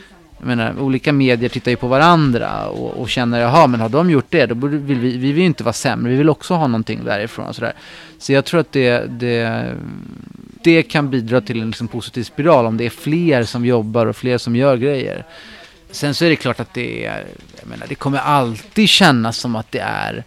jag 0.44 0.58
menar, 0.58 0.80
olika 0.80 1.14
medier 1.14 1.50
tittar 1.50 1.72
ju 1.72 1.78
på 1.78 1.88
varandra 1.88 2.68
och, 2.68 3.02
och 3.02 3.10
känner 3.10 3.40
jaha 3.42 3.68
men 3.68 3.80
har 3.80 3.90
de 3.90 4.10
gjort 4.10 4.26
det 4.30 4.46
då 4.46 4.68
vill 4.68 4.80
vi, 4.80 5.18
vi 5.18 5.18
vill 5.18 5.38
ju 5.38 5.46
inte 5.46 5.64
vara 5.64 5.74
sämre, 5.74 6.12
vi 6.12 6.18
vill 6.18 6.30
också 6.30 6.54
ha 6.54 6.68
någonting 6.68 7.04
därifrån 7.06 7.48
och 7.48 7.56
sådär. 7.56 7.74
Så 8.18 8.34
jag 8.34 8.46
tror 8.46 8.60
att 8.60 8.72
det, 8.72 9.06
det 9.10 9.72
det 10.64 10.84
kan 10.84 11.10
bidra 11.10 11.42
till 11.42 11.62
en 11.62 11.68
liksom 11.68 11.88
positiv 11.88 12.24
spiral 12.24 12.66
om 12.66 12.78
det 12.78 12.86
är 12.86 12.90
fler 12.90 13.44
som 13.44 13.66
jobbar 13.66 14.06
och 14.06 14.16
fler 14.16 14.38
som 14.38 14.56
gör 14.56 14.78
grejer. 14.78 15.26
Sen 15.92 16.16
så 16.16 16.26
är 16.26 16.30
det 16.30 16.36
klart 16.36 16.60
att 16.60 16.74
det 16.74 17.06
är, 17.06 17.26
jag 17.60 17.68
menar, 17.68 17.88
det 17.88 17.96
kommer 17.96 18.18
alltid 18.18 18.90
kännas 18.90 19.38
som 19.38 19.56
att 19.56 19.72
det 19.72 19.80
är 19.80 20.24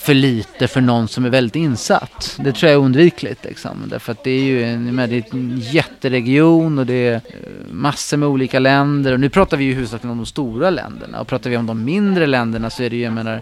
för 0.00 0.14
lite 0.14 0.68
för 0.68 0.80
någon 0.80 1.08
som 1.08 1.24
är 1.24 1.30
väldigt 1.30 1.56
insatt. 1.56 2.36
Det 2.40 2.52
tror 2.52 2.70
jag 2.70 2.80
är 2.80 2.84
undvikligt 2.84 3.44
liksom. 3.44 3.84
Därför 3.86 4.12
att 4.12 4.24
det 4.24 4.30
är 4.30 4.42
ju 4.42 4.64
en, 4.64 4.96
det 4.96 5.02
är 5.02 5.34
en 5.34 5.58
jätteregion 5.60 6.78
och 6.78 6.86
det 6.86 7.08
är 7.08 7.14
eh, 7.14 7.20
massor 7.70 8.16
med 8.16 8.28
olika 8.28 8.58
länder. 8.58 9.12
Och 9.12 9.20
nu 9.20 9.28
pratar 9.28 9.56
vi 9.56 9.64
ju 9.64 9.74
huvudsakligen 9.74 10.10
om 10.10 10.16
de 10.16 10.26
stora 10.26 10.70
länderna. 10.70 11.20
Och 11.20 11.26
pratar 11.26 11.50
vi 11.50 11.56
om 11.56 11.66
de 11.66 11.84
mindre 11.84 12.26
länderna 12.26 12.70
så 12.70 12.82
är 12.82 12.90
det 12.90 12.96
ju, 12.96 13.02
jag 13.02 13.12
menar, 13.12 13.40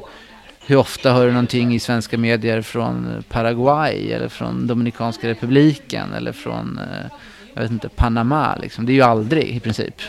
hur 0.67 0.77
ofta 0.77 1.13
hör 1.13 1.27
du 1.27 1.33
någonting 1.33 1.75
i 1.75 1.81
svenska 1.81 2.19
medier 2.19 2.63
från 2.63 3.07
eh, 3.07 3.23
Paraguay 3.23 4.13
eller 4.13 4.29
från 4.29 4.67
Dominikanska 4.67 5.29
republiken 5.29 6.13
eller 6.13 6.33
från, 6.33 6.79
eh, 6.79 7.11
jag 7.55 7.63
vet 7.63 7.71
inte, 7.71 7.89
Panama 7.89 8.57
liksom. 8.57 8.87
Det 8.87 8.93
är 8.93 8.95
ju 8.95 9.03
aldrig 9.03 9.45
i 9.45 9.61
princip. 9.61 10.03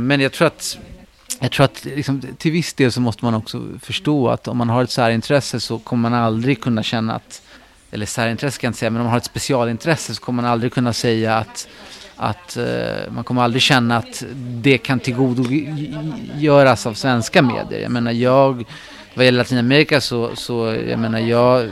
Men 0.00 0.20
jag 0.20 0.32
tror 0.32 0.46
att, 0.46 0.78
jag 1.40 1.52
tror 1.52 1.64
att 1.64 1.84
liksom, 1.84 2.22
till 2.38 2.52
viss 2.52 2.74
del 2.74 2.92
så 2.92 3.00
måste 3.00 3.24
man 3.24 3.34
också 3.34 3.62
förstå 3.82 4.28
att 4.28 4.48
om 4.48 4.56
man 4.56 4.68
har 4.68 4.84
ett 4.84 4.90
särintresse 4.90 5.60
så 5.60 5.78
kommer 5.78 6.10
man 6.10 6.20
aldrig 6.20 6.60
kunna 6.60 6.82
känna 6.82 7.14
att, 7.14 7.42
eller 7.90 8.06
särintresse 8.06 8.60
kan 8.60 8.68
jag 8.68 8.70
inte 8.70 8.78
säga, 8.78 8.90
men 8.90 9.00
om 9.00 9.04
man 9.04 9.10
har 9.10 9.18
ett 9.18 9.24
specialintresse 9.24 10.14
så 10.14 10.22
kommer 10.22 10.42
man 10.42 10.52
aldrig 10.52 10.72
kunna 10.72 10.92
säga 10.92 11.36
att 11.36 11.68
att 12.22 12.56
uh, 12.60 13.12
man 13.12 13.24
kommer 13.24 13.42
aldrig 13.42 13.62
känna 13.62 13.96
att 13.96 14.24
det 14.36 14.78
kan 14.78 15.00
tillgodogöras 15.00 16.86
av 16.86 16.94
svenska 16.94 17.42
medier. 17.42 17.80
Jag 17.80 17.90
menar, 17.90 18.12
jag, 18.12 18.64
vad 19.14 19.24
gäller 19.24 19.38
Latinamerika 19.38 20.00
så, 20.00 20.36
så 20.36 20.76
jag 20.88 20.98
menar, 20.98 21.18
jag 21.18 21.70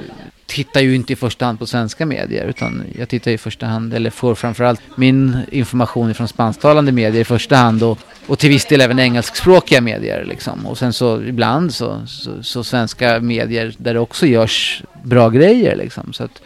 tittar 0.49 0.81
ju 0.81 0.95
inte 0.95 1.13
i 1.13 1.17
första 1.17 1.45
hand 1.45 1.59
på 1.59 1.67
svenska 1.67 2.07
medier 2.07 2.47
utan 2.47 2.83
jag 2.99 3.09
tittar 3.09 3.31
i 3.31 3.39
första 3.39 3.67
hand, 3.67 3.95
eller 3.95 4.11
får 4.11 4.35
framförallt 4.35 4.81
min 4.95 5.39
information 5.51 6.15
från 6.15 6.29
spansktalande 6.29 6.93
medier 6.93 7.21
i 7.21 7.25
första 7.25 7.57
hand 7.57 7.83
och, 7.83 7.99
och 8.27 8.39
till 8.39 8.49
viss 8.49 8.65
del 8.65 8.81
även 8.81 8.99
engelskspråkiga 8.99 9.81
medier 9.81 10.25
liksom. 10.25 10.67
Och 10.67 10.79
sen 10.79 10.93
så 10.93 11.23
ibland 11.23 11.75
så, 11.75 12.07
så, 12.07 12.43
så 12.43 12.65
svenska 12.65 13.21
medier 13.21 13.75
där 13.79 13.95
det 13.95 14.01
också 14.01 14.27
görs 14.27 14.83
bra 15.03 15.29
grejer 15.31 15.77
liksom. 15.77 16.13
Så 16.13 16.25
att, 16.25 16.43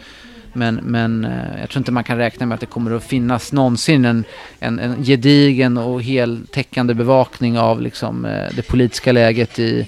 men, 0.53 0.75
men 0.75 1.25
eh, 1.25 1.59
jag 1.59 1.69
tror 1.69 1.79
inte 1.79 1.91
man 1.91 2.03
kan 2.03 2.17
räkna 2.17 2.45
med 2.45 2.55
att 2.55 2.61
det 2.61 2.65
kommer 2.65 2.91
att 2.91 3.03
finnas 3.03 3.53
någonsin 3.53 4.05
en, 4.05 4.23
en, 4.59 4.79
en 4.79 5.03
gedigen 5.03 5.77
och 5.77 6.03
heltäckande 6.03 6.93
bevakning 6.93 7.59
av 7.59 7.81
liksom, 7.81 8.25
eh, 8.25 8.55
det 8.55 8.67
politiska 8.67 9.11
läget 9.11 9.59
i, 9.59 9.87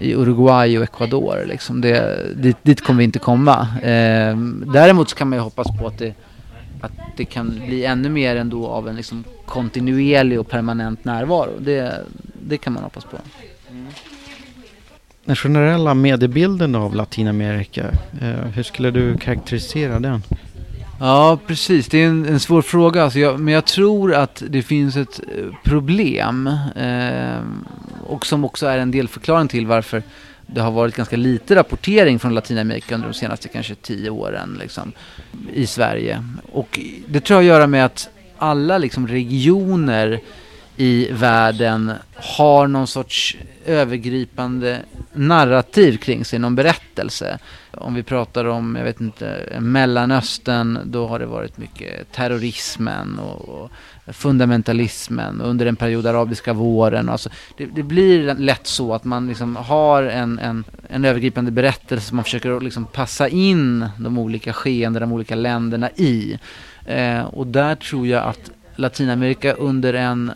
i 0.00 0.14
Uruguay 0.14 0.78
och 0.78 0.84
Ecuador. 0.84 1.44
Liksom. 1.46 1.80
Det, 1.80 2.20
dit, 2.36 2.56
dit 2.62 2.80
kommer 2.80 2.98
vi 2.98 3.04
inte 3.04 3.18
komma. 3.18 3.68
Eh, 3.82 4.36
däremot 4.72 5.10
så 5.10 5.16
kan 5.16 5.28
man 5.28 5.38
ju 5.38 5.42
hoppas 5.42 5.66
på 5.78 5.86
att 5.86 5.98
det, 5.98 6.14
att 6.80 6.92
det 7.16 7.24
kan 7.24 7.60
bli 7.66 7.84
ännu 7.84 8.08
mer 8.08 8.36
ändå 8.36 8.66
av 8.66 8.88
en 8.88 8.96
liksom 8.96 9.24
kontinuerlig 9.46 10.40
och 10.40 10.48
permanent 10.48 11.04
närvaro. 11.04 11.50
Det, 11.58 12.04
det 12.48 12.56
kan 12.56 12.72
man 12.72 12.82
hoppas 12.82 13.04
på. 13.04 13.16
Mm 13.70 13.86
den 15.24 15.36
generella 15.36 15.94
mediebilden 15.94 16.74
av 16.74 16.94
Latinamerika, 16.94 17.86
eh, 18.20 18.46
hur 18.54 18.62
skulle 18.62 18.90
du 18.90 19.16
karaktärisera 19.16 20.00
den? 20.00 20.22
Ja, 21.02 21.38
precis. 21.46 21.88
Det 21.88 22.02
är 22.02 22.06
en, 22.06 22.26
en 22.26 22.40
svår 22.40 22.62
fråga. 22.62 23.02
Alltså 23.02 23.18
jag, 23.18 23.40
men 23.40 23.54
jag 23.54 23.64
tror 23.64 24.14
att 24.14 24.42
det 24.48 24.62
finns 24.62 24.96
ett 24.96 25.20
eh, 25.36 25.44
problem 25.64 26.46
eh, 26.76 27.40
och 28.06 28.26
som 28.26 28.44
också 28.44 28.66
är 28.66 28.78
en 28.78 28.90
delförklaring 28.90 29.48
till 29.48 29.66
varför 29.66 30.02
det 30.46 30.60
har 30.60 30.70
varit 30.70 30.96
ganska 30.96 31.16
lite 31.16 31.54
rapportering 31.54 32.18
från 32.18 32.34
Latinamerika 32.34 32.94
under 32.94 33.08
de 33.08 33.14
senaste 33.14 33.48
kanske 33.48 33.74
tio 33.74 34.10
åren 34.10 34.56
liksom, 34.60 34.92
i 35.52 35.66
Sverige. 35.66 36.24
Och 36.52 36.80
det 37.06 37.20
tror 37.20 37.42
jag 37.42 37.54
har 37.54 37.54
att 37.54 37.58
göra 37.58 37.66
med 37.66 37.84
att 37.84 38.08
alla 38.38 38.78
liksom, 38.78 39.08
regioner 39.08 40.20
i 40.80 41.08
världen 41.12 41.92
har 42.14 42.66
någon 42.66 42.86
sorts 42.86 43.36
övergripande 43.66 44.80
narrativ 45.12 45.96
kring 45.96 46.24
sig, 46.24 46.38
någon 46.38 46.54
berättelse. 46.54 47.38
Om 47.70 47.94
vi 47.94 48.02
pratar 48.02 48.44
om, 48.44 48.76
jag 48.76 48.84
vet 48.84 49.00
inte, 49.00 49.56
Mellanöstern, 49.60 50.78
då 50.84 51.06
har 51.06 51.18
det 51.18 51.26
varit 51.26 51.58
mycket 51.58 52.12
terrorismen 52.12 53.18
och, 53.18 53.48
och 53.48 53.70
fundamentalismen 54.06 55.40
under 55.40 55.66
en 55.66 55.76
period 55.76 56.06
arabiska 56.06 56.52
våren. 56.52 57.08
Alltså, 57.08 57.28
det, 57.56 57.66
det, 57.66 57.82
blir 57.82 58.34
lätt 58.34 58.66
så 58.66 58.94
att 58.94 59.04
man 59.04 59.28
liksom 59.28 59.56
har 59.56 60.02
en, 60.02 60.38
en, 60.38 60.64
en 60.88 61.04
övergripande 61.04 61.50
berättelse 61.50 62.06
som 62.08 62.16
man 62.16 62.24
försöker 62.24 62.60
liksom 62.60 62.84
passa 62.84 63.28
in 63.28 63.88
de 63.98 64.18
olika 64.18 64.52
skeendena, 64.52 65.06
de 65.06 65.12
olika 65.12 65.34
länderna 65.34 65.90
i. 65.90 66.38
Eh, 66.86 67.20
och 67.20 67.46
där 67.46 67.74
tror 67.74 68.06
jag 68.06 68.24
att 68.24 68.50
Latinamerika 68.76 69.52
under 69.52 69.94
en 69.94 70.32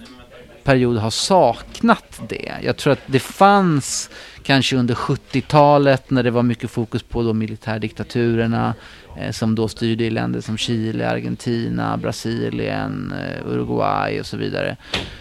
period 0.65 0.97
har 0.97 1.11
saknat 1.11 2.21
det. 2.29 2.53
Jag 2.63 2.77
tror 2.77 2.93
att 2.93 3.03
det 3.07 3.19
fanns 3.19 4.11
kanske 4.43 4.77
under 4.77 4.95
70-talet 4.95 6.11
när 6.11 6.23
det 6.23 6.31
var 6.31 6.43
mycket 6.43 6.71
fokus 6.71 7.03
på 7.03 7.23
de 7.23 7.39
militärdiktaturerna 7.39 8.75
Eh, 9.17 9.31
som 9.31 9.55
då 9.55 9.69
styrde 9.69 10.05
i 10.05 10.11
länder 10.11 10.41
som 10.41 10.57
Chile, 10.57 11.11
Argentina, 11.11 11.97
Brasilien, 11.97 13.13
eh, 13.13 13.47
Uruguay 13.47 14.21
och 14.21 14.27
så 14.27 14.37
vidare. 14.37 14.77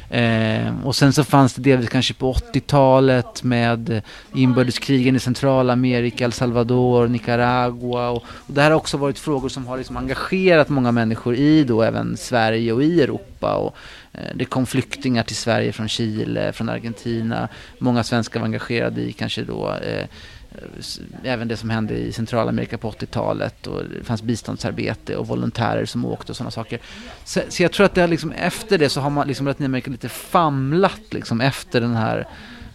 Eh, 0.09 0.85
och 0.85 0.95
sen 0.95 1.13
så 1.13 1.23
fanns 1.23 1.53
det 1.53 1.61
delvis 1.61 1.89
kanske 1.89 2.13
på 2.13 2.33
80-talet 2.33 3.43
med 3.43 4.01
inbördeskrigen 4.33 5.15
i 5.15 5.19
Centralamerika, 5.19 6.25
El 6.25 6.31
Salvador, 6.31 7.07
Nicaragua. 7.07 8.09
Och, 8.09 8.23
och 8.25 8.53
det 8.53 8.61
här 8.61 8.71
har 8.71 8.77
också 8.77 8.97
varit 8.97 9.19
frågor 9.19 9.49
som 9.49 9.67
har 9.67 9.77
liksom 9.77 9.97
engagerat 9.97 10.69
många 10.69 10.91
människor 10.91 11.35
i 11.35 11.63
då 11.63 11.81
även 11.81 12.17
Sverige 12.17 12.73
och 12.73 12.83
i 12.83 13.01
Europa. 13.01 13.55
Och, 13.55 13.75
eh, 14.11 14.35
det 14.35 14.45
kom 14.45 14.65
flyktingar 14.65 15.23
till 15.23 15.35
Sverige 15.35 15.71
från 15.71 15.89
Chile, 15.89 16.53
från 16.53 16.69
Argentina. 16.69 17.47
Många 17.77 18.03
svenskar 18.03 18.39
var 18.39 18.47
engagerade 18.47 19.01
i 19.01 19.13
kanske 19.13 19.43
då 19.43 19.71
eh, 19.71 20.07
Eh, 20.55 21.31
även 21.31 21.47
det 21.47 21.57
som 21.57 21.69
hände 21.69 21.97
i 21.97 22.11
Centralamerika 22.11 22.77
på 22.77 22.91
80-talet 22.91 23.67
och 23.67 23.83
det 23.83 24.03
fanns 24.03 24.21
biståndsarbete 24.21 25.15
och 25.15 25.27
volontärer 25.27 25.85
som 25.85 26.05
åkte 26.05 26.31
och 26.31 26.35
sådana 26.35 26.51
saker. 26.51 26.79
Så, 27.25 27.41
så, 27.49 27.63
jag 27.63 27.71
tror 27.71 27.85
att 27.85 27.95
det 27.95 28.07
liksom, 28.07 28.31
efter 28.31 28.77
det 28.77 28.89
så 28.89 29.01
har 29.01 29.09
man 29.09 29.27
liksom 29.27 29.47
Latinamerika 29.47 29.91
lite 29.91 30.09
famlat 30.09 31.01
liksom 31.11 31.41
efter 31.41 31.81
den 31.81 31.95
här 31.95 32.27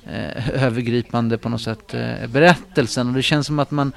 eh, 0.07 0.65
övergripande 0.65 1.39
på 1.39 1.49
något 1.49 1.63
sätt 1.63 1.95
eh, 1.95 2.27
berättelsen 2.29 3.09
och 3.09 3.15
det 3.15 3.23
känns 3.23 3.47
som 3.47 3.59
att 3.59 3.71
man 3.71 3.93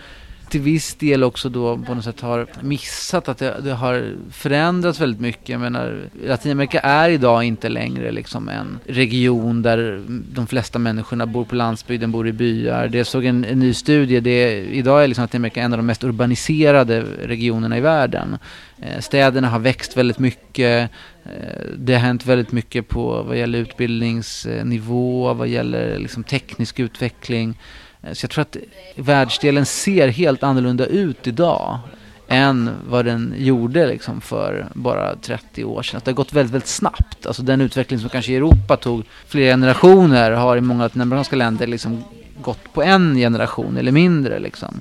till 0.52 0.62
viss 0.62 0.96
del 0.96 1.24
också 1.24 1.50
då 1.50 1.78
på 1.78 1.94
något 1.94 2.04
sätt 2.04 2.22
har 2.22 2.48
missat 2.62 3.30
att 3.30 3.38
det, 3.38 3.56
det, 3.64 3.74
har 3.74 4.16
förändrats 4.32 5.00
väldigt 5.00 5.22
mycket. 5.22 5.50
Jag 5.50 5.62
menar, 5.62 6.00
Latinamerika 6.26 6.80
är 6.80 7.10
idag 7.10 7.44
inte 7.44 7.70
längre 7.70 8.12
liksom 8.12 8.50
en 8.50 8.80
region 8.86 9.62
där 9.62 10.04
de 10.34 10.48
flesta 10.48 10.80
människorna 10.80 11.26
bor 11.26 11.46
på 11.46 11.56
landsbygden, 11.56 12.12
bor 12.12 12.28
i 12.28 12.32
byar. 12.32 12.88
Det 12.88 13.06
såg 13.06 13.26
en, 13.26 13.46
en 13.46 13.60
ny 13.60 13.74
studie, 13.74 14.20
det, 14.20 14.60
idag 14.60 15.04
är 15.04 15.08
liksom 15.08 15.22
Latinamerika 15.22 15.62
en 15.62 15.74
av 15.74 15.80
de 15.80 15.86
mest 15.86 16.04
urbaniserade 16.04 17.06
regionerna 17.24 17.78
i 17.78 17.82
världen. 17.82 18.38
Eh, 18.82 19.00
städerna 19.00 19.50
har 19.50 19.60
växt 19.60 19.98
väldigt 19.98 20.20
mycket. 20.20 20.92
Eh, 21.24 21.62
det 21.78 21.94
har 21.94 22.00
hänt 22.00 22.26
väldigt 22.26 22.52
mycket 22.52 22.88
på 22.88 23.24
vad 23.24 23.38
gäller 23.38 23.60
utbildningsnivå, 23.60 25.34
vad 25.34 25.48
gäller 25.48 26.00
liksom 26.00 26.24
teknisk 26.24 26.80
utveckling. 26.80 27.58
Eh, 28.04 28.14
så 28.14 28.24
jag 28.24 28.32
tror 28.32 28.42
att 28.42 28.58
världsdelen 28.96 29.66
ser 29.66 30.08
helt 30.08 30.44
annorlunda 30.44 30.86
ut 30.86 31.28
idag 31.28 31.80
än 32.28 32.70
vad 32.90 33.06
den 33.06 33.34
gjorde 33.38 33.88
liksom 33.88 34.22
för 34.22 34.68
bara 34.74 35.16
30 35.16 35.64
år 35.64 35.84
sedan. 35.84 35.98
Att 35.98 36.06
det 36.06 36.12
har 36.12 36.16
gått 36.16 36.34
väldigt, 36.34 36.54
väldigt 36.54 36.70
snabbt. 36.70 37.26
Alltså 37.26 37.42
den 37.44 37.62
utveckling 37.62 38.00
som 38.00 38.10
kanske 38.10 38.32
i 38.32 38.36
Europa 38.36 38.78
tog 38.78 39.04
flera 39.28 39.54
generationer 39.54 40.32
har 40.32 40.58
i 40.58 40.62
många 40.62 40.84
latinamerikanska 40.84 41.36
länder 41.36 41.68
liksom 41.68 42.04
gått 42.42 42.74
på 42.74 42.84
en 42.84 43.16
generation 43.16 43.78
eller 43.78 43.92
mindre. 43.92 44.40
Liksom. 44.40 44.80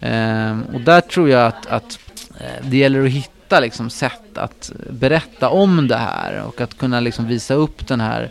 Ehm, 0.00 0.62
och 0.74 0.80
där 0.80 1.00
tror 1.00 1.28
jag 1.28 1.46
att, 1.46 1.66
att 1.66 1.98
eh, 2.40 2.68
det 2.68 2.76
gäller 2.76 3.04
att 3.04 3.10
hitta 3.10 3.60
liksom, 3.60 3.90
sätt 3.90 4.38
att 4.38 4.72
berätta 4.90 5.48
om 5.48 5.88
det 5.88 5.96
här 5.96 6.42
och 6.46 6.60
att 6.60 6.78
kunna 6.78 7.00
liksom, 7.00 7.26
visa 7.26 7.54
upp 7.54 7.86
den 7.86 8.00
här 8.00 8.30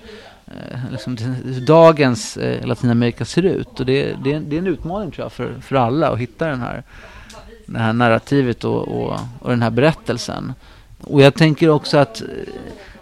Eh, 0.52 0.92
liksom, 0.92 1.18
hur 1.44 1.66
dagens 1.66 2.38
eh, 2.38 2.66
Latinamerika 2.68 3.26
ser 3.26 3.46
ut. 3.46 3.80
Och 3.80 3.86
det, 3.86 4.16
det, 4.24 4.40
det, 4.40 4.56
är 4.56 4.60
en 4.60 4.68
utmaning 4.68 5.12
tror 5.12 5.26
jag 5.26 5.32
för, 5.32 5.56
för 5.62 5.76
alla 5.76 6.10
att 6.10 6.20
hitta 6.20 6.48
den 6.48 6.62
här, 6.62 6.84
det 7.66 7.80
här 7.80 7.94
narrativet 7.94 8.64
och, 8.64 8.88
och, 8.88 9.20
och 9.40 9.50
den 9.50 9.62
här 9.62 9.70
berättelsen. 9.70 10.54
Och 11.02 11.22
jag 11.22 11.34
tänker 11.34 11.70
också 11.70 11.98
att 11.98 12.22
eh, 12.22 12.28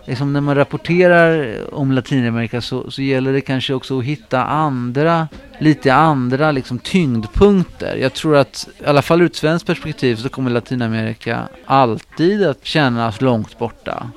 liksom 0.06 0.34
när 0.34 0.42
man 0.42 0.56
rapporterar 0.56 1.56
om 1.74 1.92
Latinamerika 1.92 2.62
så, 2.62 2.92
så 2.92 3.02
gäller 3.02 3.34
det 3.34 3.42
kanske 3.42 3.74
också 3.74 4.00
att 4.00 4.06
hitta 4.06 4.44
andra, 4.44 5.28
lite 5.60 5.94
andra 5.94 6.52
liksom 6.52 6.80
tyngdpunkter. 6.80 7.96
Jag 7.96 8.14
tror 8.14 8.38
att, 8.38 8.70
i 8.80 8.86
alla 8.86 9.02
fall 9.02 9.22
ur 9.22 9.26
ett 9.26 9.36
svenskt 9.36 9.68
perspektiv, 9.68 10.16
så 10.16 10.30
kommer 10.30 10.52
Latinamerika 10.52 11.48
alltid 11.66 12.44
att 12.44 12.66
kännas 12.66 13.22
långt 13.22 13.60
borta. 13.60 14.10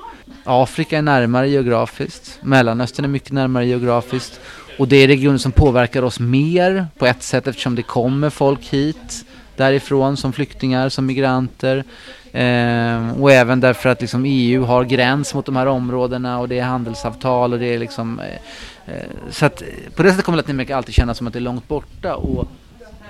Afrika 0.43 0.97
är 0.97 1.01
närmare 1.01 1.49
geografiskt. 1.49 2.39
Mellanöstern 2.41 3.05
är 3.05 3.09
mycket 3.09 3.31
närmare 3.31 3.65
geografiskt. 3.65 4.39
Och 4.77 4.87
det 4.87 4.97
är 4.97 5.07
regioner 5.07 5.37
som 5.37 5.51
påverkar 5.51 6.03
oss 6.03 6.19
mer 6.19 6.87
på 6.97 7.05
ett 7.05 7.23
sätt 7.23 7.47
eftersom 7.47 7.75
det 7.75 7.83
kommer 7.83 8.29
folk 8.29 8.65
hit 8.65 9.25
därifrån 9.55 10.17
som 10.17 10.33
flyktingar, 10.33 10.89
som 10.89 11.05
migranter. 11.05 11.83
Eh, 12.31 13.21
och 13.21 13.31
även 13.31 13.59
därför 13.59 13.89
att 13.89 14.01
liksom 14.01 14.23
EU 14.25 14.63
har 14.63 14.83
gräns 14.83 15.33
mot 15.33 15.45
de 15.45 15.55
här 15.55 15.65
områdena 15.65 16.39
och 16.39 16.49
det 16.49 16.59
är 16.59 16.63
handelsavtal 16.63 17.53
och 17.53 17.59
det 17.59 17.73
är 17.73 17.79
liksom... 17.79 18.19
Eh, 18.19 18.95
eh, 18.95 19.03
så 19.29 19.45
att 19.45 19.63
på 19.95 20.03
det 20.03 20.09
sättet 20.09 20.25
kommer 20.25 20.37
Latinamerika 20.37 20.77
alltid 20.77 20.95
kännas 20.95 21.17
som 21.17 21.27
att 21.27 21.33
det 21.33 21.39
är 21.39 21.41
långt 21.41 21.67
borta. 21.67 22.15
Och 22.15 22.47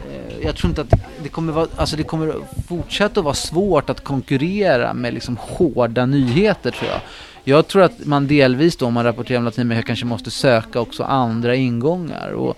Eh, 0.09 0.45
jag 0.45 0.55
tror 0.55 0.69
inte 0.69 0.81
att 0.81 0.93
det 1.23 1.29
kommer, 1.29 1.53
vara, 1.53 1.67
alltså 1.75 1.95
det 1.95 2.03
kommer 2.03 2.33
fortsätta 2.67 3.19
att 3.19 3.23
vara 3.23 3.35
svårt 3.35 3.89
att 3.89 4.03
konkurrera 4.03 4.93
med 4.93 5.13
liksom 5.13 5.37
hårda 5.37 6.05
nyheter 6.05 6.71
tror 6.71 6.91
jag. 6.91 6.99
Jag 7.43 7.67
tror 7.67 7.81
att 7.81 8.05
man 8.05 8.27
delvis 8.27 8.77
då 8.77 8.85
om 8.85 8.93
man 8.93 9.03
rapporterar 9.03 9.37
om 9.37 9.45
Latinamerika 9.45 9.87
kanske 9.87 10.05
måste 10.05 10.31
söka 10.31 10.79
också 10.79 11.03
andra 11.03 11.55
ingångar. 11.55 12.31
Och, 12.31 12.57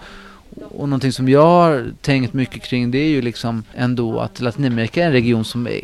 och 0.56 0.90
någonting 0.90 1.12
som 1.12 1.30
jag 1.30 1.46
har 1.46 1.92
tänkt 2.02 2.34
mycket 2.34 2.64
kring 2.64 2.92
det 2.92 2.98
är 2.98 3.10
ju 3.10 3.22
liksom 3.22 3.64
ändå 3.76 4.20
att 4.20 4.42
Latinamerika 4.42 5.04
är 5.04 5.08
en 5.08 5.12
region 5.12 5.46
som 5.46 5.68
är 5.68 5.82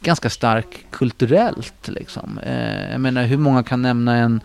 ganska 0.00 0.30
stark 0.30 0.86
kulturellt. 0.90 1.88
Liksom. 1.88 2.38
Eh, 2.38 2.90
jag 2.90 3.00
menar 3.00 3.24
hur 3.24 3.36
många 3.36 3.62
kan 3.62 3.82
nämna 3.82 4.16
en 4.16 4.40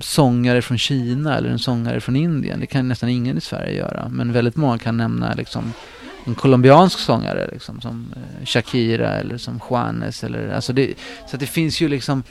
sångare 0.00 0.62
från 0.62 0.78
Kina 0.78 1.36
eller 1.36 1.50
en 1.50 1.58
sångare 1.58 2.00
från 2.00 2.16
Indien? 2.16 2.60
Det 2.60 2.66
kan 2.66 2.88
nästan 2.88 3.08
ingen 3.08 3.38
i 3.38 3.40
Sverige 3.40 3.76
göra. 3.76 4.08
Men 4.08 4.32
väldigt 4.32 4.56
många 4.56 4.78
kan 4.78 4.96
nämna 4.96 5.34
liksom 5.34 5.72
en 6.24 6.34
colombiansk 6.34 6.98
sångare 6.98 7.48
liksom, 7.52 7.80
som 7.80 8.14
eh, 8.16 8.46
Shakira 8.46 9.08
eller 9.08 9.38
som 9.38 9.60
Juanes 9.70 10.24
eller 10.24 10.54
alltså 10.54 10.72
det, 10.72 10.94
så 11.26 11.36
det 11.36 11.46
finns 11.46 11.80
ju 11.80 11.88
liksom 11.88 12.22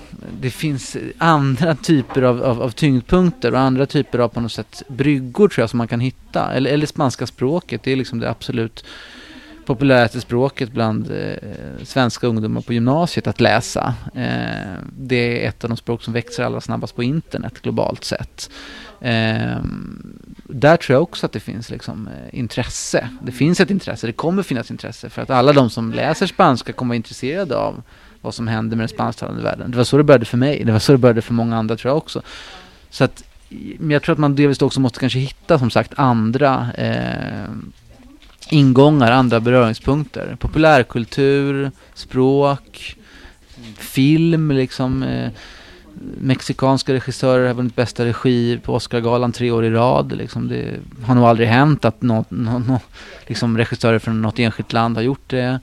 det 0.41 0.49
finns 0.49 0.97
andra 1.17 1.75
typer 1.75 2.21
av, 2.21 2.43
av, 2.43 2.61
av, 2.61 2.69
tyngdpunkter 2.69 3.53
och 3.53 3.59
andra 3.59 3.85
typer 3.85 4.19
av 4.19 4.27
på 4.27 4.39
något 4.39 4.51
sätt 4.51 4.83
bryggor 4.87 5.47
tror 5.47 5.63
jag 5.63 5.69
som 5.69 5.77
man 5.77 5.87
kan 5.87 5.99
hitta 5.99 6.53
eller, 6.53 6.71
eller 6.71 6.85
spanska 6.85 7.27
språket 7.27 7.83
det 7.83 7.91
är 7.91 7.95
liksom 7.95 8.19
det 8.19 8.29
absolut 8.29 8.85
populäraste 9.69 10.21
språket 10.21 10.71
bland 10.71 11.11
eh, 11.11 11.83
svenska 11.83 12.27
ungdomar 12.27 12.61
på 12.61 12.73
gymnasiet 12.73 13.27
att 13.27 13.39
läsa. 13.39 13.93
Eh, 14.15 14.77
det 14.97 15.45
är 15.45 15.49
ett 15.49 15.63
av 15.63 15.69
de 15.69 15.77
språk 15.77 16.03
som 16.03 16.13
växer 16.13 16.43
allra 16.43 16.61
snabbast 16.61 16.95
på 16.95 17.03
internet 17.03 17.61
globalt 17.61 18.03
sett. 18.03 18.49
Eh, 19.01 19.57
där 20.43 20.77
tror 20.77 20.95
jag 20.95 21.01
också 21.01 21.25
att 21.25 21.31
det 21.31 21.39
finns 21.39 21.69
liksom, 21.69 22.07
eh, 22.07 22.39
intresse. 22.39 23.09
Det 23.21 23.31
finns 23.31 23.59
ett 23.59 23.69
intresse, 23.69 24.07
det 24.07 24.13
kommer 24.13 24.43
finnas 24.43 24.71
intresse 24.71 25.09
för 25.09 25.21
att 25.21 25.29
alla 25.29 25.53
de 25.53 25.69
som 25.69 25.91
läser 25.91 26.27
spanska 26.27 26.73
kommer 26.73 26.89
vara 26.89 26.95
intresserade 26.95 27.55
av 27.55 27.83
vad 28.21 28.33
som 28.33 28.47
händer 28.47 28.77
med 28.77 28.81
den 28.83 28.89
spansktalande 28.89 29.43
världen. 29.43 29.71
Det 29.71 29.77
var 29.77 29.83
så 29.83 29.97
det 29.97 30.03
började 30.03 30.25
för 30.25 30.37
mig, 30.37 30.63
det 30.63 30.71
var 30.71 30.79
så 30.79 30.91
det 30.91 30.97
började 30.97 31.21
för 31.21 31.33
många 31.33 31.57
andra 31.57 31.77
tror 31.77 31.89
jag 31.89 31.97
också. 31.97 32.21
Så 32.89 33.03
att, 33.03 33.23
men 33.79 33.89
jag 33.89 34.03
tror 34.03 34.13
att 34.13 34.19
man 34.19 34.35
delvis 34.35 34.61
också 34.61 34.79
måste 34.79 34.99
kanske 34.99 35.19
hitta 35.19 35.59
som 35.59 35.69
sagt 35.69 35.93
andra 35.95 36.67
eh, 36.77 37.49
ingångar, 38.49 39.11
andra 39.11 39.39
beröringspunkter. 39.39 40.37
Populärkultur, 40.39 41.71
språk, 41.93 42.95
film 43.77 44.51
liksom. 44.51 45.03
Eh, 45.03 45.31
mexikanska 46.21 46.93
regissörer 46.93 47.47
har 47.47 47.53
vunnit 47.53 47.75
bästa 47.75 48.05
regi 48.05 48.59
på 48.63 48.73
Oscargalan 48.73 49.31
tre 49.31 49.51
år 49.51 49.65
i 49.65 49.69
rad. 49.69 50.17
Liksom 50.17 50.47
det 50.47 50.75
har 51.03 51.15
nog 51.15 51.23
aldrig 51.23 51.47
hänt 51.47 51.85
att 51.85 52.01
någon, 52.01 52.25
någon, 52.29 52.61
någon 52.61 52.79
liksom 53.27 53.57
regissörer 53.57 53.99
från 53.99 54.21
något 54.21 54.39
enskilt 54.39 54.73
land 54.73 54.97
har 54.97 55.03
gjort 55.03 55.29
det. 55.29 55.59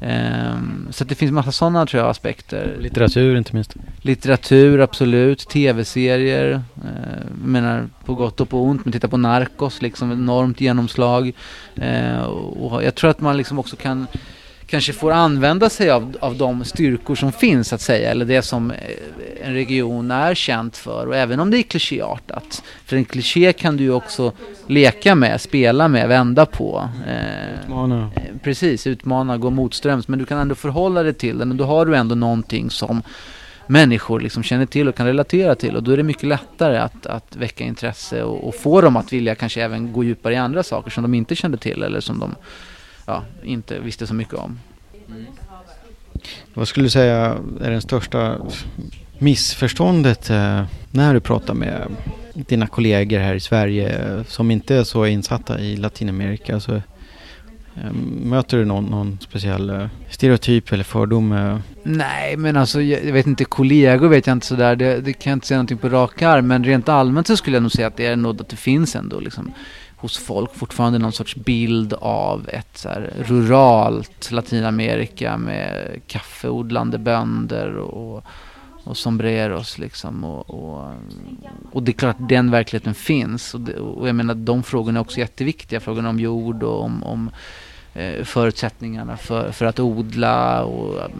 Um, 0.00 0.88
så 0.90 1.04
det 1.04 1.14
finns 1.14 1.32
massa 1.32 1.52
sådana 1.52 1.86
tror 1.86 2.02
jag 2.02 2.10
aspekter. 2.10 2.76
Litteratur 2.80 3.36
inte 3.36 3.54
minst. 3.54 3.74
Litteratur 4.02 4.80
absolut, 4.80 5.48
tv-serier. 5.48 6.52
Uh, 6.52 7.44
menar 7.44 7.88
på 8.04 8.14
gott 8.14 8.40
och 8.40 8.48
på 8.48 8.62
ont. 8.62 8.84
Men 8.84 8.92
titta 8.92 9.08
på 9.08 9.16
Narcos, 9.16 9.82
liksom 9.82 10.12
enormt 10.12 10.60
genomslag. 10.60 11.32
Uh, 11.82 12.22
och 12.22 12.84
jag 12.84 12.94
tror 12.94 13.10
att 13.10 13.20
man 13.20 13.36
liksom 13.36 13.58
också 13.58 13.76
kan 13.76 14.06
kanske 14.66 14.92
får 14.92 15.12
använda 15.12 15.70
sig 15.70 15.90
av, 15.90 16.16
av 16.20 16.36
de 16.36 16.64
styrkor 16.64 17.14
som 17.14 17.32
finns, 17.32 17.72
att 17.72 17.80
säga, 17.80 18.10
eller 18.10 18.24
det 18.24 18.42
som 18.42 18.70
eh, 18.70 18.76
en 19.42 19.54
region 19.54 20.10
är 20.10 20.34
känt 20.34 20.76
för. 20.76 21.06
Och 21.06 21.16
även 21.16 21.40
om 21.40 21.50
det 21.50 21.58
är 21.58 21.62
klichéartat, 21.62 22.62
för 22.84 22.96
en 22.96 23.04
kliché 23.04 23.52
kan 23.52 23.76
du 23.76 23.84
ju 23.84 23.92
också 23.92 24.32
leka 24.66 25.14
med, 25.14 25.40
spela 25.40 25.88
med, 25.88 26.08
vända 26.08 26.46
på. 26.46 26.88
Eh, 27.06 27.62
utmana. 27.64 28.10
Eh, 28.16 28.22
precis, 28.42 28.86
utmana, 28.86 29.38
gå 29.38 29.50
motströms, 29.50 30.08
men 30.08 30.18
du 30.18 30.24
kan 30.24 30.38
ändå 30.38 30.54
förhålla 30.54 31.02
dig 31.02 31.14
till 31.14 31.38
den 31.38 31.50
och 31.50 31.56
då 31.56 31.64
har 31.64 31.86
du 31.86 31.96
ändå 31.96 32.14
någonting 32.14 32.70
som 32.70 33.02
människor 33.66 34.20
liksom 34.20 34.42
känner 34.42 34.66
till 34.66 34.88
och 34.88 34.94
kan 34.94 35.06
relatera 35.06 35.54
till 35.54 35.76
och 35.76 35.82
då 35.82 35.90
är 35.90 35.96
det 35.96 36.02
mycket 36.02 36.28
lättare 36.28 36.78
att, 36.78 37.06
att 37.06 37.36
väcka 37.36 37.64
intresse 37.64 38.22
och, 38.22 38.48
och 38.48 38.54
få 38.54 38.80
dem 38.80 38.96
att 38.96 39.12
vilja 39.12 39.34
kanske 39.34 39.62
även 39.62 39.92
gå 39.92 40.04
djupare 40.04 40.34
i 40.34 40.36
andra 40.36 40.62
saker 40.62 40.90
som 40.90 41.02
de 41.02 41.14
inte 41.14 41.36
kände 41.36 41.58
till 41.58 41.82
eller 41.82 42.00
som 42.00 42.18
de 42.18 42.34
ja, 43.06 43.24
inte 43.42 43.78
visste 43.78 44.06
så 44.06 44.14
mycket 44.14 44.34
om. 44.34 44.58
Mm. 45.08 45.26
Vad 46.54 46.68
skulle 46.68 46.86
du 46.86 46.90
säga 46.90 47.38
är 47.60 47.70
den 47.70 47.80
största 47.80 48.38
missförståndet 49.18 50.30
eh, 50.30 50.64
när 50.90 51.14
du 51.14 51.20
pratar 51.20 51.54
med 51.54 51.86
dina 52.34 52.66
kollegor 52.66 53.18
här 53.18 53.34
i 53.34 53.40
Sverige 53.40 54.24
som 54.28 54.50
inte 54.50 54.74
är 54.74 54.84
så 54.84 55.06
insatta 55.06 55.60
i 55.60 55.76
Latinamerika? 55.76 56.54
Alltså, 56.54 56.74
eh, 57.76 57.92
möter 58.22 58.58
du 58.58 58.64
någon, 58.64 58.84
någon 58.84 59.18
speciell 59.20 59.70
eh, 59.70 59.86
stereotyp 60.10 60.72
eller 60.72 60.84
fördom? 60.84 61.32
Eh? 61.32 61.58
Nej, 61.82 62.36
men 62.36 62.56
alltså 62.56 62.82
jag, 62.82 63.12
vet 63.12 63.26
inte, 63.26 63.44
kollegor 63.44 64.08
vet 64.08 64.26
jag 64.26 64.34
inte 64.34 64.46
sådär. 64.46 64.76
Det, 64.76 65.00
det 65.00 65.12
kan 65.12 65.30
jag 65.30 65.36
inte 65.36 65.46
säga 65.46 65.58
någonting 65.58 65.78
på 65.78 65.88
rak 65.88 66.22
arm. 66.22 66.46
Men 66.46 66.64
rent 66.64 66.88
allmänt 66.88 67.26
så 67.26 67.36
skulle 67.36 67.56
jag 67.56 67.62
nog 67.62 67.72
säga 67.72 67.86
att 67.86 67.96
det 67.96 68.06
är 68.06 68.16
nog 68.16 68.40
att 68.40 68.48
det 68.48 68.56
finns 68.56 68.96
ändå 68.96 69.20
liksom 69.20 69.52
hos 69.96 70.18
folk 70.18 70.54
fortfarande 70.54 70.98
någon 70.98 71.12
sorts 71.12 71.36
bild 71.36 71.92
av 71.92 72.48
ett 72.48 72.78
så 72.78 72.88
här, 72.88 73.12
ruralt 73.18 74.30
Latinamerika 74.30 75.38
med 75.38 76.00
kaffeodlande 76.06 76.98
bönder 76.98 77.76
och, 77.76 78.24
och 78.84 78.96
sombreros 78.96 79.78
liksom. 79.78 80.24
Och, 80.24 80.50
och, 80.50 80.92
och, 81.72 81.82
det 81.82 81.90
är 81.90 81.92
klart 81.92 82.20
att 82.20 82.28
den 82.28 82.50
verkligheten 82.50 82.94
finns. 82.94 83.54
Och, 83.54 83.60
det, 83.60 83.74
och 83.74 84.08
jag 84.08 84.14
menar 84.14 84.34
de 84.34 84.62
frågorna 84.62 84.98
är 84.98 85.00
också 85.00 85.18
jätteviktiga. 85.18 85.80
Frågorna 85.80 86.08
om 86.08 86.20
jord 86.20 86.62
och 86.62 86.82
om, 86.82 87.02
om 87.02 87.30
eh, 87.94 88.24
förutsättningarna 88.24 89.16
för, 89.16 89.52
för 89.52 89.66
att 89.66 89.80
odla 89.80 90.64
och 90.64 91.10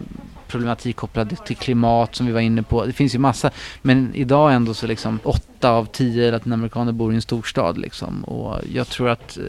problematik 0.47 0.95
kopplad 0.95 1.45
till 1.45 1.57
klimat 1.57 2.15
som 2.15 2.25
vi 2.25 2.31
var 2.31 2.41
inne 2.41 2.63
på. 2.63 2.85
Det 2.85 2.93
finns 2.93 3.15
ju 3.15 3.19
massa, 3.19 3.51
men 3.81 4.15
idag 4.15 4.53
ändå 4.53 4.73
så 4.73 4.87
liksom 4.87 5.19
åtta 5.23 5.69
av 5.69 5.85
tio 5.85 6.31
latinamerikaner 6.31 6.91
bor 6.91 7.11
i 7.11 7.15
en 7.15 7.21
storstad 7.21 7.77
liksom. 7.77 8.23
Och 8.23 8.61
jag 8.73 8.87
tror 8.87 9.09
att 9.09 9.37
eh, 9.37 9.43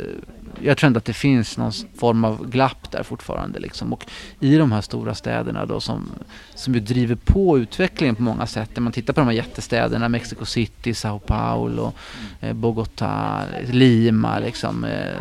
jag 0.62 0.76
tror 0.76 0.86
ändå 0.86 0.99
att 0.99 1.05
det 1.05 1.12
finns 1.12 1.59
någon 1.59 1.72
form 1.96 2.24
av 2.24 2.51
glapp 2.51 2.90
där 2.90 3.03
fortfarande 3.03 3.59
liksom. 3.59 3.92
Och 3.92 4.07
i 4.40 4.57
de 4.57 4.72
här 4.72 4.80
stora 4.80 5.14
städerna 5.14 5.66
då 5.66 5.80
som, 5.80 6.11
som 6.55 6.74
ju 6.74 6.80
driver 6.80 7.14
på 7.14 7.59
utvecklingen 7.59 8.16
på 8.16 8.22
många 8.22 8.46
sätt. 8.46 8.70
När 8.74 8.80
man 8.80 8.92
tittar 8.92 9.12
på 9.12 9.20
de 9.20 9.26
här 9.26 9.34
jättestäderna 9.34 10.09
Mexico 10.09 10.44
City, 10.44 10.94
Sao 10.94 11.18
Paulo, 11.18 11.92
eh, 12.40 12.53
Bogotá, 12.53 13.44
Lima 13.70 14.38
liksom. 14.38 14.84
Eh, 14.84 15.12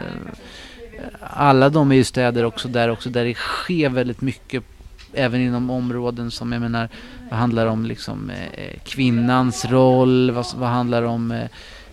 alla 1.21 1.69
de 1.69 1.91
är 1.91 1.95
ju 1.95 2.03
städer 2.03 2.43
också 2.43 2.67
där, 2.67 2.89
också 2.89 3.09
där 3.09 3.25
det 3.25 3.33
sker 3.33 3.89
väldigt 3.89 4.21
mycket 4.21 4.63
även 5.13 5.41
inom 5.41 5.69
områden 5.69 6.31
som 6.31 6.51
jag 6.51 6.61
menar, 6.61 6.89
vad 7.29 7.39
handlar 7.39 7.65
om 7.65 7.85
liksom 7.85 8.29
eh, 8.29 8.79
kvinnans 8.83 9.65
roll, 9.65 10.31
vad, 10.31 10.45
vad 10.55 10.69
handlar 10.69 11.03
om 11.03 11.31
eh, 11.31 11.43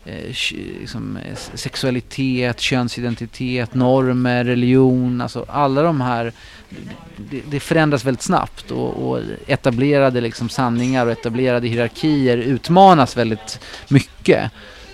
eh 0.04 0.34
liksom, 0.80 1.16
eh, 1.16 1.36
sexualitet, 1.54 2.60
könsidentitet, 2.60 3.74
normer, 3.74 4.44
religion, 4.44 5.20
alltså 5.20 5.46
alla 5.48 5.82
de 5.82 6.00
här 6.00 6.32
det, 7.16 7.42
det 7.50 7.60
förändras 7.60 8.04
väldigt 8.04 8.22
snabbt 8.22 8.70
och, 8.70 9.08
och, 9.08 9.20
etablerade 9.46 10.20
liksom 10.20 10.48
sanningar 10.48 11.06
och 11.06 11.12
etablerade 11.12 11.68
hierarkier 11.68 12.36
utmanas 12.36 13.16
väldigt 13.16 13.60
mycket. 13.88 14.50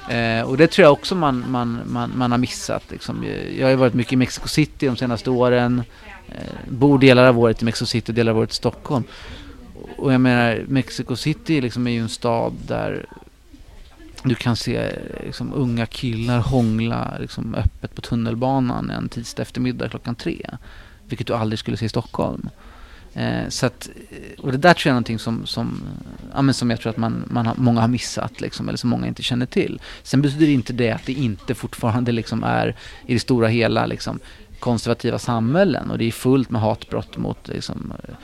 Eh, 0.08 0.42
och 0.42 0.56
det 0.56 0.66
tror 0.66 0.84
jag 0.84 0.92
också 0.92 1.14
man, 1.14 1.44
man, 1.48 1.80
man, 1.86 2.12
man 2.14 2.30
har 2.30 2.38
missat. 2.38 2.82
Liksom. 2.90 3.24
Jag 3.58 3.66
har 3.66 3.70
ju 3.70 3.76
varit 3.76 3.94
mycket 3.94 4.12
i 4.12 4.16
Mexico 4.16 4.48
City 4.48 4.86
de 4.86 4.96
senaste 4.96 5.30
åren. 5.30 5.82
Eh, 6.34 6.54
bor 6.68 6.98
delar 6.98 7.24
av 7.26 7.38
året 7.38 7.62
i 7.62 7.64
Mexico 7.64 7.86
City 7.86 8.12
och 8.12 8.14
delar 8.14 8.32
av 8.32 8.38
året 8.38 8.50
i 8.50 8.54
Stockholm. 8.54 9.04
Och 9.96 10.12
jag 10.12 10.20
menar, 10.20 10.64
Mexico 10.68 11.16
City 11.16 11.60
liksom 11.60 11.86
är 11.86 11.90
ju 11.90 12.00
en 12.00 12.08
stad 12.08 12.52
där 12.66 13.06
du 14.22 14.34
kan 14.34 14.56
se 14.56 14.92
liksom, 15.24 15.52
unga 15.54 15.86
killar 15.86 16.38
hångla 16.38 17.16
liksom, 17.20 17.54
öppet 17.54 17.94
på 17.94 18.00
tunnelbanan 18.00 18.90
en 18.90 19.08
tisdag 19.08 19.42
eftermiddag 19.42 19.88
klockan 19.88 20.14
tre. 20.14 20.46
Vilket 21.06 21.26
du 21.26 21.34
aldrig 21.34 21.58
skulle 21.58 21.76
se 21.76 21.86
i 21.86 21.88
Stockholm. 21.88 22.50
Eh, 23.14 23.48
så 23.48 23.66
att, 23.66 23.90
eh, 24.10 24.40
och 24.40 24.52
det 24.52 24.58
där 24.58 24.74
tror 24.74 24.88
jag 24.88 24.90
är 24.90 24.94
någonting 24.94 25.18
som, 25.18 25.46
som, 25.46 25.82
eh, 25.86 26.30
ja, 26.34 26.42
men 26.42 26.54
som 26.54 26.70
jag 26.70 26.80
tror 26.80 26.90
att 26.90 26.96
man, 26.96 27.24
man 27.26 27.46
har, 27.46 27.54
många 27.56 27.80
har 27.80 27.88
missat, 27.88 28.40
liksom, 28.40 28.68
eller 28.68 28.78
som 28.78 28.90
många 28.90 29.06
inte 29.06 29.22
känner 29.22 29.46
till. 29.46 29.80
Sen 30.02 30.22
betyder 30.22 30.48
inte 30.48 30.72
det 30.72 30.90
att 30.90 31.06
det 31.06 31.12
inte 31.12 31.54
fortfarande 31.54 32.12
liksom 32.12 32.44
är 32.44 32.76
i 33.06 33.14
det 33.14 33.20
stora 33.20 33.48
hela 33.48 33.86
liksom, 33.86 34.18
konservativa 34.60 35.18
samhällen 35.18 35.90
och 35.90 35.98
det 35.98 36.04
är 36.04 36.12
fullt 36.12 36.50
med 36.50 36.60
hatbrott 36.60 37.16
mot 37.16 37.48
liksom, 37.48 37.92
eh, 38.04 38.14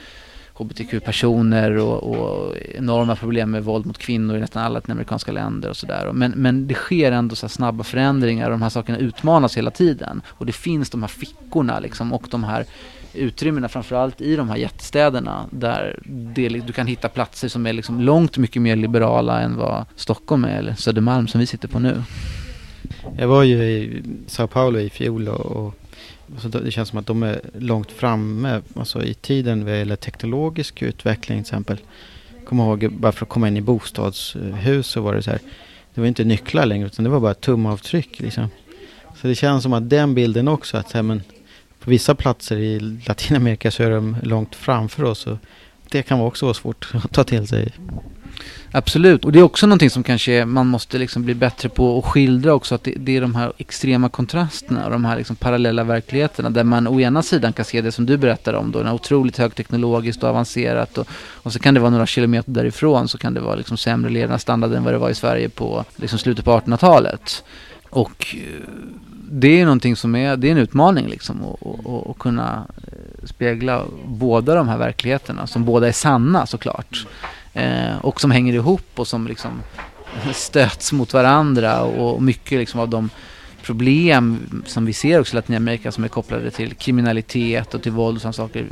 hbtq-personer 0.53 1.77
och, 1.77 2.03
och, 2.03 2.57
enorma 2.75 3.15
problem 3.15 3.51
med 3.51 3.63
våld 3.63 3.85
mot 3.85 3.97
kvinnor 3.97 4.37
i 4.37 4.39
nästan 4.39 4.63
alla 4.63 4.81
amerikanska 4.87 5.31
länder 5.31 5.69
och 5.69 5.77
sådär. 5.77 6.11
Men, 6.13 6.31
men 6.31 6.67
det 6.67 6.73
sker 6.73 7.11
ändå 7.11 7.35
så 7.35 7.49
snabba 7.49 7.83
förändringar 7.83 8.45
och 8.45 8.51
de 8.51 8.61
här 8.61 8.69
sakerna 8.69 8.97
utmanas 8.97 9.57
hela 9.57 9.71
tiden. 9.71 10.21
Och 10.27 10.45
det 10.45 10.51
finns 10.51 10.89
de 10.89 11.03
här 11.03 11.07
fickorna 11.07 11.79
liksom 11.79 12.13
och 12.13 12.27
de 12.29 12.43
här 12.43 12.65
utrymmena 13.13 13.69
framförallt 13.69 14.21
i 14.21 14.35
de 14.35 14.49
här 14.49 14.57
jättestäderna 14.57 15.45
där 15.51 15.99
det, 16.05 16.49
du 16.49 16.73
kan 16.73 16.87
hitta 16.87 17.09
platser 17.09 17.47
som 17.47 17.65
är 17.65 17.73
liksom 17.73 18.01
långt 18.01 18.37
mycket 18.37 18.61
mer 18.61 18.75
liberala 18.75 19.41
än 19.41 19.57
vad 19.57 19.85
Stockholm 19.95 20.43
är 20.43 20.57
eller 20.57 20.73
Södermalm 20.73 21.27
som 21.27 21.39
vi 21.39 21.45
sitter 21.45 21.67
på 21.67 21.79
nu. 21.79 22.03
Jag 23.17 23.27
var 23.27 23.43
ju 23.43 23.63
i 23.63 24.03
Sao 24.27 24.47
Paulo 24.47 24.79
i 24.79 24.89
fjol 24.89 25.27
och, 25.27 25.75
Alltså 26.33 26.49
det 26.49 26.71
känns 26.71 26.89
som 26.89 26.99
att 26.99 27.07
de 27.07 27.23
är 27.23 27.41
långt 27.57 27.91
framme 27.91 28.61
alltså 28.75 29.03
i 29.03 29.13
tiden 29.13 29.65
vad 29.65 29.77
gäller 29.77 29.95
teknologisk 29.95 30.81
utveckling 30.81 31.37
till 31.37 31.49
exempel. 31.49 31.77
Kommer 32.45 32.63
ihåg 32.63 32.93
bara 32.93 33.11
för 33.11 33.25
att 33.25 33.29
komma 33.29 33.47
in 33.47 33.57
i 33.57 33.61
bostadshus 33.61 34.87
så 34.87 35.01
var 35.01 35.13
det 35.13 35.23
så 35.23 35.31
här. 35.31 35.39
Det 35.93 36.01
var 36.01 36.07
inte 36.07 36.23
nycklar 36.23 36.65
längre 36.65 36.87
utan 36.87 37.03
det 37.03 37.09
var 37.09 37.19
bara 37.19 37.33
tumavtryck 37.33 38.19
liksom. 38.19 38.49
Så 39.21 39.27
det 39.27 39.35
känns 39.35 39.63
som 39.63 39.73
att 39.73 39.89
den 39.89 40.15
bilden 40.15 40.47
också 40.47 40.77
att 40.77 40.91
här, 40.91 41.01
men 41.01 41.23
på 41.79 41.89
vissa 41.89 42.15
platser 42.15 42.57
i 42.57 42.79
Latinamerika 42.79 43.71
så 43.71 43.83
är 43.83 43.91
de 43.91 44.15
långt 44.23 44.55
framför 44.55 45.03
oss. 45.03 45.27
Och 45.27 45.37
det 45.89 46.03
kan 46.03 46.21
också 46.21 46.45
vara 46.45 46.53
svårt 46.53 46.91
att 46.93 47.11
ta 47.11 47.23
till 47.23 47.47
sig. 47.47 47.73
Absolut, 48.71 49.25
och 49.25 49.31
det 49.31 49.39
är 49.39 49.43
också 49.43 49.67
någonting 49.67 49.89
som 49.89 50.03
kanske 50.03 50.45
man 50.45 50.67
måste 50.67 50.97
liksom 50.97 51.23
bli 51.23 51.33
bättre 51.33 51.69
på 51.69 51.99
att 51.99 52.05
skildra 52.05 52.53
också. 52.53 52.75
Att 52.75 52.83
det, 52.83 52.93
det 52.97 53.17
är 53.17 53.21
de 53.21 53.35
här 53.35 53.53
extrema 53.57 54.09
kontrasterna 54.09 54.85
och 54.85 54.91
de 54.91 55.05
här 55.05 55.17
liksom 55.17 55.35
parallella 55.35 55.83
verkligheterna. 55.83 56.49
Där 56.49 56.63
man 56.63 56.87
å 56.87 56.99
ena 56.99 57.23
sidan 57.23 57.53
kan 57.53 57.65
se 57.65 57.81
det 57.81 57.91
som 57.91 58.05
du 58.05 58.17
berättar 58.17 58.53
om 58.53 58.71
då, 58.71 58.91
otroligt 58.91 59.37
högteknologiskt 59.37 60.23
och 60.23 60.29
avancerat. 60.29 60.97
Och, 60.97 61.07
och 61.11 61.53
så 61.53 61.59
kan 61.59 61.73
det 61.73 61.79
vara 61.79 61.91
några 61.91 62.05
kilometer 62.05 62.51
därifrån 62.51 63.07
så 63.07 63.17
kan 63.17 63.33
det 63.33 63.39
vara 63.39 63.55
liksom 63.55 63.77
sämre 63.77 64.11
levnadsstandard 64.11 64.73
än 64.73 64.83
vad 64.83 64.93
det 64.93 64.97
var 64.97 65.09
i 65.09 65.15
Sverige 65.15 65.49
på 65.49 65.85
liksom 65.95 66.19
slutet 66.19 66.45
på 66.45 66.51
1800-talet. 66.59 67.43
Och 67.89 68.35
eh, 68.35 68.69
det 69.31 69.61
är 69.61 69.65
någonting 69.65 69.95
som 69.95 70.15
är, 70.15 70.37
det 70.37 70.47
är 70.47 70.51
en 70.51 70.57
utmaning 70.57 71.07
liksom 71.07 71.55
att 72.09 72.19
kunna 72.19 72.67
eh, 72.87 73.27
spegla 73.27 73.83
båda 74.05 74.55
de 74.55 74.67
här 74.67 74.77
verkligheterna 74.77 75.47
som 75.47 75.65
båda 75.65 75.87
är 75.87 75.91
sanna 75.91 76.45
såklart. 76.45 77.05
Eh, 77.53 77.97
och 77.97 78.21
som 78.21 78.31
hänger 78.31 78.53
ihop 78.53 78.91
och 78.95 79.07
som 79.07 79.27
liksom 79.27 79.63
stöts 80.33 80.91
mot 80.91 81.13
varandra 81.13 81.81
och 81.83 82.23
mycket 82.23 82.59
liksom 82.59 82.79
av 82.79 82.89
de 82.89 83.09
problem 83.63 84.63
som 84.65 84.85
vi 84.85 84.93
ser 84.93 85.19
också 85.19 85.33
i 85.33 85.35
Latinamerika 85.35 85.91
som 85.91 86.03
är 86.03 86.07
kopplade 86.07 86.51
till 86.51 86.73
kriminalitet 86.73 87.73
och 87.73 87.83
till 87.83 87.91
våld 87.91 88.15
och 88.15 88.21
sådana 88.21 88.33
saker. 88.33 88.67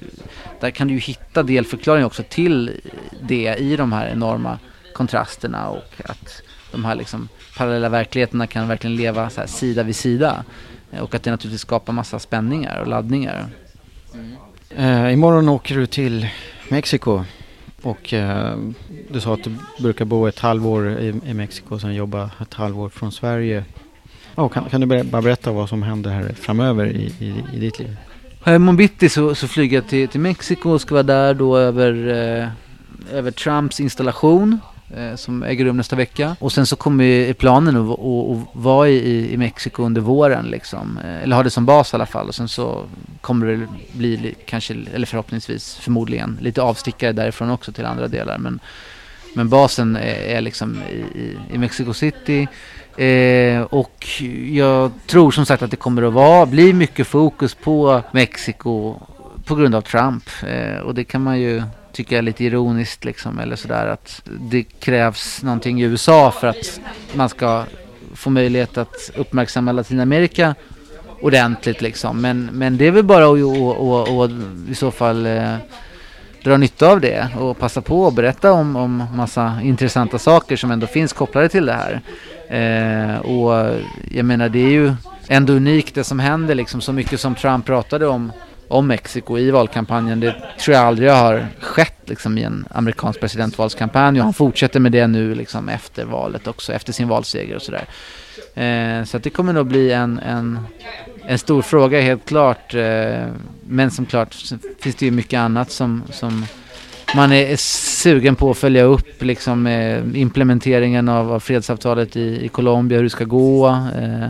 Där 0.59 0.71
kan 0.71 0.87
du 0.87 0.93
ju 0.93 0.99
hitta 0.99 1.43
delförklaringar 1.43 2.07
också 2.07 2.23
till 2.29 2.81
det 3.21 3.55
i 3.55 3.75
de 3.75 3.91
här 3.91 4.07
enorma 4.07 4.59
kontrasterna 4.93 5.69
och 5.69 5.93
att 6.05 6.41
de 6.71 6.85
här 6.85 6.95
liksom 6.95 7.29
parallella 7.57 7.89
verkligheterna 7.89 8.47
kan 8.47 8.67
verkligen 8.67 8.95
leva 8.95 9.29
så 9.29 9.41
sida 9.47 9.83
vid 9.83 9.95
sida. 9.95 10.43
Eh, 10.91 10.99
och 10.99 11.15
att 11.15 11.23
det 11.23 11.31
naturligtvis 11.31 11.61
skapar 11.61 11.93
massa 11.93 12.19
spänningar 12.19 12.79
och 12.79 12.87
laddningar. 12.87 13.47
Mm. 14.13 14.35
Uh, 14.79 15.13
imorgon 15.13 15.49
åker 15.49 15.75
du 15.75 15.85
till 15.85 16.29
Mexiko. 16.69 17.23
Och 17.85 18.13
eh, 18.13 18.57
du 19.09 19.21
sa 19.21 19.33
att 19.33 19.43
du 19.43 19.55
brukar 19.79 20.05
bo 20.05 20.27
ett 20.27 20.39
halvår 20.39 20.89
i, 20.89 21.21
i 21.25 21.33
Mexiko 21.33 21.75
och 21.75 21.81
sen 21.81 21.95
jobba 21.95 22.31
ett 22.41 22.53
halvår 22.53 22.89
från 22.89 23.11
Sverige. 23.11 23.65
Oh, 24.35 24.49
kan, 24.49 24.69
kan, 24.69 24.81
du 24.81 25.03
bara 25.03 25.21
berätta 25.21 25.51
vad 25.51 25.69
som 25.69 25.83
händer 25.83 26.11
här 26.11 26.33
framöver 26.39 26.85
i, 26.85 27.13
i, 27.19 27.43
i 27.53 27.59
ditt 27.59 27.79
liv? 27.79 27.97
Imorgon 28.47 28.77
bitti 28.77 29.09
så, 29.09 29.35
så 29.35 29.47
flyger 29.47 29.77
jag 29.77 29.87
till, 29.87 30.07
till 30.07 30.19
Mexiko 30.19 30.69
och 30.69 30.81
ska 30.81 30.95
vara 30.95 31.03
där 31.03 31.33
då 31.33 31.57
över, 31.57 32.07
eh, 32.07 32.49
över 33.17 33.31
Trumps 33.31 33.79
installation 33.79 34.59
Eh, 34.93 35.15
som 35.15 35.43
äger 35.43 35.65
rum 35.65 35.77
nästa 35.77 35.95
vecka. 35.95 36.35
Och 36.39 36.51
sen 36.51 36.65
så 36.65 36.75
kommer 36.75 37.33
planen 37.33 37.75
att, 37.75 37.99
att, 37.99 37.99
att 37.99 38.55
vara 38.55 38.89
i, 38.89 39.33
i 39.33 39.37
Mexiko 39.37 39.83
under 39.83 40.01
våren 40.01 40.45
liksom. 40.45 40.99
Eh, 41.03 41.23
eller 41.23 41.35
ha 41.35 41.43
det 41.43 41.49
som 41.49 41.65
bas 41.65 41.93
i 41.93 41.95
alla 41.95 42.05
fall. 42.05 42.27
Och 42.27 42.35
sen 42.35 42.47
så 42.47 42.85
kommer 43.21 43.45
det 43.45 43.67
bli 43.91 44.35
kanske, 44.45 44.75
eller 44.93 45.05
förhoppningsvis, 45.05 45.75
förmodligen, 45.75 46.37
lite 46.41 46.61
avstickare 46.61 47.11
därifrån 47.11 47.49
också 47.49 47.71
till 47.71 47.85
andra 47.85 48.07
delar. 48.07 48.37
Men, 48.37 48.59
men 49.33 49.49
basen 49.49 49.95
är, 49.95 50.15
är 50.15 50.41
liksom 50.41 50.81
i, 50.91 51.19
i, 51.19 51.37
i 51.53 51.57
Mexico 51.57 51.93
City. 51.93 52.47
Eh, 52.97 53.61
och 53.61 54.07
jag 54.49 54.91
tror 55.07 55.31
som 55.31 55.45
sagt 55.45 55.63
att 55.63 55.71
det 55.71 55.77
kommer 55.77 56.03
att 56.03 56.13
vara, 56.13 56.45
bli 56.45 56.73
mycket 56.73 57.07
fokus 57.07 57.53
på 57.53 58.01
Mexiko 58.11 58.95
på 59.45 59.55
grund 59.55 59.75
av 59.75 59.81
Trump. 59.81 60.23
Eh, 60.47 60.77
och 60.77 60.95
det 60.95 61.03
kan 61.03 61.21
man 61.21 61.39
ju 61.39 61.63
tycka 61.95 62.17
är 62.17 62.21
lite 62.21 62.43
ironiskt 62.43 63.05
liksom, 63.05 63.39
eller 63.39 63.55
sådär 63.55 63.87
att 63.87 64.21
det 64.25 64.63
krävs 64.63 65.43
någonting 65.43 65.81
i 65.81 65.83
USA 65.83 66.31
för 66.31 66.47
att 66.47 66.79
man 67.13 67.29
ska 67.29 67.63
få 68.13 68.29
möjlighet 68.29 68.77
att 68.77 69.11
uppmärksamma 69.15 69.71
Latinamerika 69.71 70.55
ordentligt 71.21 71.81
liksom. 71.81 72.21
Men, 72.21 72.49
men 72.53 72.77
det 72.77 72.87
är 72.87 72.91
väl 72.91 73.03
bara 73.03 73.25
att, 73.25 73.43
och, 73.43 73.77
och, 73.77 74.17
och, 74.17 74.29
i 74.69 74.75
så 74.75 74.91
fall 74.91 75.25
eh, 75.25 75.55
dra 76.43 76.57
nytta 76.57 76.87
av 76.87 77.01
det 77.01 77.27
och 77.39 77.59
passa 77.59 77.81
på 77.81 78.03
och 78.03 78.13
berätta 78.13 78.51
om, 78.51 78.75
om 78.75 79.03
massa 79.15 79.59
intressanta 79.63 80.19
saker 80.19 80.55
som 80.55 80.71
ändå 80.71 80.87
finns 80.87 81.13
kopplade 81.13 81.49
till 81.49 81.65
det 81.65 81.73
här. 81.73 82.01
Eh, 82.49 83.19
och 83.19 83.79
jag 84.11 84.25
menar 84.25 84.49
det 84.49 84.59
är 84.59 84.71
ju 84.71 84.93
ändå 85.27 85.53
unikt 85.53 85.95
det 85.95 86.03
som 86.03 86.19
händer 86.19 86.55
liksom 86.55 86.81
så 86.81 86.93
mycket 86.93 87.19
som 87.19 87.35
Trump 87.35 87.65
pratade 87.65 88.07
om 88.07 88.31
om 88.75 88.87
Mexiko 88.87 89.37
i 89.37 89.51
valkampanjen. 89.51 90.19
Det 90.19 90.35
tror 90.59 90.75
jag 90.75 90.85
aldrig 90.85 91.11
har 91.11 91.47
skett 91.61 92.09
liksom, 92.09 92.37
i 92.37 92.43
en 92.43 92.65
amerikansk 92.69 93.19
presidentvalskampanj 93.19 94.19
och 94.19 94.23
han 94.23 94.33
fortsätter 94.33 94.79
med 94.79 94.91
det 94.91 95.07
nu 95.07 95.35
liksom, 95.35 95.69
efter 95.69 96.05
valet 96.05 96.47
också, 96.47 96.73
efter 96.73 96.93
sin 96.93 97.07
valseger 97.07 97.55
och 97.55 97.61
sådär. 97.61 97.85
Eh, 98.55 99.03
så 99.03 99.17
att 99.17 99.23
det 99.23 99.29
kommer 99.29 99.53
nog 99.53 99.67
bli 99.67 99.91
en, 99.91 100.19
en, 100.19 100.59
en 101.25 101.39
stor 101.39 101.61
fråga 101.61 102.01
helt 102.01 102.25
klart. 102.25 102.73
Eh, 102.73 103.25
men 103.67 103.91
som 103.91 104.05
klart 104.05 104.35
finns 104.79 104.95
det 104.95 105.05
ju 105.05 105.11
mycket 105.11 105.37
annat 105.37 105.71
som, 105.71 106.03
som 106.11 106.45
man 107.15 107.31
är 107.31 107.55
sugen 107.55 108.35
på 108.35 108.51
att 108.51 108.57
följa 108.57 108.83
upp 108.83 109.23
liksom, 109.23 109.67
eh, 109.67 110.03
implementeringen 110.13 111.09
av, 111.09 111.31
av 111.31 111.39
fredsavtalet 111.39 112.15
i, 112.15 112.45
i 112.45 112.47
Colombia, 112.47 112.97
hur 112.97 113.03
det 113.03 113.09
ska 113.09 113.23
gå. 113.23 113.67
Eh, 113.67 114.29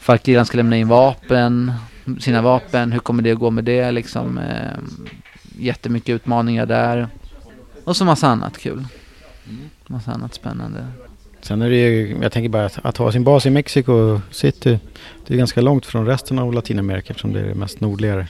Farc 0.00 0.46
ska 0.46 0.56
lämna 0.56 0.76
in 0.76 0.88
vapen 0.88 1.72
sina 2.20 2.42
vapen. 2.42 2.92
Hur 2.92 2.98
kommer 2.98 3.22
det 3.22 3.32
att 3.32 3.38
gå 3.38 3.50
med 3.50 3.64
det 3.64 3.90
liksom? 3.90 4.38
Eh, 4.38 4.78
jättemycket 5.58 6.08
utmaningar 6.08 6.66
där. 6.66 7.08
Och 7.84 7.96
så 7.96 8.04
massa 8.04 8.28
annat 8.28 8.58
kul. 8.58 8.84
Massa 9.86 10.12
annat 10.12 10.34
spännande. 10.34 10.86
Sen 11.40 11.62
är 11.62 11.70
det 11.70 11.76
ju, 11.76 12.16
jag 12.22 12.32
tänker 12.32 12.48
bara 12.48 12.66
att, 12.66 12.78
att 12.82 12.96
ha 12.96 13.12
sin 13.12 13.24
bas 13.24 13.46
i 13.46 13.50
Mexico 13.50 14.20
City. 14.30 14.78
Det 15.26 15.34
är 15.34 15.38
ganska 15.38 15.60
långt 15.60 15.86
från 15.86 16.06
resten 16.06 16.38
av 16.38 16.52
Latinamerika 16.52 17.10
eftersom 17.10 17.32
det 17.32 17.40
är 17.40 17.44
det 17.44 17.54
mest 17.54 17.80
nordligare. 17.80 18.26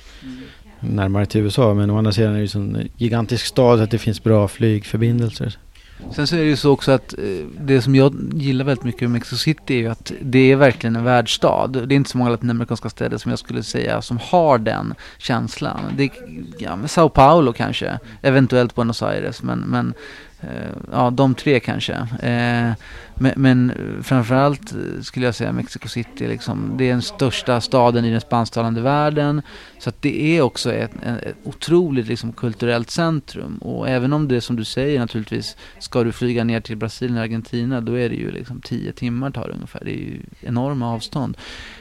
Närmare 0.80 1.26
till 1.26 1.40
USA. 1.40 1.74
Men 1.74 1.90
å 1.90 1.98
andra 1.98 2.12
sidan 2.12 2.34
är 2.34 2.38
det 2.38 2.44
ju 2.44 2.60
en 2.60 2.88
gigantisk 2.96 3.46
stad 3.46 3.80
att 3.80 3.90
det 3.90 3.98
finns 3.98 4.22
bra 4.22 4.48
flygförbindelser. 4.48 5.58
Sen 6.14 6.26
så 6.26 6.36
är 6.36 6.40
det 6.40 6.46
ju 6.46 6.56
så 6.56 6.72
också 6.72 6.92
att 6.92 7.12
eh, 7.18 7.46
det 7.60 7.82
som 7.82 7.94
jag 7.94 8.14
gillar 8.32 8.64
väldigt 8.64 8.84
mycket 8.84 9.02
med 9.02 9.10
Mexico 9.10 9.36
City 9.36 9.74
är 9.74 9.78
ju 9.78 9.88
att 9.88 10.12
det 10.20 10.52
är 10.52 10.56
verkligen 10.56 10.96
en 10.96 11.04
världsstad. 11.04 11.66
Det 11.66 11.94
är 11.94 11.96
inte 11.96 12.10
så 12.10 12.18
många 12.18 12.30
latinamerikanska 12.30 12.88
städer 12.88 13.18
som 13.18 13.30
jag 13.30 13.38
skulle 13.38 13.62
säga 13.62 14.02
som 14.02 14.18
har 14.22 14.58
den 14.58 14.94
känslan. 15.18 15.80
Det 15.96 16.04
är, 16.04 16.10
ja, 16.58 16.78
Sao 16.88 17.08
Paulo 17.08 17.52
kanske, 17.52 17.98
eventuellt 18.22 18.74
Buenos 18.74 19.02
Aires, 19.02 19.42
men, 19.42 19.58
men 19.58 19.94
Eh, 19.94 20.25
Eh, 20.40 20.70
ja, 20.92 21.10
de 21.10 21.34
tre 21.34 21.60
kanske. 21.60 21.92
Eh, 22.22 22.72
men, 23.18 23.32
men 23.36 23.72
framförallt 24.02 24.74
skulle 25.02 25.26
jag 25.26 25.34
säga 25.34 25.52
Mexico 25.52 25.88
City. 25.88 26.28
Liksom, 26.28 26.74
det 26.76 26.84
är 26.84 26.92
den 26.92 27.02
största 27.02 27.60
staden 27.60 28.04
i 28.04 28.10
den 28.10 28.20
spansktalande 28.20 28.80
världen. 28.80 29.42
Så 29.78 29.88
att 29.88 30.02
det 30.02 30.22
är 30.22 30.42
också 30.42 30.72
ett, 30.72 30.90
ett 31.02 31.36
otroligt 31.44 32.06
liksom, 32.06 32.32
kulturellt 32.32 32.90
centrum. 32.90 33.58
Och 33.58 33.88
även 33.88 34.12
om 34.12 34.28
det 34.28 34.40
som 34.40 34.56
du 34.56 34.64
säger 34.64 35.00
naturligtvis, 35.00 35.56
ska 35.78 36.04
du 36.04 36.12
flyga 36.12 36.44
ner 36.44 36.60
till 36.60 36.76
Brasilien 36.76 37.18
och 37.18 37.24
Argentina, 37.24 37.80
då 37.80 37.98
är 37.98 38.08
det 38.08 38.16
ju 38.16 38.30
liksom 38.30 38.60
tio 38.60 38.92
timmar 38.92 39.30
tar 39.30 39.48
det 39.48 39.54
ungefär. 39.54 39.80
Det 39.84 39.90
är 39.90 40.00
ju 40.00 40.20
enorma 40.40 40.94
avstånd. 40.94 41.36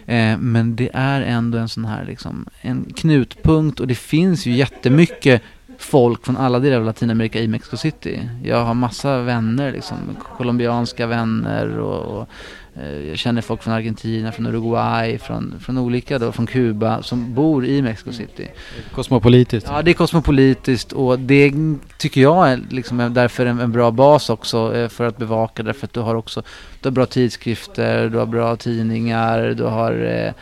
Eh, 0.06 0.38
men 0.38 0.76
det 0.76 0.90
är 0.94 1.22
ändå 1.22 1.58
en 1.58 1.70
sån 1.70 1.86
här 1.86 2.06
liksom, 2.06 2.46
en 2.62 2.86
knutpunkt 2.96 3.80
och 3.80 3.88
det 3.88 3.96
finns 3.96 4.46
ju 4.46 4.52
jättemycket 4.52 5.42
folk 5.82 6.26
från 6.26 6.38
alla 6.38 6.60
delar 6.60 6.78
av 6.78 6.86
Latinamerika 6.86 7.40
i 7.40 7.48
Mexico 7.48 7.78
City. 7.78 8.30
Jag 8.44 8.66
har 8.66 8.74
massa 8.74 9.22
vänner, 9.22 9.72
liksom, 9.72 9.98
colombianska 10.38 11.08
vänner 11.08 11.80
och, 11.80 12.18
och 12.20 12.28
eh, 12.76 13.08
jag 13.10 13.18
känner 13.18 13.42
folk 13.42 13.64
från 13.64 13.74
Argentina, 13.74 14.32
från 14.32 14.46
Uruguay, 14.46 15.18
från, 15.18 15.60
från 15.60 15.78
olika 15.78 16.20
då, 16.20 16.32
från 16.32 16.48
Kuba 16.48 17.02
som 17.02 17.34
bor 17.34 17.66
i 17.66 17.82
Mexico 17.82 18.12
City. 18.12 18.48
Kosmopolitiskt. 18.92 19.70
Ja, 19.70 19.82
det 19.82 19.92
är 19.92 19.96
kosmopolitiskt 19.96 20.92
och 20.92 21.20
det 21.20 21.54
tycker 21.98 22.22
jag 22.22 22.52
är 22.52 22.60
liksom 22.70 23.14
därför 23.14 23.46
en, 23.46 23.60
en 23.60 23.72
bra 23.72 23.92
bas 23.92 24.30
också 24.30 24.76
eh, 24.76 24.90
för 24.90 25.08
att 25.08 25.18
bevaka 25.18 25.64
därför 25.64 25.86
att 25.86 25.94
du 25.94 26.00
har 26.00 26.16
också 26.16 26.44
du 26.82 26.88
har 26.88 26.92
bra 26.92 27.06
tidskrifter, 27.06 28.10
du 28.10 28.18
har 28.18 28.26
bra 28.26 28.56
tidningar, 28.56 29.54
du 29.58 29.64
har 29.64 29.92
eh, 29.92 30.34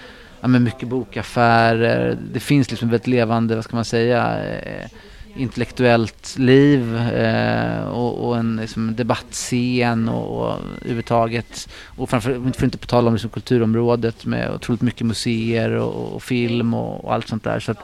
ja, 0.44 0.48
men 0.48 0.64
mycket 0.64 0.90
bokaffärer. 0.90 2.18
Det 2.34 2.40
finns 2.40 2.72
liksom 2.72 2.90
väldigt 2.90 3.08
levande, 3.08 3.56
vad 3.56 3.64
ska 3.64 3.76
man 3.76 3.86
säga, 3.86 4.44
eh, 4.44 4.90
intellektuellt 5.36 6.38
liv 6.38 6.98
eh, 6.98 7.84
och, 7.84 8.28
och, 8.28 8.38
en 8.38 8.56
liksom, 8.56 8.96
debattscen 8.96 10.10
och, 10.10 10.38
och 10.38 10.60
överhuvudtaget. 10.82 11.70
Och 11.86 12.10
framför 12.10 12.34
för 12.34 12.50
att 12.50 12.64
inte 12.64 12.78
på 12.78 12.88
tala 12.88 13.08
om 13.08 13.14
liksom, 13.14 13.30
kulturområdet 13.30 14.26
med 14.26 14.52
otroligt 14.52 14.82
mycket 14.82 15.08
museer 15.08 15.72
och, 15.72 16.16
och 16.16 16.24
film 16.24 16.74
och, 16.74 17.06
och, 17.06 17.14
allt 17.14 17.28
sånt 17.28 17.44
där. 17.44 17.60
Så 17.60 17.72
att, 17.72 17.78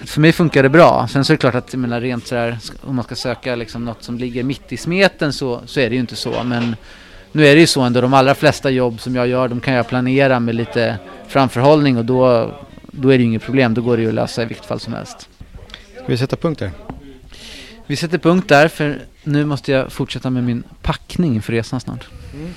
för 0.00 0.20
mig 0.20 0.32
funkar 0.32 0.62
det 0.62 0.68
bra. 0.68 1.08
Sen 1.10 1.24
så 1.24 1.32
är 1.32 1.34
det 1.34 1.40
klart 1.40 1.54
att 1.54 1.72
jag 1.72 1.80
menar, 1.80 2.00
rent 2.00 2.26
sådär, 2.26 2.58
om 2.80 2.96
man 2.96 3.04
ska 3.04 3.14
söka 3.14 3.56
liksom 3.56 3.84
något 3.84 4.02
som 4.02 4.18
ligger 4.18 4.42
mitt 4.42 4.72
i 4.72 4.76
smeten 4.76 5.32
så, 5.32 5.60
så 5.66 5.80
är 5.80 5.90
det 5.90 5.94
ju 5.94 6.00
inte 6.00 6.16
så. 6.16 6.42
Men 6.44 6.76
nu 7.32 7.46
är 7.46 7.54
det 7.54 7.60
ju 7.60 7.66
så 7.66 7.80
ändå, 7.80 8.00
de 8.00 8.14
allra 8.14 8.34
flesta 8.34 8.70
jobb 8.70 9.00
som 9.00 9.16
jag 9.16 9.28
gör, 9.28 9.48
de 9.48 9.60
kan 9.60 9.74
jag 9.74 9.88
planera 9.88 10.40
med 10.40 10.54
lite 10.54 10.98
framförhållning 11.28 11.96
och 11.96 12.04
då, 12.04 12.54
då 12.86 13.08
är 13.08 13.18
det 13.18 13.22
ju 13.22 13.28
inget 13.28 13.42
problem. 13.42 13.74
Då 13.74 13.82
går 13.82 13.96
det 13.96 14.02
ju 14.02 14.08
att 14.08 14.14
lösa 14.14 14.42
i 14.42 14.46
vilket 14.46 14.66
fall 14.66 14.80
som 14.80 14.92
helst. 14.92 15.28
Vi 16.06 16.16
sätta 16.16 16.36
punkt 16.36 16.58
där? 16.58 16.70
Vi 17.86 17.96
sätter 17.96 18.18
punkt 18.18 18.48
där 18.48 18.68
för 18.68 19.02
nu 19.22 19.44
måste 19.44 19.72
jag 19.72 19.92
fortsätta 19.92 20.30
med 20.30 20.44
min 20.44 20.62
packning 20.82 21.42
för 21.42 21.52
resan 21.52 21.80
snart. 21.80 22.08
Mm. 22.34 22.50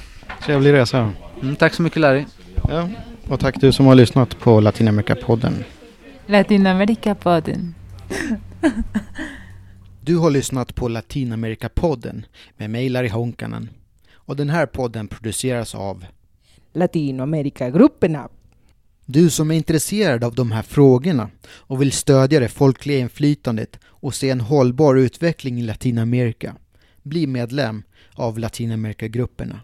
Trevlig 0.43 0.73
resa. 0.73 1.13
Mm, 1.41 1.55
tack 1.55 1.73
så 1.73 1.81
mycket 1.81 2.01
Larry. 2.01 2.25
Ja, 2.69 2.89
och 3.27 3.39
tack 3.39 3.55
du 3.61 3.71
som 3.71 3.85
har 3.85 3.95
lyssnat 3.95 4.39
på 4.39 4.61
Latinamerika-podden. 4.61 5.53
Latinamerika-podden. 6.25 7.73
du 10.01 10.17
har 10.17 10.29
lyssnat 10.29 10.75
på 10.75 10.87
Latinamerika-podden 10.87 12.25
med 12.57 12.69
mig 12.69 12.89
Larry 12.89 13.09
Honkanen. 13.09 13.69
Och 14.13 14.35
den 14.35 14.49
här 14.49 14.65
podden 14.65 15.07
produceras 15.07 15.75
av 15.75 16.05
Latinamerikagrupperna 16.73 18.29
du 19.09 19.29
som 19.29 19.51
är 19.51 19.55
intresserad 19.55 20.23
av 20.23 20.35
de 20.35 20.51
här 20.51 20.61
frågorna 20.61 21.29
och 21.49 21.81
vill 21.81 21.91
stödja 21.91 22.39
det 22.39 22.49
folkliga 22.49 22.99
inflytandet 22.99 23.79
och 23.85 24.15
se 24.15 24.29
en 24.29 24.41
hållbar 24.41 24.95
utveckling 24.95 25.59
i 25.59 25.61
Latinamerika, 25.61 26.55
bli 27.03 27.27
medlem 27.27 27.83
av 28.15 28.39
Latinamerikagrupperna. 28.39 29.61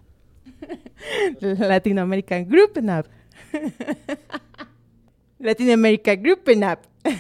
Latinamerikagrupperna. 1.40 3.04
Latinamerikagrupperna. 5.40 6.78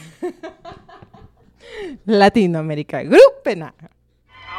Latinamerikagrupperna. 2.03 3.71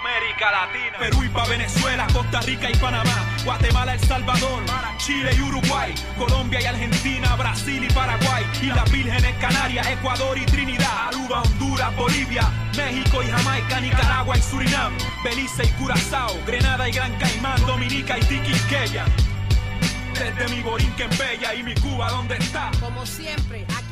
América 0.04 0.50
Latina. 0.50 0.98
Perú 0.98 1.24
y 1.24 1.28
pa' 1.30 1.46
Venezuela, 1.46 2.06
Costa 2.12 2.40
Rica 2.42 2.70
y 2.70 2.76
Panamá, 2.76 3.24
Guatemala, 3.42 3.94
El 3.94 4.00
Salvador, 4.00 4.62
Chile 4.98 5.30
y 5.34 5.40
Uruguay, 5.40 5.94
Colombia 6.18 6.60
y 6.60 6.66
Argentina, 6.66 7.34
Brasil 7.36 7.82
y 7.82 7.92
Paraguay, 7.92 8.44
y 8.60 8.66
las 8.66 8.90
Vírgenes 8.90 9.34
Canarias, 9.38 9.86
Ecuador 9.86 10.36
y 10.36 10.44
Trinidad, 10.44 11.08
Aruba, 11.08 11.42
Honduras, 11.42 11.96
Bolivia, 11.96 12.50
México 12.76 13.22
y 13.22 13.30
Jamaica, 13.30 13.80
Nicaragua 13.80 14.36
y 14.36 14.42
Surinam, 14.42 14.92
Belice 15.24 15.64
y 15.64 15.68
Curazao, 15.70 16.38
Grenada 16.46 16.86
y 16.86 16.92
Gran 16.92 17.16
Caimán, 17.18 17.64
Dominica 17.66 18.18
y 18.18 18.22
Tiquisqueya. 18.24 19.06
Desde 20.12 20.54
mi 20.54 20.62
Borinquen 20.62 21.10
Bella 21.18 21.54
y 21.54 21.62
mi 21.62 21.74
Cuba, 21.74 22.10
¿dónde 22.10 22.36
está? 22.36 22.70
Como 22.78 23.04
siempre, 23.06 23.66
aquí 23.76 23.83